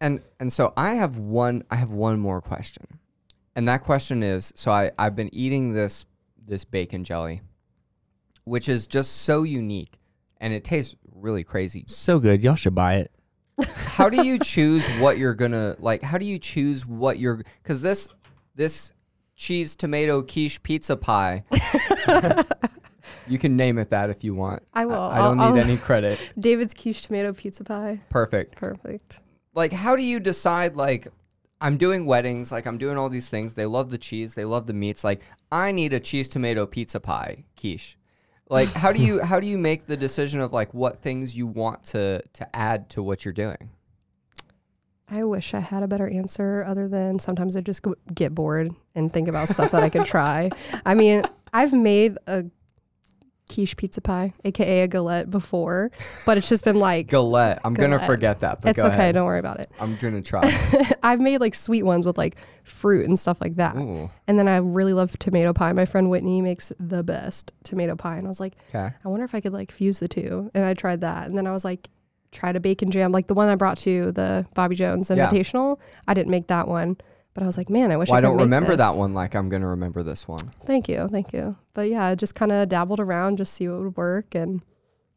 And 0.00 0.20
and 0.40 0.52
so 0.52 0.72
I 0.76 0.94
have 0.94 1.18
one 1.18 1.62
I 1.70 1.76
have 1.76 1.90
one 1.90 2.18
more 2.18 2.40
question. 2.40 2.86
And 3.56 3.66
that 3.68 3.82
question 3.82 4.22
is 4.22 4.52
so 4.54 4.70
I, 4.70 4.92
I've 4.98 5.16
been 5.16 5.34
eating 5.34 5.72
this 5.72 6.04
this 6.46 6.64
bacon 6.64 7.02
jelly, 7.02 7.40
which 8.44 8.68
is 8.68 8.86
just 8.86 9.22
so 9.22 9.42
unique 9.42 9.98
and 10.40 10.52
it 10.52 10.62
tastes 10.62 10.94
really 11.14 11.42
crazy. 11.42 11.84
So 11.88 12.18
good. 12.20 12.44
Y'all 12.44 12.54
should 12.54 12.74
buy 12.74 12.96
it. 12.96 13.10
How 13.74 14.08
do 14.10 14.24
you 14.24 14.38
choose 14.42 14.86
what 14.98 15.16
you're 15.18 15.34
gonna 15.34 15.74
like 15.78 16.02
how 16.02 16.18
do 16.18 16.26
you 16.26 16.38
choose 16.38 16.84
what 16.86 17.18
you're 17.18 17.40
because 17.62 17.80
this 17.82 18.14
this 18.54 18.92
cheese 19.34 19.74
tomato 19.74 20.22
quiche 20.22 20.62
pizza 20.62 20.96
pie 20.96 21.44
you 23.28 23.38
can 23.38 23.56
name 23.56 23.78
it 23.78 23.90
that 23.90 24.10
if 24.10 24.24
you 24.24 24.34
want. 24.34 24.62
I 24.72 24.86
will. 24.86 24.94
I, 24.94 25.18
don't 25.18 25.40
I'll- 25.40 25.52
need 25.54 25.60
I'll- 25.60 25.66
any 25.68 25.76
credit. 25.78 26.32
David's 26.38 26.74
quiche 26.74 27.02
tomato 27.02 27.32
pizza 27.32 27.64
pie. 27.64 28.00
Perfect. 28.10 28.56
Perfect. 28.56 29.20
like 29.54 29.72
how 29.72 29.96
do 29.96 30.02
you 30.02 30.20
decide 30.20 30.76
like 30.76 31.08
i'm 31.60 31.76
doing 31.76 32.06
weddings 32.06 32.52
like 32.52 32.66
i'm 32.66 32.78
doing 32.78 32.96
all 32.96 33.08
these 33.08 33.28
things. 33.28 33.54
They 33.54 33.66
love 33.66 33.90
the 33.90 33.98
cheese 33.98 34.34
they 34.34 34.44
love 34.44 34.66
the 34.66 34.72
meats. 34.72 35.04
Like 35.04 35.22
i 35.50 35.72
need 35.72 35.92
a 35.92 36.00
cheese 36.00 36.28
tomato 36.28 36.66
pizza 36.66 37.00
pie 37.00 37.44
quiche 37.56 37.96
like 38.48 38.68
how 38.72 38.92
do 38.92 39.02
you 39.02 39.20
how 39.24 39.40
do 39.40 39.46
you 39.46 39.58
make 39.58 39.86
the 39.86 39.96
decision 39.96 40.40
of 40.40 40.52
like 40.52 40.72
what 40.74 40.96
things 40.96 41.36
you 41.36 41.46
want 41.46 41.84
to 41.84 42.22
to 42.34 42.56
add 42.56 42.90
to 42.90 43.02
what 43.02 43.24
you're 43.24 43.34
doing? 43.34 43.70
I 45.08 45.22
wish 45.22 45.54
I 45.54 45.60
had 45.60 45.84
a 45.84 45.88
better 45.88 46.08
answer 46.08 46.64
other 46.66 46.88
than 46.88 47.20
sometimes 47.20 47.56
I 47.56 47.60
just 47.60 47.84
get 48.12 48.34
bored 48.34 48.72
and 48.94 49.12
think 49.12 49.28
about 49.28 49.48
stuff 49.48 49.70
that 49.70 49.84
I 49.84 49.88
could 49.88 50.04
try. 50.04 50.50
I 50.84 50.94
mean, 50.94 51.22
I've 51.52 51.72
made 51.72 52.18
a 52.26 52.46
quiche 53.48 53.76
pizza 53.76 54.00
pie, 54.00 54.32
aka 54.44 54.82
a 54.82 54.88
galette, 54.88 55.30
before, 55.30 55.90
but 56.26 56.36
it's 56.36 56.48
just 56.48 56.64
been 56.64 56.78
like 56.80 57.06
galette 57.10 57.60
i'm 57.64 57.74
gonna 57.74 57.98
forget 57.98 58.40
that 58.40 58.60
but 58.60 58.70
it's 58.70 58.80
okay, 58.80 58.88
ahead. 58.88 59.14
don't 59.14 59.24
worry 59.26 59.38
about 59.38 59.60
it. 59.60 59.70
i'm 59.80 59.96
gonna 59.96 60.20
try 60.22 60.42
I've 61.02 61.20
made 61.20 61.38
like 61.40 61.54
sweet 61.54 61.84
ones 61.84 62.04
with 62.06 62.18
like 62.18 62.36
fruit 62.64 63.06
and 63.06 63.16
stuff 63.18 63.40
like 63.40 63.54
that. 63.56 63.76
Ooh, 63.76 64.10
And 64.26 64.36
then 64.38 64.48
I 64.48 64.56
really 64.56 64.92
love 64.92 65.16
tomato 65.20 65.52
pie. 65.52 65.70
My 65.72 65.84
friend 65.84 66.10
Whitney 66.10 66.42
makes 66.42 66.72
the 66.80 67.04
best 67.04 67.52
tomato 67.62 67.94
pie. 67.94 68.16
And 68.16 68.26
I 68.26 68.28
was 68.28 68.40
like, 68.40 68.54
okay 68.70 68.90
I 69.04 69.08
wonder 69.08 69.24
if 69.24 69.32
I 69.32 69.40
could 69.40 69.52
like 69.52 69.70
fuse 69.70 70.00
the 70.00 70.08
two. 70.08 70.50
And 70.52 70.64
I 70.64 70.74
tried 70.74 71.02
that. 71.02 71.28
And 71.28 71.38
then 71.38 71.46
I 71.46 71.52
was 71.52 71.64
like, 71.64 71.88
tried 72.32 72.56
a 72.56 72.60
bacon 72.60 72.90
jam, 72.90 73.12
like 73.12 73.28
the 73.28 73.34
one 73.34 73.48
I 73.48 73.54
brought 73.54 73.76
to 73.78 74.10
the 74.10 74.46
Bobby 74.54 74.74
Jones 74.74 75.08
Yeah. 75.10 75.30
Invitational. 75.30 75.78
I 76.08 76.14
didn't 76.14 76.30
make 76.32 76.48
that 76.48 76.66
one. 76.66 76.96
But 77.36 77.42
I 77.42 77.46
was 77.46 77.58
like, 77.58 77.68
man, 77.68 77.92
I 77.92 77.98
wish 77.98 78.08
well, 78.08 78.14
I 78.16 78.18
i 78.18 78.20
don't 78.22 78.38
remember 78.38 78.70
this. 78.70 78.78
that 78.78 78.98
one 78.98 79.12
like 79.12 79.34
i'm 79.34 79.50
gonna 79.50 79.68
remember 79.68 80.02
this 80.02 80.26
one 80.26 80.40
Thank 80.64 80.88
you, 80.88 81.06
thank 81.12 81.34
you. 81.34 81.54
But 81.74 81.90
yeah, 81.90 82.06
I 82.06 82.14
just 82.14 82.34
kind 82.34 82.50
of 82.50 82.66
dabbled 82.70 82.98
around, 82.98 83.36
just 83.36 83.52
see 83.52 83.68
what 83.68 83.78
would 83.82 83.96
work, 83.96 84.34
and 84.34 84.62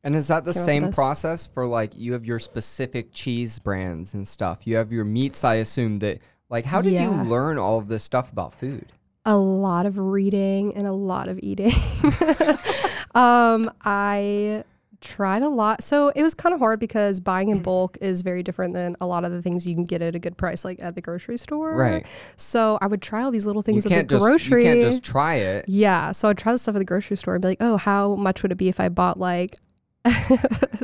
and 0.04 0.16
is 0.16 0.28
that 0.28 0.44
the 0.44 0.52
Came 0.52 0.60
up 0.60 0.60
with 0.60 0.66
same 0.66 0.92
process 0.92 1.48
for 1.48 1.66
like 1.66 1.96
you 1.96 2.12
have 2.12 2.26
your 2.26 2.40
specific 2.40 3.14
cheese 3.14 3.58
brands 3.58 4.14
and 4.14 4.28
stuff 4.28 4.68
you 4.68 4.76
have 4.76 4.92
your 4.92 5.06
meats 5.06 5.44
i 5.46 5.56
assume 5.56 6.00
that 6.00 6.20
like 6.50 6.66
how 6.66 6.82
did 6.82 6.94
Yeah. 6.94 7.10
you 7.24 7.30
learn 7.30 7.58
all 7.58 7.78
of 7.78 7.88
this 7.88 8.04
stuff 8.04 8.30
about 8.32 8.54
food 8.54 8.86
a 9.26 9.36
lot 9.38 9.86
of 9.86 9.98
reading 9.98 10.76
and 10.76 10.88
a 10.88 10.94
lot 10.94 11.28
of 11.30 11.40
eating. 11.44 11.72
um, 13.16 13.70
I 13.84 14.64
tried 15.02 15.42
a 15.42 15.50
lot, 15.50 15.84
so 15.84 16.10
it 16.10 16.24
was 16.24 16.34
kind 16.34 16.54
of 16.54 16.60
hard 16.60 16.80
because 16.80 17.20
buying 17.20 17.50
in 17.50 17.62
bulk 17.62 17.98
is 18.02 18.22
very 18.22 18.44
different 18.44 18.74
than 18.74 18.96
a 19.00 19.06
lot 19.08 19.24
of 19.24 19.32
the 19.32 19.42
things 19.42 19.68
you 19.68 19.74
can 19.76 19.86
get 19.86 20.02
at 20.02 20.16
a 20.16 20.20
good 20.20 20.38
price, 20.38 20.66
like 20.66 20.82
at 20.82 20.96
the 20.96 21.02
grocery 21.02 21.38
store. 21.38 21.76
right 21.76 22.06
So 22.36 22.78
I 22.82 22.88
would 22.88 23.02
try 23.02 23.24
all 23.24 23.32
these 23.32 23.46
little 23.46 23.62
you 23.62 23.64
things 23.64 23.86
at 23.86 23.90
can't 23.90 24.10
the 24.10 24.16
just 24.16 24.26
grocery. 24.26 24.66
you 24.66 24.74
can't 24.74 24.82
just 24.82 25.04
try 25.04 25.36
it 25.36 25.66
Yeah, 25.68 26.12
so 26.12 26.30
I'd 26.30 26.38
try 26.38 26.52
the 26.52 26.58
stuff 26.58 26.76
at 26.76 26.80
the 26.80 26.86
grocery 26.86 27.18
store 27.18 27.36
and 27.36 27.42
be 27.42 27.50
like, 27.50 27.58
oh, 27.62 27.78
how 27.78 28.16
much 28.16 28.42
would 28.44 28.52
it 28.52 28.58
be 28.58 28.68
if 28.70 28.80
I 28.80 28.90
bought 28.90 29.20
like, 29.20 29.56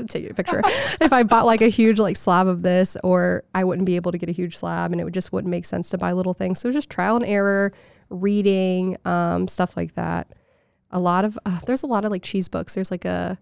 take 0.10 0.30
a 0.30 0.34
picture, 0.34 0.62
if 0.66 1.12
I 1.14 1.24
bought 1.24 1.46
like 1.46 1.62
a 1.62 1.68
huge 1.68 2.00
like 2.00 2.18
slab 2.18 2.48
of 2.48 2.62
this, 2.62 2.98
or 3.04 3.44
I 3.54 3.64
wouldn't 3.64 3.86
be 3.86 3.96
able 3.96 4.12
to 4.12 4.18
get 4.18 4.30
a 4.30 4.34
huge 4.34 4.58
slab 4.58 4.92
and 4.92 5.02
it 5.02 5.04
would 5.04 5.14
just 5.14 5.32
wouldn't 5.34 5.52
make 5.52 5.66
sense 5.66 5.90
to 5.90 5.98
buy 5.98 6.12
little 6.12 6.34
things. 6.34 6.60
So 6.60 6.72
just 6.72 6.90
trial 6.90 7.16
and 7.16 7.26
error, 7.26 7.74
reading, 8.10 8.98
um, 9.06 9.48
stuff 9.48 9.76
like 9.76 9.96
that. 9.96 10.32
A 10.92 11.00
lot 11.00 11.26
of, 11.26 11.38
uh, 11.46 11.60
there's 11.66 11.84
a 11.84 11.88
lot 11.88 12.06
of 12.06 12.12
like 12.12 12.24
cheese 12.24 12.48
books. 12.48 12.76
There's 12.76 12.92
like 12.92 13.06
a, 13.06 13.38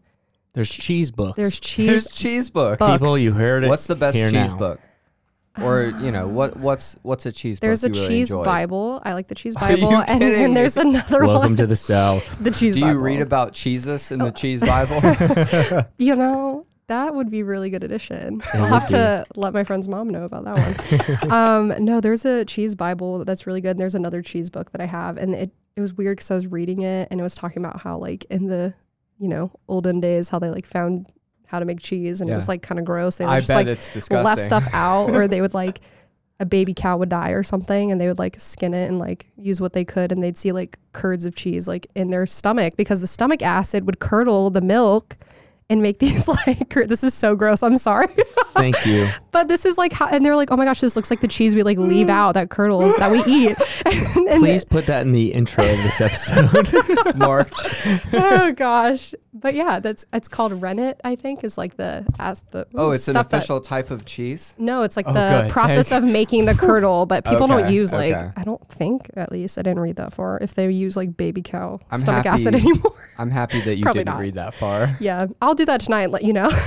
There's 0.54 0.70
cheese 0.72 1.12
books. 1.12 1.36
there's 1.36 1.60
Here's 1.76 1.88
There's 2.06 2.16
cheese 2.16 2.50
book. 2.50 2.80
Books. 2.80 3.00
people 3.00 3.18
you 3.18 3.34
heard 3.34 3.64
it. 3.64 3.68
What's 3.70 3.88
the 3.88 3.96
best 3.96 4.16
here 4.18 4.30
cheese 4.30 4.54
now. 4.54 4.60
book? 4.60 4.80
Or 5.62 5.84
you 6.02 6.12
know 6.12 6.28
what? 6.28 6.58
What's 6.58 6.98
what's 7.04 7.26
a 7.28 7.32
cheese 7.32 7.60
book? 7.60 7.68
There's 7.68 7.84
a 7.84 7.90
book? 7.90 7.96
you 7.96 8.02
really 8.04 8.14
cheese 8.16 8.32
enjoy? 8.32 8.44
Bible. 8.44 9.02
I 9.04 9.14
like 9.14 9.28
the 9.28 9.36
cheese 9.36 9.56
Are 9.62 9.72
you 9.72 9.78
Bible. 9.86 9.98
And 10.08 10.20
kidding 10.22 10.34
then 10.34 10.54
there's 10.56 10.78
another 10.78 11.26
Welcome 11.26 11.50
one. 11.52 11.58
to 11.58 11.68
the 11.68 11.76
South. 11.76 12.38
the 12.44 12.50
cheese 12.52 12.74
Do 12.76 12.80
you 12.82 12.86
Bible. 12.88 13.00
read 13.00 13.22
about 13.22 13.54
Jesus 13.54 14.12
in 14.12 14.20
the 14.20 14.26
Oh. 14.26 14.30
cheese 14.32 14.62
Bible? 14.62 15.86
You 15.98 16.16
know, 16.16 16.66
that 16.88 17.14
would 17.16 17.30
be 17.30 17.40
a 17.42 17.46
really 17.46 17.70
good 17.70 17.84
addition. 17.84 18.42
I'll 18.54 18.66
have 18.66 18.88
to 18.88 19.26
let 19.36 19.54
my 19.54 19.64
friend's 19.64 19.88
mom 19.88 20.10
know 20.10 20.22
about 20.24 20.44
that 20.46 21.22
one. 21.22 21.32
um, 21.32 21.86
no, 21.86 22.00
there's 22.02 22.26
a 22.26 22.46
cheese 22.46 22.74
Bible 22.76 23.24
that's 23.26 23.46
really 23.48 23.62
good. 23.62 23.72
And 23.72 23.80
there's 23.80 23.96
another 23.96 24.22
cheese 24.22 24.50
book 24.50 24.72
that 24.72 24.82
I 24.82 24.86
have, 24.86 25.18
and 25.18 25.34
it 25.34 25.52
it 25.76 25.82
was 25.82 25.94
weird 25.94 26.18
because 26.18 26.30
I 26.30 26.36
was 26.36 26.46
reading 26.48 26.82
it 26.82 27.08
and 27.10 27.20
it 27.20 27.24
was 27.24 27.34
talking 27.36 27.64
about 27.64 27.82
how 27.82 27.98
like 27.98 28.26
in 28.26 28.46
the 28.48 28.74
you 29.20 29.28
know 29.28 29.52
olden 29.68 30.00
days 30.00 30.30
how 30.30 30.40
they 30.40 30.50
like 30.50 30.66
found 30.66 31.08
how 31.48 31.60
to 31.60 31.66
make 31.66 31.80
cheese 31.80 32.20
and 32.20 32.30
it 32.30 32.34
was 32.34 32.48
like 32.48 32.62
kind 32.64 32.80
of 32.80 32.86
gross. 32.86 33.18
They 33.18 33.26
I 33.26 33.40
just 33.40 33.50
like 33.50 33.68
left 34.24 34.42
stuff 34.42 34.68
out, 34.74 35.12
or 35.12 35.28
they 35.28 35.40
would 35.40 35.54
like 35.54 35.82
a 36.40 36.46
baby 36.46 36.74
cow 36.74 36.98
would 36.98 37.10
die 37.10 37.30
or 37.30 37.44
something 37.44 37.92
and 37.92 38.02
they 38.02 38.08
would 38.08 38.18
like 38.18 38.40
skin 38.40 38.74
it 38.74 38.90
and 38.90 38.98
like 38.98 39.28
use 39.38 39.62
what 39.62 39.74
they 39.74 39.86
could 39.86 40.12
and 40.12 40.22
they'd 40.24 40.38
see 40.38 40.52
like 40.52 40.80
curds 40.92 41.26
of 41.26 41.36
cheese 41.36 41.68
like 41.68 41.86
in 41.96 42.10
their 42.10 42.26
stomach 42.26 42.76
because 42.76 43.02
the 43.02 43.08
stomach 43.08 43.42
acid 43.44 43.86
would 43.86 44.00
curdle 44.00 44.50
the 44.50 44.62
milk 44.62 45.16
and 45.74 45.82
make 45.82 45.98
these 45.98 46.28
like 46.48 46.70
this 46.88 47.04
is 47.04 47.14
so 47.14 47.36
gross 47.36 47.62
i'm 47.64 47.76
sorry 47.76 48.08
Thank 48.54 48.86
you. 48.86 49.08
but 49.32 49.48
this 49.48 49.66
is 49.66 49.80
like 49.80 49.92
how, 49.94 50.08
and 50.08 50.24
they're 50.24 50.36
like, 50.36 50.52
oh 50.52 50.56
my 50.56 50.64
gosh, 50.64 50.80
this 50.80 50.96
looks 50.96 51.10
like 51.10 51.22
the 51.22 51.28
cheese 51.28 51.56
we 51.56 51.64
like 51.64 51.80
mm. 51.80 51.88
leave 51.88 52.08
out 52.08 52.34
that 52.34 52.52
curdles 52.52 52.96
that 52.98 53.12
we 53.12 53.18
eat. 53.28 53.58
and, 53.84 54.28
and 54.30 54.40
Please 54.44 54.64
put 54.64 54.86
that 54.86 55.02
in 55.02 55.12
the 55.12 55.34
intro 55.34 55.64
of 55.64 55.72
this 55.78 56.00
episode. 56.00 57.16
Marked. 57.18 57.56
oh 58.14 58.54
gosh, 58.56 59.16
but 59.34 59.56
yeah, 59.56 59.80
that's 59.80 60.06
it's 60.14 60.28
called 60.28 60.62
rennet. 60.62 61.02
I 61.04 61.16
think 61.16 61.44
is 61.44 61.58
like 61.58 61.78
the 61.78 62.06
as 62.20 62.42
the 62.52 62.68
Oh, 62.76 62.92
it's 62.92 63.08
an 63.08 63.16
stuff 63.16 63.30
that- 63.30 63.38
official 63.38 63.60
type 63.60 63.90
of 63.90 64.06
cheese. 64.06 64.56
no, 64.60 64.84
it's 64.84 64.96
like 64.96 65.08
Oh, 65.08 65.14
the 65.14 65.42
good. 65.44 65.52
process 65.52 65.92
of 65.92 66.04
making 66.04 66.46
the 66.46 66.54
curdle, 66.54 67.08
but 67.08 67.26
people 67.26 67.48
don't 67.48 67.72
use 67.74 67.92
like 67.92 68.14
okay. 68.14 68.32
I 68.38 68.44
don't 68.44 68.66
think 68.70 69.10
at 69.16 69.32
least 69.32 69.58
I 69.58 69.64
didn't 69.64 69.80
read 69.80 69.96
that 69.96 70.14
far 70.14 70.38
if 70.42 70.54
they 70.54 70.70
use 70.70 70.96
like 70.96 71.18
baby 71.18 71.42
cow 71.42 71.80
I'm 71.90 72.02
stomach 72.02 72.26
happy- 72.26 72.44
acid 72.44 72.56
anymore. 72.56 72.94
I'm 73.18 73.32
happy 73.32 73.60
that 73.62 73.76
you 73.78 73.84
didn't 73.86 74.06
not. 74.06 74.20
read 74.20 74.36
that 74.36 74.54
far. 74.54 74.96
yeah, 75.00 75.26
I'll 75.42 75.56
do 75.56 75.63
that 75.66 75.82
tonight 75.82 76.04
and 76.04 76.14
let 76.14 76.24
you 76.24 76.34
know. 76.34 76.50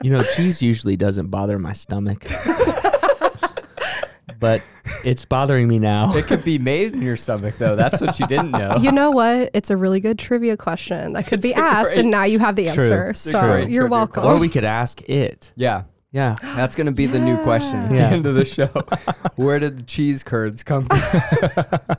You 0.00 0.12
know, 0.12 0.22
cheese 0.36 0.62
usually 0.62 0.96
doesn't 0.96 1.26
bother 1.26 1.58
my 1.58 1.72
stomach. 1.72 2.24
but 4.38 4.64
it's 5.04 5.24
bothering 5.24 5.66
me 5.66 5.80
now. 5.80 6.14
It 6.16 6.26
could 6.26 6.44
be 6.44 6.56
made 6.60 6.94
in 6.94 7.02
your 7.02 7.16
stomach 7.16 7.56
though. 7.58 7.74
That's 7.74 8.00
what 8.00 8.20
you 8.20 8.28
didn't 8.28 8.52
know. 8.52 8.76
you 8.80 8.92
know 8.92 9.10
what? 9.10 9.50
It's 9.54 9.70
a 9.70 9.76
really 9.76 9.98
good 9.98 10.16
trivia 10.16 10.56
question 10.56 11.14
that 11.14 11.26
could 11.26 11.42
be 11.42 11.48
It's 11.48 11.58
a 11.58 11.62
asked, 11.62 11.88
great- 11.94 11.98
and 12.02 12.12
now 12.12 12.22
you 12.22 12.38
have 12.38 12.54
the 12.54 12.66
True. 12.68 12.84
answer. 12.84 13.08
It's 13.10 13.26
a 13.26 13.30
So 13.30 13.40
great 13.40 13.70
you're 13.70 13.88
trivia 13.88 13.90
welcome. 13.90 14.24
or 14.24 14.38
we 14.38 14.48
could 14.48 14.62
ask 14.62 15.00
it. 15.08 15.50
yeah. 15.56 15.82
Yeah. 16.12 16.36
That's 16.42 16.76
going 16.76 16.86
to 16.86 16.92
be 16.92 17.06
the 17.06 17.18
new 17.18 17.36
question 17.42 17.80
at 17.80 17.90
Yeah. 17.90 18.08
the 18.10 18.14
end 18.14 18.26
of 18.26 18.36
the 18.36 18.44
show. 18.44 18.68
Where 19.34 19.58
did 19.58 19.78
the 19.78 19.82
cheese 19.82 20.22
curds 20.22 20.62
come 20.62 20.84
from? 20.84 21.96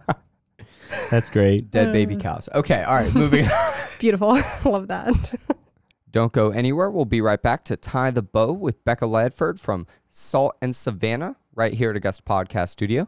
That's 1.09 1.29
great. 1.29 1.71
Dead 1.71 1.93
baby 1.93 2.15
uh. 2.15 2.19
cows. 2.19 2.49
Okay, 2.53 2.83
all 2.83 2.95
right, 2.95 3.13
moving 3.13 3.45
on. 3.45 3.73
Beautiful. 3.99 4.29
Love 4.65 4.87
that. 4.87 5.35
Don't 6.11 6.33
go 6.33 6.49
anywhere. 6.49 6.89
We'll 6.89 7.05
be 7.05 7.21
right 7.21 7.41
back 7.41 7.63
to 7.65 7.77
Tie 7.77 8.11
the 8.11 8.23
Bow 8.23 8.51
with 8.51 8.83
Becca 8.83 9.05
Ledford 9.05 9.59
from 9.59 9.85
Salt 10.09 10.55
and 10.61 10.75
Savannah 10.75 11.35
right 11.53 11.73
here 11.73 11.91
at 11.91 11.95
Augusta 11.95 12.23
Podcast 12.23 12.69
Studio. 12.69 13.05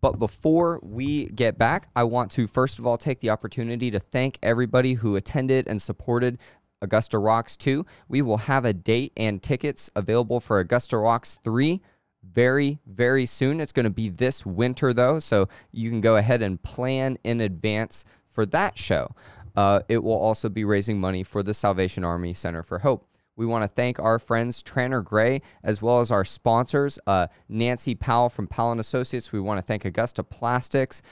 But 0.00 0.18
before 0.18 0.80
we 0.82 1.26
get 1.26 1.58
back, 1.58 1.88
I 1.94 2.04
want 2.04 2.30
to 2.32 2.46
first 2.46 2.78
of 2.78 2.86
all 2.86 2.96
take 2.96 3.20
the 3.20 3.30
opportunity 3.30 3.90
to 3.90 3.98
thank 3.98 4.38
everybody 4.42 4.94
who 4.94 5.16
attended 5.16 5.66
and 5.68 5.80
supported 5.80 6.38
Augusta 6.80 7.18
Rocks 7.18 7.56
2. 7.56 7.84
We 8.08 8.22
will 8.22 8.38
have 8.38 8.64
a 8.64 8.72
date 8.72 9.12
and 9.16 9.42
tickets 9.42 9.90
available 9.96 10.40
for 10.40 10.60
Augusta 10.60 10.96
Rocks 10.96 11.38
3 11.42 11.80
very, 12.22 12.78
very 12.86 13.26
soon. 13.26 13.60
It's 13.60 13.72
going 13.72 13.84
to 13.84 13.90
be 13.90 14.08
this 14.08 14.44
winter, 14.44 14.92
though, 14.92 15.18
so 15.18 15.48
you 15.72 15.90
can 15.90 16.00
go 16.00 16.16
ahead 16.16 16.42
and 16.42 16.62
plan 16.62 17.18
in 17.24 17.40
advance 17.40 18.04
for 18.26 18.46
that 18.46 18.78
show. 18.78 19.14
Uh, 19.56 19.80
it 19.88 19.98
will 19.98 20.18
also 20.18 20.48
be 20.48 20.64
raising 20.64 21.00
money 21.00 21.22
for 21.22 21.42
the 21.42 21.54
Salvation 21.54 22.04
Army 22.04 22.32
Center 22.32 22.62
for 22.62 22.78
Hope. 22.78 23.06
We 23.34 23.46
want 23.46 23.62
to 23.62 23.68
thank 23.68 24.00
our 24.00 24.18
friends 24.18 24.62
Tranter 24.62 25.00
Grey 25.00 25.42
as 25.62 25.80
well 25.80 26.00
as 26.00 26.10
our 26.10 26.24
sponsors, 26.24 26.98
uh, 27.06 27.28
Nancy 27.48 27.94
Powell 27.94 28.28
from 28.28 28.48
Powell 28.48 28.72
and 28.72 28.80
Associates. 28.80 29.32
We 29.32 29.40
want 29.40 29.60
to 29.60 29.66
thank 29.66 29.84
Augusta 29.84 30.24
Plastics. 30.24 31.02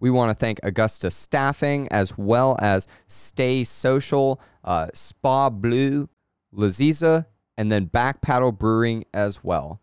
We 0.00 0.10
want 0.10 0.30
to 0.30 0.34
thank 0.34 0.60
Augusta 0.62 1.10
Staffing 1.10 1.88
as 1.90 2.16
well 2.18 2.56
as 2.60 2.86
Stay 3.06 3.64
Social, 3.64 4.40
uh, 4.64 4.88
Spa 4.92 5.50
Blue, 5.50 6.08
Laziza, 6.52 7.26
and 7.56 7.70
then 7.70 7.86
Back 7.86 8.22
Paddle 8.22 8.52
Brewing 8.52 9.04
as 9.12 9.42
well. 9.42 9.80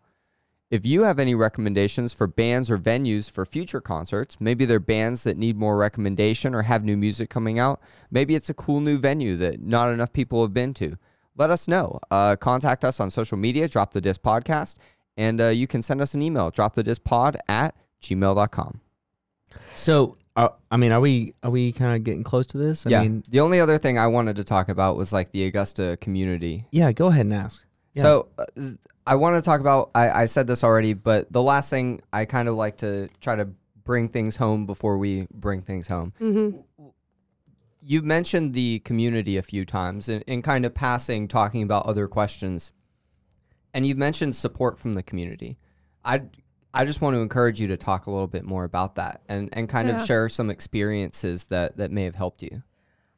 If 0.68 0.84
you 0.84 1.04
have 1.04 1.20
any 1.20 1.36
recommendations 1.36 2.12
for 2.12 2.26
bands 2.26 2.72
or 2.72 2.78
venues 2.78 3.30
for 3.30 3.44
future 3.44 3.80
concerts, 3.80 4.40
maybe 4.40 4.64
they're 4.64 4.80
bands 4.80 5.22
that 5.22 5.36
need 5.36 5.56
more 5.56 5.76
recommendation 5.76 6.56
or 6.56 6.62
have 6.62 6.84
new 6.84 6.96
music 6.96 7.30
coming 7.30 7.60
out, 7.60 7.80
maybe 8.10 8.34
it's 8.34 8.50
a 8.50 8.54
cool 8.54 8.80
new 8.80 8.98
venue 8.98 9.36
that 9.36 9.60
not 9.60 9.92
enough 9.92 10.12
people 10.12 10.42
have 10.42 10.52
been 10.52 10.74
to, 10.74 10.96
let 11.36 11.50
us 11.50 11.68
know. 11.68 12.00
Uh, 12.10 12.34
contact 12.34 12.84
us 12.84 12.98
on 12.98 13.10
social 13.10 13.38
media, 13.38 13.68
Drop 13.68 13.92
the 13.92 14.00
Dis 14.00 14.18
Podcast, 14.18 14.74
and 15.16 15.40
uh, 15.40 15.46
you 15.48 15.68
can 15.68 15.82
send 15.82 16.00
us 16.00 16.14
an 16.14 16.22
email, 16.22 16.50
dropthediscpod 16.50 17.36
at 17.48 17.76
gmail.com. 18.02 18.80
So, 19.76 20.16
uh, 20.34 20.48
I 20.70 20.76
mean, 20.76 20.90
are 20.90 21.00
we 21.00 21.34
are 21.44 21.50
we 21.50 21.70
kind 21.72 21.94
of 21.94 22.02
getting 22.02 22.24
close 22.24 22.46
to 22.48 22.58
this? 22.58 22.86
I 22.86 22.90
yeah. 22.90 23.02
mean, 23.02 23.22
the 23.28 23.40
only 23.40 23.60
other 23.60 23.78
thing 23.78 23.98
I 23.98 24.08
wanted 24.08 24.36
to 24.36 24.44
talk 24.44 24.68
about 24.68 24.96
was 24.96 25.12
like 25.12 25.30
the 25.30 25.44
Augusta 25.44 25.96
community 26.00 26.66
yeah. 26.72 26.90
Go 26.92 27.06
ahead 27.06 27.26
and 27.26 27.34
ask. 27.34 27.64
Yeah. 27.94 28.02
So 28.02 28.28
uh, 28.38 28.44
I 29.06 29.14
want 29.14 29.36
to 29.36 29.42
talk 29.42 29.60
about. 29.60 29.90
I, 29.94 30.22
I 30.22 30.26
said 30.26 30.46
this 30.46 30.64
already, 30.64 30.92
but 30.94 31.32
the 31.32 31.42
last 31.42 31.70
thing 31.70 32.00
I 32.12 32.24
kind 32.24 32.48
of 32.48 32.54
like 32.56 32.78
to 32.78 33.08
try 33.20 33.36
to 33.36 33.48
bring 33.84 34.08
things 34.08 34.36
home 34.36 34.66
before 34.66 34.98
we 34.98 35.26
bring 35.32 35.62
things 35.62 35.86
home. 35.86 36.12
Mm-hmm. 36.20 36.58
You've 37.80 38.04
mentioned 38.04 38.52
the 38.52 38.80
community 38.80 39.36
a 39.36 39.42
few 39.42 39.64
times, 39.64 40.08
in, 40.08 40.22
in 40.22 40.42
kind 40.42 40.66
of 40.66 40.74
passing, 40.74 41.28
talking 41.28 41.62
about 41.62 41.86
other 41.86 42.08
questions, 42.08 42.72
and 43.72 43.86
you've 43.86 43.96
mentioned 43.98 44.34
support 44.34 44.76
from 44.76 44.94
the 44.94 45.04
community. 45.04 45.56
I 46.04 46.22
I 46.74 46.84
just 46.84 47.00
want 47.00 47.14
to 47.14 47.20
encourage 47.20 47.60
you 47.60 47.68
to 47.68 47.76
talk 47.76 48.06
a 48.06 48.10
little 48.10 48.26
bit 48.26 48.44
more 48.44 48.64
about 48.64 48.96
that 48.96 49.22
and 49.28 49.48
and 49.52 49.68
kind 49.68 49.88
Yeah. 49.88 50.00
of 50.00 50.06
share 50.06 50.28
some 50.28 50.50
experiences 50.50 51.44
that 51.44 51.76
that 51.76 51.92
may 51.92 52.02
have 52.04 52.16
helped 52.16 52.42
you. 52.42 52.64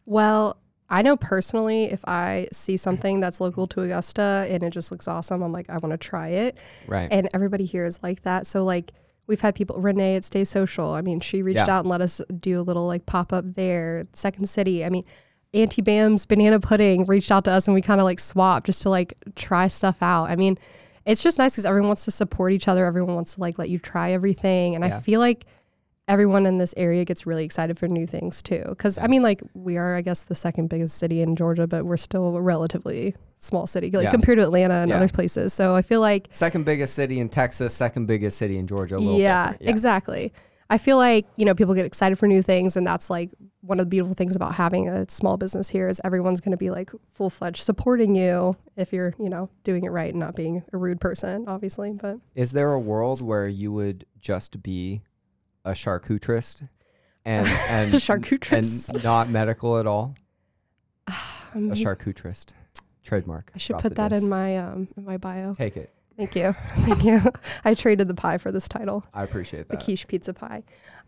Well, 0.04 0.60
I 0.90 1.02
know 1.02 1.16
personally, 1.16 1.84
if 1.84 2.02
I 2.08 2.48
see 2.52 2.76
something 2.76 3.20
that's 3.20 3.40
local 3.40 3.66
to 3.68 3.82
Augusta 3.82 4.46
and 4.48 4.62
it 4.62 4.70
just 4.70 4.90
looks 4.90 5.06
awesome, 5.06 5.42
I'm 5.42 5.52
like, 5.52 5.68
I 5.68 5.76
want 5.76 5.92
to 5.92 5.98
try 5.98 6.28
it. 6.28 6.56
Right. 6.86 7.08
And 7.10 7.28
everybody 7.34 7.66
here 7.66 7.84
is 7.84 8.02
like 8.02 8.22
that. 8.22 8.46
So, 8.46 8.64
like, 8.64 8.92
we've 9.26 9.42
had 9.42 9.54
people, 9.54 9.76
Renee 9.80 10.16
at 10.16 10.24
Stay 10.24 10.44
Social. 10.44 10.92
I 10.94 11.02
mean, 11.02 11.20
she 11.20 11.42
reached 11.42 11.66
Yeah. 11.66 11.76
out 11.76 11.80
and 11.80 11.90
let 11.90 12.00
us 12.00 12.22
do 12.40 12.58
a 12.58 12.62
little 12.62 12.86
like 12.86 13.04
pop 13.04 13.32
up 13.34 13.44
there. 13.54 14.06
Second 14.14 14.48
City. 14.48 14.82
I 14.84 14.88
mean, 14.88 15.04
Auntie 15.52 15.82
Bam's 15.82 16.24
Banana 16.24 16.58
Pudding 16.60 17.04
reached 17.04 17.30
out 17.30 17.44
to 17.44 17.50
us 17.50 17.66
and 17.68 17.74
we 17.74 17.82
kind 17.82 18.00
of 18.00 18.04
like 18.04 18.18
swapped 18.20 18.66
just 18.66 18.80
to 18.82 18.90
like 18.90 19.14
try 19.34 19.66
stuff 19.66 20.02
out. 20.02 20.30
I 20.30 20.36
mean, 20.36 20.58
it's 21.04 21.22
just 21.22 21.38
nice 21.38 21.52
because 21.52 21.66
everyone 21.66 21.88
wants 21.88 22.04
to 22.06 22.10
support 22.10 22.52
each 22.52 22.68
other. 22.68 22.86
Everyone 22.86 23.14
wants 23.14 23.34
to 23.34 23.40
like 23.42 23.58
let 23.58 23.68
you 23.68 23.78
try 23.78 24.12
everything. 24.12 24.74
And 24.74 24.82
Yeah. 24.84 24.96
I 24.96 25.00
feel 25.00 25.20
like 25.20 25.44
everyone 26.08 26.46
in 26.46 26.58
this 26.58 26.74
area 26.76 27.04
gets 27.04 27.26
really 27.26 27.44
excited 27.44 27.78
for 27.78 27.86
new 27.86 28.06
things 28.06 28.42
too. 28.42 28.64
Because 28.70 28.98
I 28.98 29.06
mean, 29.06 29.22
like 29.22 29.42
we 29.54 29.76
are, 29.76 29.94
I 29.94 30.00
guess, 30.00 30.22
the 30.22 30.34
second 30.34 30.68
biggest 30.68 30.96
city 30.98 31.20
in 31.20 31.36
Georgia, 31.36 31.66
but 31.66 31.84
we're 31.84 31.96
still 31.98 32.34
a 32.36 32.40
relatively 32.40 33.14
small 33.36 33.66
city, 33.66 33.90
like 33.90 34.04
Yeah. 34.04 34.10
compared 34.10 34.38
to 34.38 34.44
Atlanta 34.44 34.74
and 34.74 34.88
Yeah. 34.90 34.96
other 34.96 35.08
places. 35.08 35.52
So 35.52 35.74
I 35.76 35.82
feel 35.82 36.00
like 36.00 36.28
Second 36.30 36.64
biggest 36.64 36.94
city 36.94 37.20
in 37.20 37.28
Texas, 37.28 37.74
second 37.74 38.06
biggest 38.06 38.38
city 38.38 38.58
in 38.58 38.66
Georgia. 38.66 38.96
A 38.96 38.98
little 38.98 39.18
yeah, 39.20 39.52
different. 39.52 39.70
exactly. 39.70 40.32
I 40.70 40.76
feel 40.76 40.98
like 40.98 41.26
you 41.36 41.46
know 41.46 41.54
people 41.54 41.74
get 41.74 41.86
excited 41.86 42.18
for 42.18 42.26
new 42.26 42.42
things, 42.42 42.76
and 42.76 42.86
that's 42.86 43.08
like 43.08 43.30
one 43.62 43.80
of 43.80 43.86
the 43.86 43.90
beautiful 43.90 44.14
things 44.14 44.36
about 44.36 44.54
having 44.54 44.86
a 44.88 45.08
small 45.08 45.36
business 45.38 45.70
here 45.70 45.88
is 45.88 45.98
everyone's 46.04 46.40
going 46.42 46.50
to 46.52 46.58
be 46.58 46.70
like 46.70 46.90
full 47.12 47.30
fledged 47.30 47.62
supporting 47.62 48.14
you 48.14 48.54
if 48.76 48.92
you're 48.92 49.14
you 49.18 49.28
know 49.30 49.48
doing 49.64 49.84
it 49.84 49.90
right 49.90 50.10
and 50.10 50.20
not 50.20 50.36
being 50.36 50.62
a 50.72 50.76
rude 50.76 51.00
person, 51.00 51.44
obviously. 51.48 51.92
But 51.92 52.18
Is 52.34 52.52
there 52.52 52.72
a 52.72 52.78
world 52.78 53.22
where 53.22 53.48
you 53.48 53.72
would 53.72 54.04
just 54.20 54.62
be 54.62 55.00
a 55.68 55.74
charcuterist 55.74 56.62
and 57.24 57.46
and 57.70 58.00
Charcuterist. 58.00 58.94
and 58.94 59.04
not 59.04 59.28
medical 59.28 59.78
at 59.78 59.86
all? 59.86 60.14
um, 61.54 61.70
A 61.70 61.76
charcuterist. 61.76 62.54
Trademark. 63.04 63.50
I 63.54 63.58
should 63.58 63.78
put 63.78 63.94
that 63.96 64.08
disc. 64.08 64.22
in 64.22 64.28
my 64.28 64.58
um 64.58 64.88
in 64.96 65.04
my 65.04 65.16
bio. 65.16 65.54
Take 65.54 65.76
it. 65.76 65.92
Thank 66.16 66.34
you, 66.34 66.52
thank 66.84 67.04
you. 67.04 67.20
I 67.64 67.74
traded 67.74 68.08
the 68.08 68.14
pie 68.14 68.38
for 68.38 68.50
this 68.50 68.68
title. 68.68 69.04
I 69.14 69.22
appreciate 69.22 69.68
the 69.68 69.76
quiche 69.76 70.06
pizza 70.08 70.34
pie. 70.34 70.64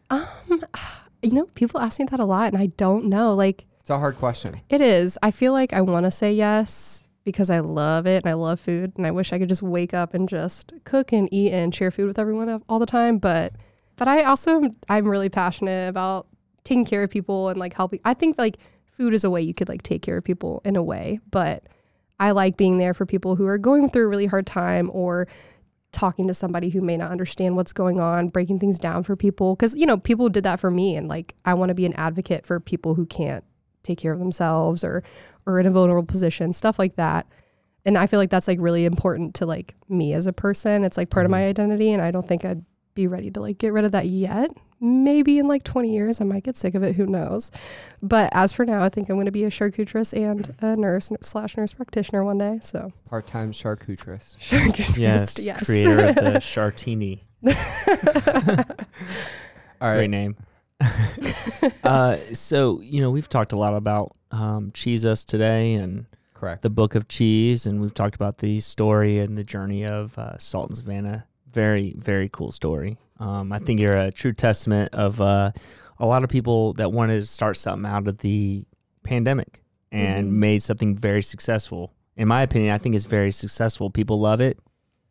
Um, 0.08 0.26
you 1.22 1.32
know, 1.32 1.46
people 1.54 1.80
ask 1.80 1.98
me 1.98 2.06
that 2.10 2.20
a 2.20 2.24
lot, 2.24 2.52
and 2.52 2.62
I 2.62 2.66
don't 2.66 3.06
know. 3.06 3.34
Like, 3.34 3.66
It's 3.80 3.90
a 3.90 3.98
hard 3.98 4.16
question. 4.16 4.60
it 4.68 4.80
is. 4.80 5.18
I 5.22 5.30
feel 5.32 5.52
like 5.52 5.72
I 5.72 5.80
want 5.80 6.06
to 6.06 6.10
say 6.12 6.32
yes 6.32 7.04
because 7.24 7.50
I 7.50 7.58
love 7.58 8.06
it 8.06 8.22
and 8.24 8.30
I 8.30 8.34
love 8.34 8.60
food, 8.60 8.92
and 8.96 9.04
I 9.06 9.10
wish 9.10 9.32
I 9.32 9.38
could 9.40 9.48
just 9.48 9.62
wake 9.62 9.92
up 9.92 10.14
and 10.14 10.28
just 10.28 10.72
cook 10.84 11.12
and 11.12 11.28
eat 11.32 11.52
and 11.52 11.74
share 11.74 11.90
food 11.90 12.06
with 12.06 12.18
everyone 12.18 12.62
all 12.68 12.78
the 12.78 12.86
time. 12.86 13.18
But, 13.18 13.52
but 14.00 14.08
I 14.08 14.24
also 14.24 14.62
I'm 14.88 15.06
really 15.06 15.28
passionate 15.28 15.90
about 15.90 16.26
taking 16.64 16.86
care 16.86 17.02
of 17.02 17.10
people 17.10 17.50
and 17.50 17.60
like 17.60 17.74
helping. 17.74 18.00
I 18.02 18.14
think 18.14 18.38
like 18.38 18.56
food 18.86 19.12
is 19.12 19.24
a 19.24 19.30
way 19.30 19.42
you 19.42 19.52
could 19.52 19.68
like 19.68 19.82
take 19.82 20.00
care 20.00 20.16
of 20.16 20.24
people 20.24 20.62
in 20.64 20.74
a 20.74 20.82
way, 20.82 21.20
but 21.30 21.68
I 22.18 22.30
like 22.30 22.56
being 22.56 22.78
there 22.78 22.94
for 22.94 23.04
people 23.04 23.36
who 23.36 23.46
are 23.46 23.58
going 23.58 23.90
through 23.90 24.04
a 24.04 24.08
really 24.08 24.24
hard 24.24 24.46
time 24.46 24.90
or 24.94 25.28
talking 25.92 26.26
to 26.28 26.32
somebody 26.32 26.70
who 26.70 26.80
may 26.80 26.96
not 26.96 27.10
understand 27.10 27.56
what's 27.56 27.74
going 27.74 28.00
on, 28.00 28.28
breaking 28.28 28.58
things 28.58 28.78
down 28.78 29.02
for 29.02 29.16
people. 29.16 29.54
Cause, 29.54 29.76
you 29.76 29.84
know, 29.84 29.98
people 29.98 30.30
did 30.30 30.44
that 30.44 30.60
for 30.60 30.70
me. 30.70 30.96
And 30.96 31.06
like, 31.06 31.34
I 31.44 31.52
want 31.52 31.68
to 31.68 31.74
be 31.74 31.84
an 31.84 31.92
advocate 31.92 32.46
for 32.46 32.58
people 32.58 32.94
who 32.94 33.04
can't 33.04 33.44
take 33.82 33.98
care 33.98 34.14
of 34.14 34.18
themselves 34.18 34.82
or, 34.82 35.02
or 35.44 35.60
in 35.60 35.66
a 35.66 35.70
vulnerable 35.70 36.06
position, 36.06 36.54
stuff 36.54 36.78
like 36.78 36.96
that. 36.96 37.26
And 37.84 37.98
I 37.98 38.06
feel 38.06 38.18
like 38.18 38.30
that's 38.30 38.48
like 38.48 38.60
really 38.62 38.86
important 38.86 39.34
to 39.34 39.46
like 39.46 39.74
me 39.90 40.14
as 40.14 40.26
a 40.26 40.32
person. 40.32 40.84
It's 40.84 40.96
like 40.96 41.10
part 41.10 41.26
of 41.26 41.30
my 41.30 41.40
mm-hmm. 41.40 41.50
identity. 41.50 41.92
And 41.92 42.00
I 42.00 42.10
don't 42.10 42.26
think 42.26 42.46
I'd 42.46 42.64
be 43.00 43.06
ready 43.06 43.30
to 43.30 43.40
like 43.40 43.58
get 43.58 43.72
rid 43.72 43.84
of 43.84 43.92
that 43.92 44.06
yet. 44.06 44.50
Maybe 44.82 45.38
in 45.38 45.46
like 45.46 45.62
20 45.64 45.92
years, 45.92 46.20
I 46.20 46.24
might 46.24 46.42
get 46.42 46.56
sick 46.56 46.74
of 46.74 46.82
it. 46.82 46.96
Who 46.96 47.04
knows? 47.06 47.50
But 48.02 48.30
as 48.32 48.52
for 48.52 48.64
now, 48.64 48.82
I 48.82 48.88
think 48.88 49.08
I'm 49.10 49.16
going 49.16 49.26
to 49.26 49.32
be 49.32 49.44
a 49.44 49.50
charcuterist 49.50 50.14
and 50.14 50.54
a 50.60 50.74
nurse 50.76 51.10
slash 51.20 51.56
nurse 51.56 51.72
practitioner 51.74 52.24
one 52.24 52.38
day. 52.38 52.60
So 52.62 52.90
Part 53.06 53.26
time 53.26 53.52
charcuterist. 53.52 54.36
charcuterist, 54.40 54.98
Yes, 54.98 55.38
yes. 55.38 55.64
creator 55.66 56.06
of 56.08 56.14
the 56.14 56.22
Chartini. 56.40 57.20
All 59.80 59.88
right. 59.88 59.96
Great 59.96 60.10
name. 60.10 60.36
uh, 61.84 62.16
so 62.32 62.80
you 62.80 63.00
know 63.02 63.10
we've 63.10 63.28
talked 63.28 63.52
a 63.52 63.56
lot 63.58 63.74
about 63.74 64.16
um, 64.30 64.70
Cheezus 64.72 65.26
today 65.26 65.74
and 65.74 66.06
Correct. 66.34 66.62
the 66.62 66.70
book 66.70 66.94
of 66.94 67.06
cheese, 67.08 67.66
and 67.66 67.80
we've 67.82 67.92
talked 67.94 68.14
about 68.14 68.38
the 68.38 68.60
story 68.60 69.18
and 69.18 69.36
the 69.36 69.44
journey 69.44 69.84
of 69.86 70.18
uh, 70.18 70.38
Salt 70.38 70.68
and 70.68 70.76
Savannah. 70.76 71.26
Very, 71.52 71.94
very 71.98 72.28
cool 72.28 72.50
story. 72.52 72.98
Um, 73.18 73.52
I 73.52 73.58
think 73.58 73.80
you're 73.80 73.96
a 73.96 74.10
true 74.12 74.32
testament 74.32 74.94
of 74.94 75.20
uh, 75.20 75.52
a 75.98 76.06
lot 76.06 76.24
of 76.24 76.30
people 76.30 76.72
that 76.74 76.92
wanted 76.92 77.20
to 77.20 77.26
start 77.26 77.56
something 77.56 77.90
out 77.90 78.08
of 78.08 78.18
the 78.18 78.64
pandemic 79.04 79.62
and 79.92 80.28
Mhm. 80.30 80.34
made 80.34 80.62
something 80.62 80.96
very 80.96 81.22
successful. 81.22 81.92
In 82.16 82.28
my 82.28 82.42
opinion, 82.42 82.72
I 82.74 82.78
think 82.78 82.94
it's 82.94 83.04
very 83.06 83.32
successful. 83.32 83.90
People 83.90 84.20
love 84.20 84.40
it. 84.40 84.58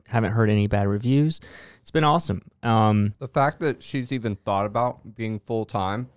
Haven't 0.07 0.31
heard 0.31 0.49
any 0.49 0.67
bad 0.67 0.87
reviews. 0.87 1.39
It's 1.81 1.91
been 1.91 2.03
awesome. 2.03 2.41
Um, 2.63 3.13
the 3.19 3.27
fact 3.27 3.59
that 3.59 3.83
she's 3.83 4.11
even 4.11 4.35
thought 4.37 4.65
about 4.65 5.15
being 5.15 5.39
full 5.39 5.65
time 5.65 6.07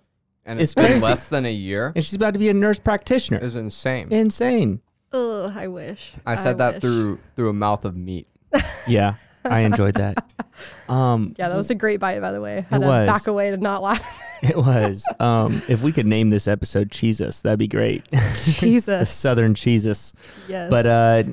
and 0.45 0.59
It's 0.59 0.71
it's 0.71 0.75
been 0.75 0.85
crazy. 0.93 1.05
less 1.05 1.29
than 1.29 1.45
a 1.45 1.51
year 1.51 1.91
and 1.95 2.03
she's 2.03 2.15
about 2.15 2.33
to 2.33 2.39
be 2.39 2.49
a 2.49 2.53
nurse 2.53 2.79
practitioner. 2.79 3.37
is 3.39 3.55
insane. 3.55 4.07
Insane. 4.11 4.81
Ugh, 5.11 5.51
I 5.55 5.67
wish. 5.67 6.13
I 6.25 6.35
said 6.37 6.57
that 6.57 6.75
wish. 6.75 6.81
through 6.81 7.19
through 7.35 7.49
a 7.49 7.53
mouth 7.53 7.85
of 7.85 7.95
meat. 7.95 8.27
Yeah, 8.87 9.13
I 9.45 9.61
enjoyed 9.61 9.95
that. 9.95 10.23
Um, 10.87 11.33
Yeah, 11.39 11.49
that 11.49 11.57
was 11.57 11.71
a 11.71 11.75
great 11.75 11.99
bite, 11.99 12.21
by 12.21 12.31
the 12.31 12.39
way. 12.39 12.65
Had 12.69 12.81
to 12.81 12.87
was. 12.87 13.07
back 13.07 13.25
away 13.25 13.49
to 13.49 13.57
not 13.57 13.81
laugh. 13.81 14.21
It 14.43 14.57
was. 14.57 15.07
Um, 15.19 15.61
if 15.67 15.81
we 15.81 15.91
could 15.91 16.05
name 16.05 16.29
this 16.29 16.47
episode 16.49 16.89
"Cheezus," 16.89 17.41
that'd 17.41 17.57
be 17.57 17.67
great. 17.67 18.03
the 18.11 18.57
Jesus. 18.59 19.09
Southern 19.09 19.53
Cheezus. 19.53 20.13
Yes. 20.49 20.69
But 20.69 20.85
uh, 20.85 21.23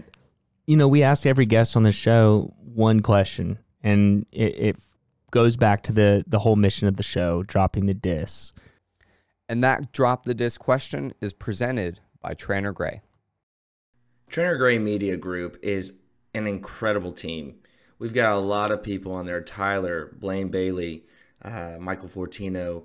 you 0.67 0.77
know, 0.77 0.87
we 0.89 1.03
asked 1.03 1.27
every 1.27 1.45
guest 1.45 1.77
on 1.77 1.83
the 1.83 1.93
show 1.93 2.55
one 2.63 3.01
question, 3.01 3.59
and 3.83 4.27
it, 4.33 4.59
it 4.59 4.77
goes 5.33 5.57
back 5.57 5.83
to 5.85 5.93
the 5.93 6.25
the 6.27 6.39
whole 6.39 6.57
mission 6.57 6.87
of 6.87 6.97
the 6.97 7.03
show, 7.03 7.43
dropping 7.43 7.87
the 7.87 7.95
diss. 7.95 8.53
And 9.49 9.63
that 9.65 9.93
drop 9.93 10.25
the 10.25 10.35
dis 10.35 10.57
question 10.57 11.13
is 11.21 11.33
presented 11.33 11.99
by 12.23 12.35
Tranter 12.35 12.73
Grey. 12.73 13.03
Tranter 14.31 14.57
Grey 14.57 14.79
Media 14.79 15.17
Group 15.17 15.59
is 15.63 15.99
an 16.33 16.47
incredible 16.47 17.13
team. 17.13 17.57
We've 18.01 18.15
got 18.15 18.33
a 18.33 18.39
lot 18.39 18.73
of 18.73 18.83
people 18.83 19.13
on 19.13 19.27
there 19.27 19.43
Tyler, 19.43 20.11
Blaine 20.19 20.49
Bailey, 20.49 21.05
uh, 21.43 21.77
Michael 21.79 22.09
Fortino, 22.09 22.85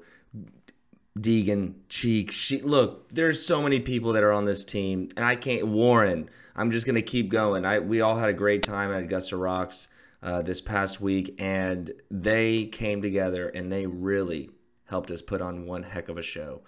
Deegan, 1.18 1.76
Cheek. 1.88 2.32
She, 2.32 2.61
look, 2.61 3.07
there's 3.11 3.43
so 3.43 3.61
many 3.63 3.80
people 3.80 4.11
that 4.13 4.24
are 4.24 4.34
on 4.34 4.43
this 4.43 4.66
team, 4.66 5.09
and 5.16 5.26
I 5.26 5.38
can't. 5.38 5.68
Warren, 5.68 6.30
I'm 6.53 6.70
just 6.70 6.86
gonna 6.86 7.01
keep 7.01 7.30
going. 7.30 7.66
I 7.66 7.80
we 7.80 8.01
all 8.01 8.18
had 8.18 8.30
a 8.30 8.34
great 8.34 8.61
time 8.61 8.91
at 8.91 9.03
Augusta 9.03 9.38
Rocks 9.38 9.88
uh, 10.22 10.41
this 10.41 10.59
past 10.59 10.99
week, 10.99 11.34
and 11.39 11.91
they 12.11 12.66
came 12.66 13.01
together 13.01 13.47
and 13.47 13.72
they 13.72 13.86
really 13.86 14.49
helped 14.86 15.09
us 15.11 15.22
put 15.22 15.41
on 15.41 15.66
one 15.66 15.84
heck 15.84 16.09
of 16.09 16.18
a 16.18 16.22
show. 16.22 16.61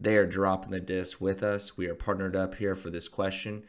They 0.00 0.16
are 0.16 0.26
dropping 0.26 0.70
the 0.70 0.80
disc 0.80 1.20
with 1.20 1.42
us. 1.42 1.76
We 1.76 1.86
are 1.86 1.94
partnered 1.94 2.34
up 2.34 2.56
here 2.56 2.74
for 2.74 2.88
this 2.88 3.08
question. 3.08 3.64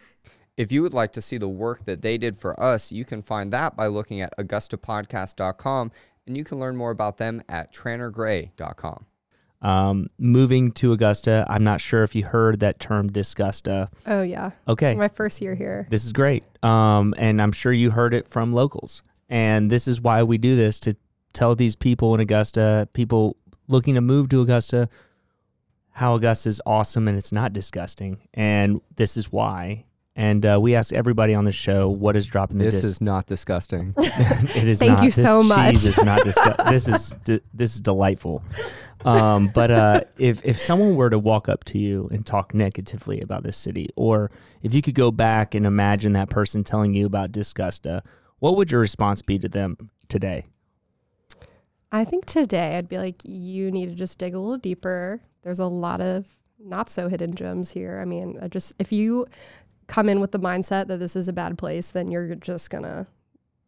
If 0.56 0.72
you 0.72 0.84
would 0.84 0.94
like 0.94 1.14
to 1.14 1.22
see 1.22 1.38
the 1.38 1.48
work 1.48 1.86
that 1.86 2.02
they 2.02 2.18
did 2.18 2.38
for 2.38 2.60
us, 2.60 2.92
you 2.92 3.06
can 3.06 3.22
find 3.22 3.52
that 3.54 3.76
by 3.76 3.88
looking 3.88 4.22
at 4.22 4.38
augustapodcast.com 4.38 5.92
and 6.28 6.38
you 6.38 6.44
can 6.44 6.60
learn 6.60 6.76
more 6.76 6.92
about 6.92 7.18
them 7.18 7.42
at 7.50 7.74
trantergrey.com. 7.74 9.06
Um, 9.64 10.08
moving 10.20 10.72
to 10.74 10.92
Augusta, 10.92 11.46
I'm 11.50 11.64
not 11.64 11.80
sure 11.80 12.04
if 12.04 12.16
you 12.16 12.26
heard 12.26 12.60
that 12.60 12.80
term 12.80 13.10
"disgusta." 13.10 13.88
oh 14.06 14.22
yeah, 14.22 14.52
Okay, 14.68 14.94
my 14.94 15.08
first 15.08 15.42
year 15.42 15.56
here. 15.56 15.88
This 15.90 16.04
is 16.04 16.12
great. 16.12 16.44
Um, 16.62 17.16
and 17.18 17.42
I'm 17.42 17.54
sure 17.54 17.72
you 17.72 17.92
heard 17.92 18.14
it 18.14 18.28
from 18.28 18.54
locals. 18.54 19.04
And 19.30 19.72
this 19.72 19.88
is 19.88 20.02
why 20.02 20.22
we 20.24 20.38
do 20.38 20.58
this 20.58 20.80
to 20.82 20.98
tell 21.32 21.56
these 21.56 21.78
people 21.78 22.14
in 22.14 22.20
Augusta, 22.20 22.90
people 22.94 23.38
looking 23.70 23.96
to 23.96 24.02
move 24.02 24.28
to 24.30 24.42
Augusta, 24.42 24.90
how 25.92 26.16
Augusta 26.16 26.50
is 26.50 26.62
awesome 26.66 27.08
and 27.08 27.18
it's 27.18 27.32
not 27.32 27.54
disgusting. 27.54 28.28
And 28.34 28.82
this 28.98 29.16
is 29.16 29.32
why. 29.32 29.86
And 30.16 30.46
uh, 30.46 30.60
we 30.62 30.76
ask 30.76 30.94
everybody 30.94 31.34
on 31.34 31.44
the 31.44 31.52
show 31.52 31.90
what 31.90 32.16
is 32.16 32.28
dropping 32.28 32.60
the 32.60 32.66
This 32.66 32.76
dis- 32.82 32.84
is 32.84 33.02
not 33.02 33.26
disgusting. 33.26 33.96
it 33.98 34.64
is 34.70 34.78
Thank 34.78 34.94
not. 34.94 35.04
you 35.04 35.10
This 35.10 35.24
so 35.24 35.42
much. 35.42 35.72
cheese 35.72 35.88
is 35.88 36.04
not 36.04 36.22
disgu- 36.22 36.70
this 36.70 36.88
is 36.88 37.16
de- 37.24 37.42
this 37.54 37.74
is 37.74 37.82
delightful. 37.82 38.44
Um, 39.06 39.50
but 39.56 39.72
uh, 39.72 40.02
if 40.20 40.46
if 40.46 40.56
someone 40.58 40.96
were 40.96 41.10
to 41.10 41.18
walk 41.18 41.50
up 41.50 41.64
to 41.66 41.80
you 41.80 42.10
and 42.12 42.24
talk 42.26 42.54
negatively 42.54 43.22
about 43.22 43.42
this 43.44 43.58
city, 43.58 43.90
or 43.96 44.30
if 44.62 44.74
you 44.76 44.82
could 44.84 44.94
go 44.96 45.10
back 45.12 45.56
and 45.56 45.66
imagine 45.66 46.14
that 46.14 46.30
person 46.30 46.64
telling 46.64 46.94
you 46.94 47.08
about 47.08 47.32
Disgusta, 47.32 48.02
what 48.40 48.56
would 48.56 48.72
your 48.72 48.82
response 48.82 49.24
be 49.24 49.40
to 49.40 49.50
them 49.50 49.90
today? 50.10 50.46
I 51.92 52.06
think 52.06 52.26
today 52.26 52.78
I'd 52.78 52.88
be 52.88 52.98
like, 52.98 53.22
you 53.24 53.72
need 53.72 53.88
to 53.90 53.96
just 53.96 54.18
dig 54.20 54.34
a 54.34 54.40
little 54.40 54.58
deeper. 54.58 55.22
There's 55.42 55.60
a 55.60 55.68
lot 55.68 56.02
of 56.02 56.26
not 56.60 56.90
so 56.90 57.10
hidden 57.10 57.36
gems 57.36 57.72
here. 57.72 58.00
I 58.00 58.06
mean, 58.06 58.38
I 58.42 58.48
just 58.48 58.74
if 58.80 58.92
you 58.92 59.28
come 59.94 60.10
in 60.10 60.20
with 60.20 60.32
the 60.32 60.40
mindset 60.40 60.88
that 60.88 60.98
this 60.98 61.16
is 61.16 61.28
a 61.28 61.34
bad 61.34 61.56
place, 61.56 61.92
then 61.92 62.10
you're 62.10 62.34
just 62.34 62.72
gonna 62.72 63.06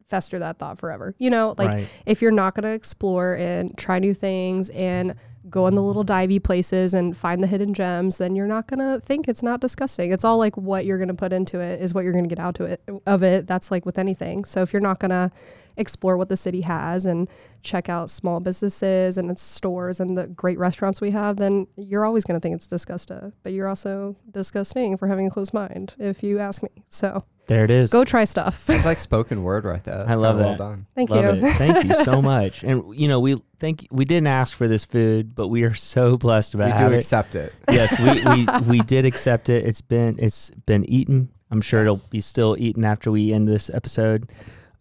fester 0.07 0.39
that 0.39 0.57
thought 0.57 0.79
forever. 0.79 1.13
You 1.19 1.29
know, 1.29 1.53
like 1.55 1.69
right. 1.69 1.87
if 2.07 2.19
you're 2.19 2.31
not 2.31 2.55
gonna 2.55 2.73
explore 2.73 3.35
and 3.35 3.77
try 3.77 3.99
new 3.99 4.15
things 4.15 4.71
and 4.71 5.13
go 5.49 5.67
in 5.67 5.75
the 5.75 5.81
little 5.81 6.05
divey 6.05 6.43
places 6.43 6.93
and 6.93 7.15
find 7.15 7.43
the 7.43 7.47
hidden 7.47 7.73
gems, 7.73 8.17
then 8.17 8.35
you're 8.35 8.47
not 8.47 8.67
gonna 8.67 8.99
think 8.99 9.27
it's 9.27 9.43
not 9.43 9.59
disgusting. 9.61 10.11
It's 10.11 10.23
all 10.23 10.37
like 10.37 10.57
what 10.57 10.85
you're 10.85 10.97
gonna 10.97 11.13
put 11.13 11.33
into 11.33 11.59
it 11.59 11.81
is 11.81 11.93
what 11.93 12.03
you're 12.03 12.13
gonna 12.13 12.27
get 12.27 12.39
out 12.39 12.55
to 12.55 12.65
it 12.65 12.81
of 13.05 13.23
it. 13.23 13.47
That's 13.47 13.71
like 13.71 13.85
with 13.85 13.99
anything. 13.99 14.45
So 14.45 14.61
if 14.61 14.73
you're 14.73 14.81
not 14.81 14.99
gonna 14.99 15.31
explore 15.77 16.17
what 16.17 16.29
the 16.29 16.37
city 16.37 16.61
has 16.61 17.05
and 17.05 17.27
check 17.61 17.89
out 17.89 18.09
small 18.09 18.39
businesses 18.39 19.17
and 19.17 19.29
its 19.29 19.41
stores 19.41 19.99
and 19.99 20.17
the 20.17 20.27
great 20.27 20.57
restaurants 20.57 21.01
we 21.01 21.11
have, 21.11 21.37
then 21.37 21.67
you're 21.75 22.05
always 22.05 22.23
gonna 22.23 22.39
think 22.39 22.55
it's 22.55 22.67
disgusting. 22.67 23.33
But 23.43 23.53
you're 23.53 23.67
also 23.67 24.15
disgusting 24.31 24.97
for 24.97 25.07
having 25.07 25.27
a 25.27 25.29
closed 25.29 25.53
mind, 25.53 25.95
if 25.99 26.23
you 26.23 26.39
ask 26.39 26.63
me. 26.63 26.69
So 26.87 27.23
There 27.47 27.63
it 27.63 27.71
is. 27.71 27.91
go 27.91 28.03
try 28.03 28.23
stuff. 28.23 28.69
It's 28.69 28.85
like 28.85 28.99
spoken 29.11 29.43
word 29.43 29.65
right 29.65 29.83
there. 29.83 29.97
That's 29.99 30.11
I 30.11 30.15
love 30.15 30.35
kinda. 30.35 30.47
Well 30.49 30.57
done. 30.57 30.85
Thank 30.95 31.09
Love 31.11 31.37
you. 31.37 31.45
it. 31.47 31.51
Thank 31.53 31.85
you 31.85 31.95
so 32.03 32.21
much. 32.33 32.63
And 32.63 32.83
you 32.95 33.07
know, 33.07 33.19
we 33.19 33.41
thank 33.59 33.87
we 33.91 34.05
didn't 34.05 34.27
ask 34.27 34.55
for 34.55 34.67
this 34.67 34.85
food, 34.85 35.35
but 35.35 35.47
we 35.49 35.63
are 35.63 35.73
so 35.73 36.17
blessed 36.17 36.53
about 36.55 36.65
We 36.67 36.71
do 36.71 36.77
having 36.83 36.95
it. 36.95 37.01
accept 37.01 37.35
it. 37.35 37.53
yes, 37.69 37.99
we, 37.99 38.45
we 38.71 38.77
we 38.79 38.79
did 38.85 39.05
accept 39.05 39.49
it. 39.49 39.65
It's 39.67 39.81
been 39.81 40.15
it's 40.19 40.49
been 40.65 40.83
eaten. 40.89 41.29
I'm 41.51 41.61
sure 41.61 41.81
it'll 41.81 41.97
be 42.09 42.19
still 42.21 42.55
eaten 42.59 42.83
after 42.83 43.11
we 43.11 43.31
end 43.31 43.47
this 43.47 43.69
episode. 43.69 44.29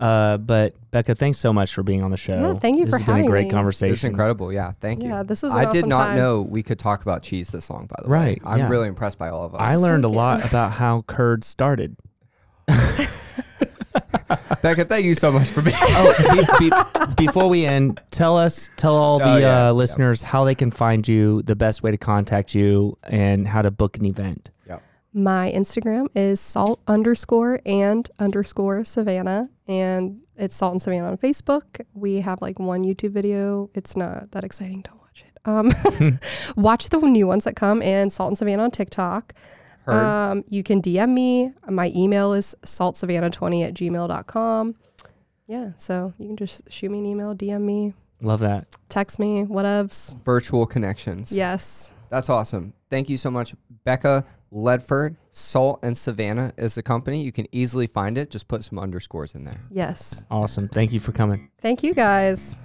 Uh, 0.01 0.37
but 0.39 0.75
Becca, 0.91 1.15
thanks 1.15 1.39
so 1.39 1.53
much 1.53 1.73
for 1.73 1.83
being 1.83 2.03
on 2.03 2.11
the 2.11 2.17
show. 2.17 2.35
Yeah, 2.53 2.59
thank 2.59 2.79
you 2.79 2.85
this 2.87 2.95
for 2.95 2.99
has 3.05 3.07
been 3.07 3.25
a 3.25 3.29
great 3.29 3.45
me. 3.47 3.51
conversation. 3.53 3.93
It's 3.93 4.05
incredible. 4.05 4.53
Yeah, 4.53 4.73
thank 4.81 5.03
you. 5.03 5.09
Yeah, 5.11 5.23
this 5.23 5.43
was 5.43 5.55
an 5.55 5.61
I 5.67 5.71
did 5.71 5.87
not 5.87 6.07
time. 6.07 6.17
know 6.17 6.43
we 6.43 6.63
could 6.63 6.79
talk 6.79 7.03
about 7.03 7.23
cheese 7.23 7.51
this 7.53 7.71
long, 7.71 7.87
by 7.87 7.97
the 8.03 8.09
Right, 8.09 8.43
way. 8.45 8.51
I'm 8.51 8.59
yeah. 8.61 8.69
really 8.69 8.89
impressed 8.89 9.19
by 9.19 9.29
all 9.29 9.45
of 9.45 9.55
us. 9.55 9.61
I 9.61 9.77
learned 9.77 10.05
a 10.05 10.09
Thank 10.09 10.15
you. 10.15 10.19
lot 10.19 10.45
about 10.49 10.73
how 10.73 11.03
curd 11.07 11.45
started. 11.45 11.97
Becca, 14.65 14.87
thank 14.87 15.05
you 15.05 15.15
so 15.15 15.31
much 15.31 15.49
for 15.49 15.61
being 15.61 15.77
Oh, 15.79 16.57
be, 16.59 16.71
be, 16.71 17.27
before 17.27 17.51
we 17.51 17.67
end, 17.67 18.01
tell 18.11 18.39
us, 18.39 18.71
tell 18.79 18.97
all 18.97 19.19
the 19.19 19.25
Oh, 19.27 19.37
yeah, 19.37 19.47
uh, 19.47 19.65
yeah. 19.67 19.71
listeners 19.73 20.23
how 20.23 20.45
they 20.45 20.55
can 20.55 20.71
find 20.71 21.07
you, 21.07 21.43
the 21.43 21.55
best 21.55 21.83
way 21.83 21.91
to 21.91 21.99
contact 21.99 22.55
you, 22.55 22.97
and 23.03 23.47
how 23.47 23.61
to 23.61 23.71
book 23.71 23.99
an 23.99 24.07
event. 24.07 24.51
My 25.17 25.53
Instagram 25.55 26.07
is 26.17 26.41
salt 26.41 26.81
underscore 26.89 27.61
and 27.65 28.11
underscore 28.19 28.83
Savannah, 28.85 29.49
and 29.69 30.23
it's 30.37 30.57
Salt 30.57 30.73
and 30.73 30.83
Savannah 30.83 31.09
on 31.09 31.19
Facebook. 31.19 31.81
We 31.93 32.23
have 32.23 32.43
like 32.43 32.59
one 32.59 32.83
YouTube 32.83 33.13
video. 33.13 33.71
It's 33.75 33.97
not 33.97 34.33
that 34.33 34.43
exciting. 34.43 34.81
Don't 34.81 34.99
watch 34.99 35.25
it. 35.25 35.39
Um, 35.45 36.19
watch 36.57 36.89
the 36.89 36.99
new 36.99 37.29
ones 37.29 37.45
that 37.45 37.55
come 37.55 37.81
and 37.81 38.13
Salt 38.13 38.29
and 38.31 38.39
Savannah 38.39 38.65
on 38.65 38.71
TikTok. 38.73 39.35
Heard. 39.85 39.93
Um, 39.95 40.45
you 40.49 40.63
can 40.63 40.81
DM 40.81 41.11
me. 41.11 41.53
My 41.69 41.93
email 41.95 42.33
is 42.33 42.55
saltsavannah20 42.65 43.67
at 43.67 43.75
gmail.com. 43.75 44.75
Yeah, 45.47 45.73
so 45.77 46.15
you 46.19 46.27
can 46.29 46.37
just 46.37 46.63
shoot 46.73 46.91
me 46.91 47.01
an 47.01 47.07
email, 47.07 47.35
DM 47.35 47.61
me, 47.61 47.93
Love 48.23 48.41
that. 48.41 48.67
text 48.89 49.19
me, 49.19 49.45
whatevs. 49.45 50.15
Virtual 50.25 50.65
connections. 50.65 51.37
Yes. 51.37 51.93
That's 52.09 52.31
awesome. 52.31 52.73
Thank 52.89 53.11
you 53.11 53.19
so 53.19 53.31
much, 53.31 53.55
Becca 53.85 54.25
Ledford. 54.51 55.17
Salt 55.31 55.81
and 55.83 55.99
Savannah 55.99 56.55
is 56.57 56.77
the 56.77 56.83
company. 56.83 57.23
You 57.23 57.33
can 57.33 57.47
easily 57.53 57.87
find 57.87 58.17
it. 58.17 58.31
Just 58.31 58.49
put 58.49 58.65
some 58.65 58.79
underscores 58.79 59.35
in 59.35 59.45
there. 59.45 59.61
Yes. 59.71 60.25
Awesome. 60.31 60.69
Thank 60.69 60.93
you 60.93 61.01
for 61.01 61.13
coming. 61.13 61.51
Thank 61.61 61.83
you 61.83 61.93
guys. 61.93 62.59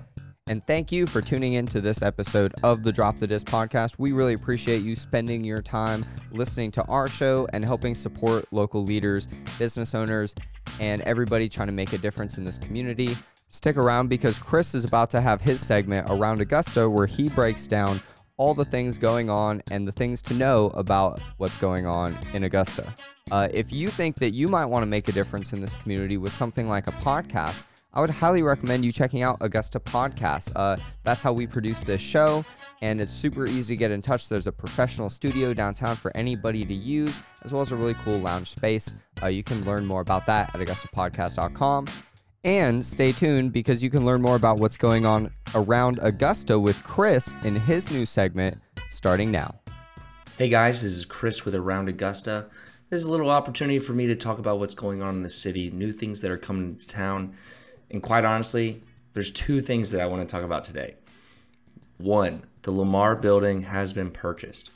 And 0.49 0.65
thank 0.65 0.91
you 0.91 1.05
for 1.05 1.21
tuning 1.21 1.53
in 1.53 1.67
to 1.67 1.79
this 1.79 2.01
episode 2.01 2.55
of 2.63 2.81
the 2.81 2.91
Drop 2.91 3.17
the 3.17 3.27
Dis 3.27 3.43
podcast. 3.43 3.99
We 3.99 4.13
really 4.13 4.33
appreciate 4.33 4.81
you 4.81 4.95
spending 4.95 5.43
your 5.43 5.61
time 5.61 6.03
listening 6.31 6.71
to 6.71 6.83
our 6.85 7.07
show 7.07 7.47
and 7.53 7.63
helping 7.63 7.93
support 7.93 8.45
local 8.49 8.83
leaders, 8.83 9.27
business 9.59 9.93
owners, 9.93 10.33
and 10.79 11.03
everybody 11.03 11.49
trying 11.49 11.67
to 11.67 11.71
make 11.71 11.93
a 11.93 11.99
difference 11.99 12.39
in 12.39 12.45
this 12.45 12.57
community. 12.57 13.15
Stick 13.49 13.77
around 13.77 14.07
because 14.07 14.39
Chris 14.39 14.73
is 14.73 14.85
about 14.85 15.11
to 15.11 15.21
have 15.21 15.39
his 15.39 15.63
segment 15.63 16.09
around 16.09 16.41
Augusta 16.41 16.89
where 16.89 17.05
he 17.05 17.29
breaks 17.29 17.67
down 17.67 18.01
all 18.37 18.55
the 18.55 18.65
things 18.65 18.97
going 18.97 19.29
on 19.29 19.61
and 19.69 19.87
the 19.87 19.91
things 19.91 20.19
to 20.23 20.33
know 20.33 20.71
about 20.73 21.21
what's 21.37 21.57
going 21.57 21.85
on 21.85 22.17
in 22.33 22.45
Augusta. 22.45 22.91
Uh, 23.31 23.47
if 23.53 23.71
you 23.71 23.89
think 23.89 24.15
that 24.15 24.31
you 24.31 24.47
might 24.47 24.65
want 24.65 24.81
to 24.81 24.87
make 24.87 25.09
a 25.09 25.11
difference 25.11 25.53
in 25.53 25.59
this 25.59 25.75
community 25.75 26.17
with 26.17 26.31
something 26.31 26.67
like 26.67 26.87
a 26.87 26.91
podcast, 26.93 27.65
I 27.99 28.01
would 28.01 28.09
highly 28.09 28.43
recommend 28.43 28.85
you 28.85 28.93
checking 28.93 29.23
out 29.23 29.35
Augusta 29.41 29.77
Podcast. 29.77 30.53
Uh, 30.55 30.77
that's 31.03 31.21
how 31.21 31.33
we 31.33 31.45
produce 31.45 31.83
this 31.83 31.99
show, 31.99 32.45
and 32.81 33.01
it's 33.01 33.11
super 33.11 33.45
easy 33.45 33.75
to 33.75 33.77
get 33.77 33.91
in 33.91 34.01
touch. 34.01 34.29
There's 34.29 34.47
a 34.47 34.53
professional 34.53 35.09
studio 35.09 35.53
downtown 35.53 35.97
for 35.97 36.15
anybody 36.15 36.63
to 36.63 36.73
use, 36.73 37.19
as 37.43 37.51
well 37.51 37.61
as 37.61 37.73
a 37.73 37.75
really 37.75 37.95
cool 37.95 38.17
lounge 38.17 38.47
space. 38.47 38.95
Uh, 39.21 39.27
you 39.27 39.43
can 39.43 39.65
learn 39.65 39.85
more 39.85 39.99
about 39.99 40.25
that 40.27 40.55
at 40.55 40.61
AugustaPodcast.com. 40.61 41.87
And 42.45 42.85
stay 42.85 43.11
tuned 43.11 43.51
because 43.51 43.83
you 43.83 43.89
can 43.89 44.05
learn 44.05 44.21
more 44.21 44.37
about 44.37 44.59
what's 44.59 44.77
going 44.77 45.05
on 45.05 45.29
around 45.53 45.99
Augusta 46.01 46.57
with 46.57 46.81
Chris 46.85 47.35
in 47.43 47.53
his 47.53 47.91
new 47.91 48.05
segment 48.05 48.55
starting 48.87 49.29
now. 49.29 49.59
Hey 50.37 50.47
guys, 50.47 50.83
this 50.83 50.93
is 50.93 51.03
Chris 51.03 51.43
with 51.43 51.53
Around 51.53 51.89
Augusta. 51.89 52.45
This 52.89 52.99
is 52.99 53.03
a 53.03 53.11
little 53.11 53.29
opportunity 53.29 53.77
for 53.77 53.91
me 53.91 54.07
to 54.07 54.15
talk 54.15 54.39
about 54.39 54.57
what's 54.57 54.73
going 54.73 55.01
on 55.01 55.15
in 55.15 55.23
the 55.23 55.27
city, 55.27 55.69
new 55.69 55.91
things 55.91 56.21
that 56.21 56.31
are 56.31 56.37
coming 56.37 56.77
to 56.77 56.87
town. 56.87 57.35
And 57.91 58.01
quite 58.01 58.25
honestly, 58.25 58.83
there's 59.13 59.31
two 59.31 59.61
things 59.61 59.91
that 59.91 60.01
I 60.01 60.05
want 60.05 60.27
to 60.27 60.31
talk 60.31 60.43
about 60.43 60.63
today. 60.63 60.95
One, 61.97 62.43
the 62.61 62.71
Lamar 62.71 63.15
building 63.15 63.63
has 63.63 63.93
been 63.93 64.11
purchased. 64.11 64.71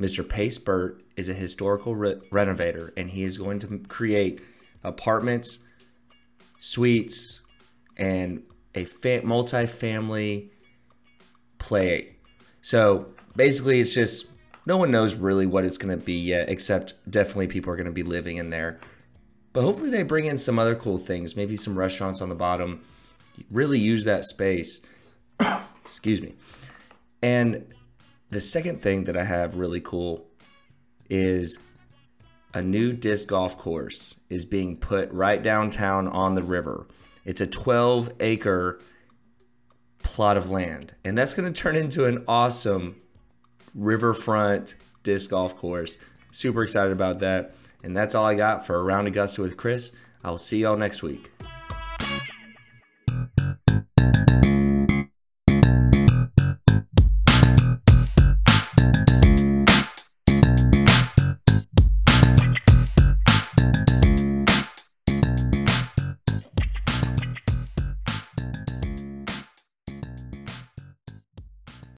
Mr. 0.00 0.28
Pace 0.28 0.58
Burt 0.58 1.02
is 1.16 1.28
a 1.28 1.34
historical 1.34 1.94
re- 1.94 2.20
renovator 2.30 2.92
and 2.96 3.10
he 3.10 3.22
is 3.22 3.38
going 3.38 3.58
to 3.60 3.78
create 3.88 4.40
apartments, 4.82 5.60
suites, 6.58 7.40
and 7.96 8.42
a 8.74 8.84
fa- 8.84 9.22
multi-family 9.22 10.50
play. 11.58 12.16
So 12.60 13.14
basically, 13.36 13.80
it's 13.80 13.94
just 13.94 14.26
no 14.66 14.76
one 14.76 14.90
knows 14.90 15.14
really 15.14 15.46
what 15.46 15.64
it's 15.64 15.78
going 15.78 15.96
to 15.96 16.04
be 16.04 16.14
yet, 16.14 16.48
except 16.48 16.94
definitely 17.10 17.48
people 17.48 17.72
are 17.72 17.76
going 17.76 17.86
to 17.86 17.92
be 17.92 18.02
living 18.02 18.36
in 18.36 18.50
there. 18.50 18.78
But 19.52 19.62
hopefully, 19.62 19.90
they 19.90 20.02
bring 20.02 20.24
in 20.26 20.38
some 20.38 20.58
other 20.58 20.74
cool 20.74 20.98
things, 20.98 21.36
maybe 21.36 21.56
some 21.56 21.78
restaurants 21.78 22.20
on 22.20 22.28
the 22.28 22.34
bottom. 22.34 22.82
Really 23.50 23.78
use 23.78 24.04
that 24.04 24.24
space. 24.24 24.80
Excuse 25.84 26.22
me. 26.22 26.34
And 27.22 27.66
the 28.30 28.40
second 28.40 28.82
thing 28.82 29.04
that 29.04 29.16
I 29.16 29.24
have 29.24 29.56
really 29.56 29.80
cool 29.80 30.26
is 31.10 31.58
a 32.54 32.62
new 32.62 32.92
disc 32.92 33.28
golf 33.28 33.56
course 33.58 34.20
is 34.28 34.44
being 34.44 34.76
put 34.76 35.10
right 35.12 35.42
downtown 35.42 36.08
on 36.08 36.34
the 36.34 36.42
river. 36.42 36.86
It's 37.24 37.40
a 37.40 37.46
12 37.46 38.12
acre 38.20 38.80
plot 40.02 40.36
of 40.36 40.50
land, 40.50 40.94
and 41.04 41.16
that's 41.16 41.34
going 41.34 41.52
to 41.52 41.58
turn 41.58 41.76
into 41.76 42.06
an 42.06 42.24
awesome 42.26 42.96
riverfront 43.74 44.74
disc 45.02 45.30
golf 45.30 45.56
course. 45.56 45.98
Super 46.30 46.62
excited 46.62 46.92
about 46.92 47.20
that. 47.20 47.54
And 47.82 47.96
that's 47.96 48.14
all 48.14 48.24
I 48.24 48.34
got 48.34 48.66
for 48.66 48.82
Around 48.82 49.08
Augusta 49.08 49.42
with 49.42 49.56
Chris. 49.56 49.92
I'll 50.24 50.38
see 50.38 50.58
y'all 50.58 50.76
next 50.76 51.02
week. 51.02 51.31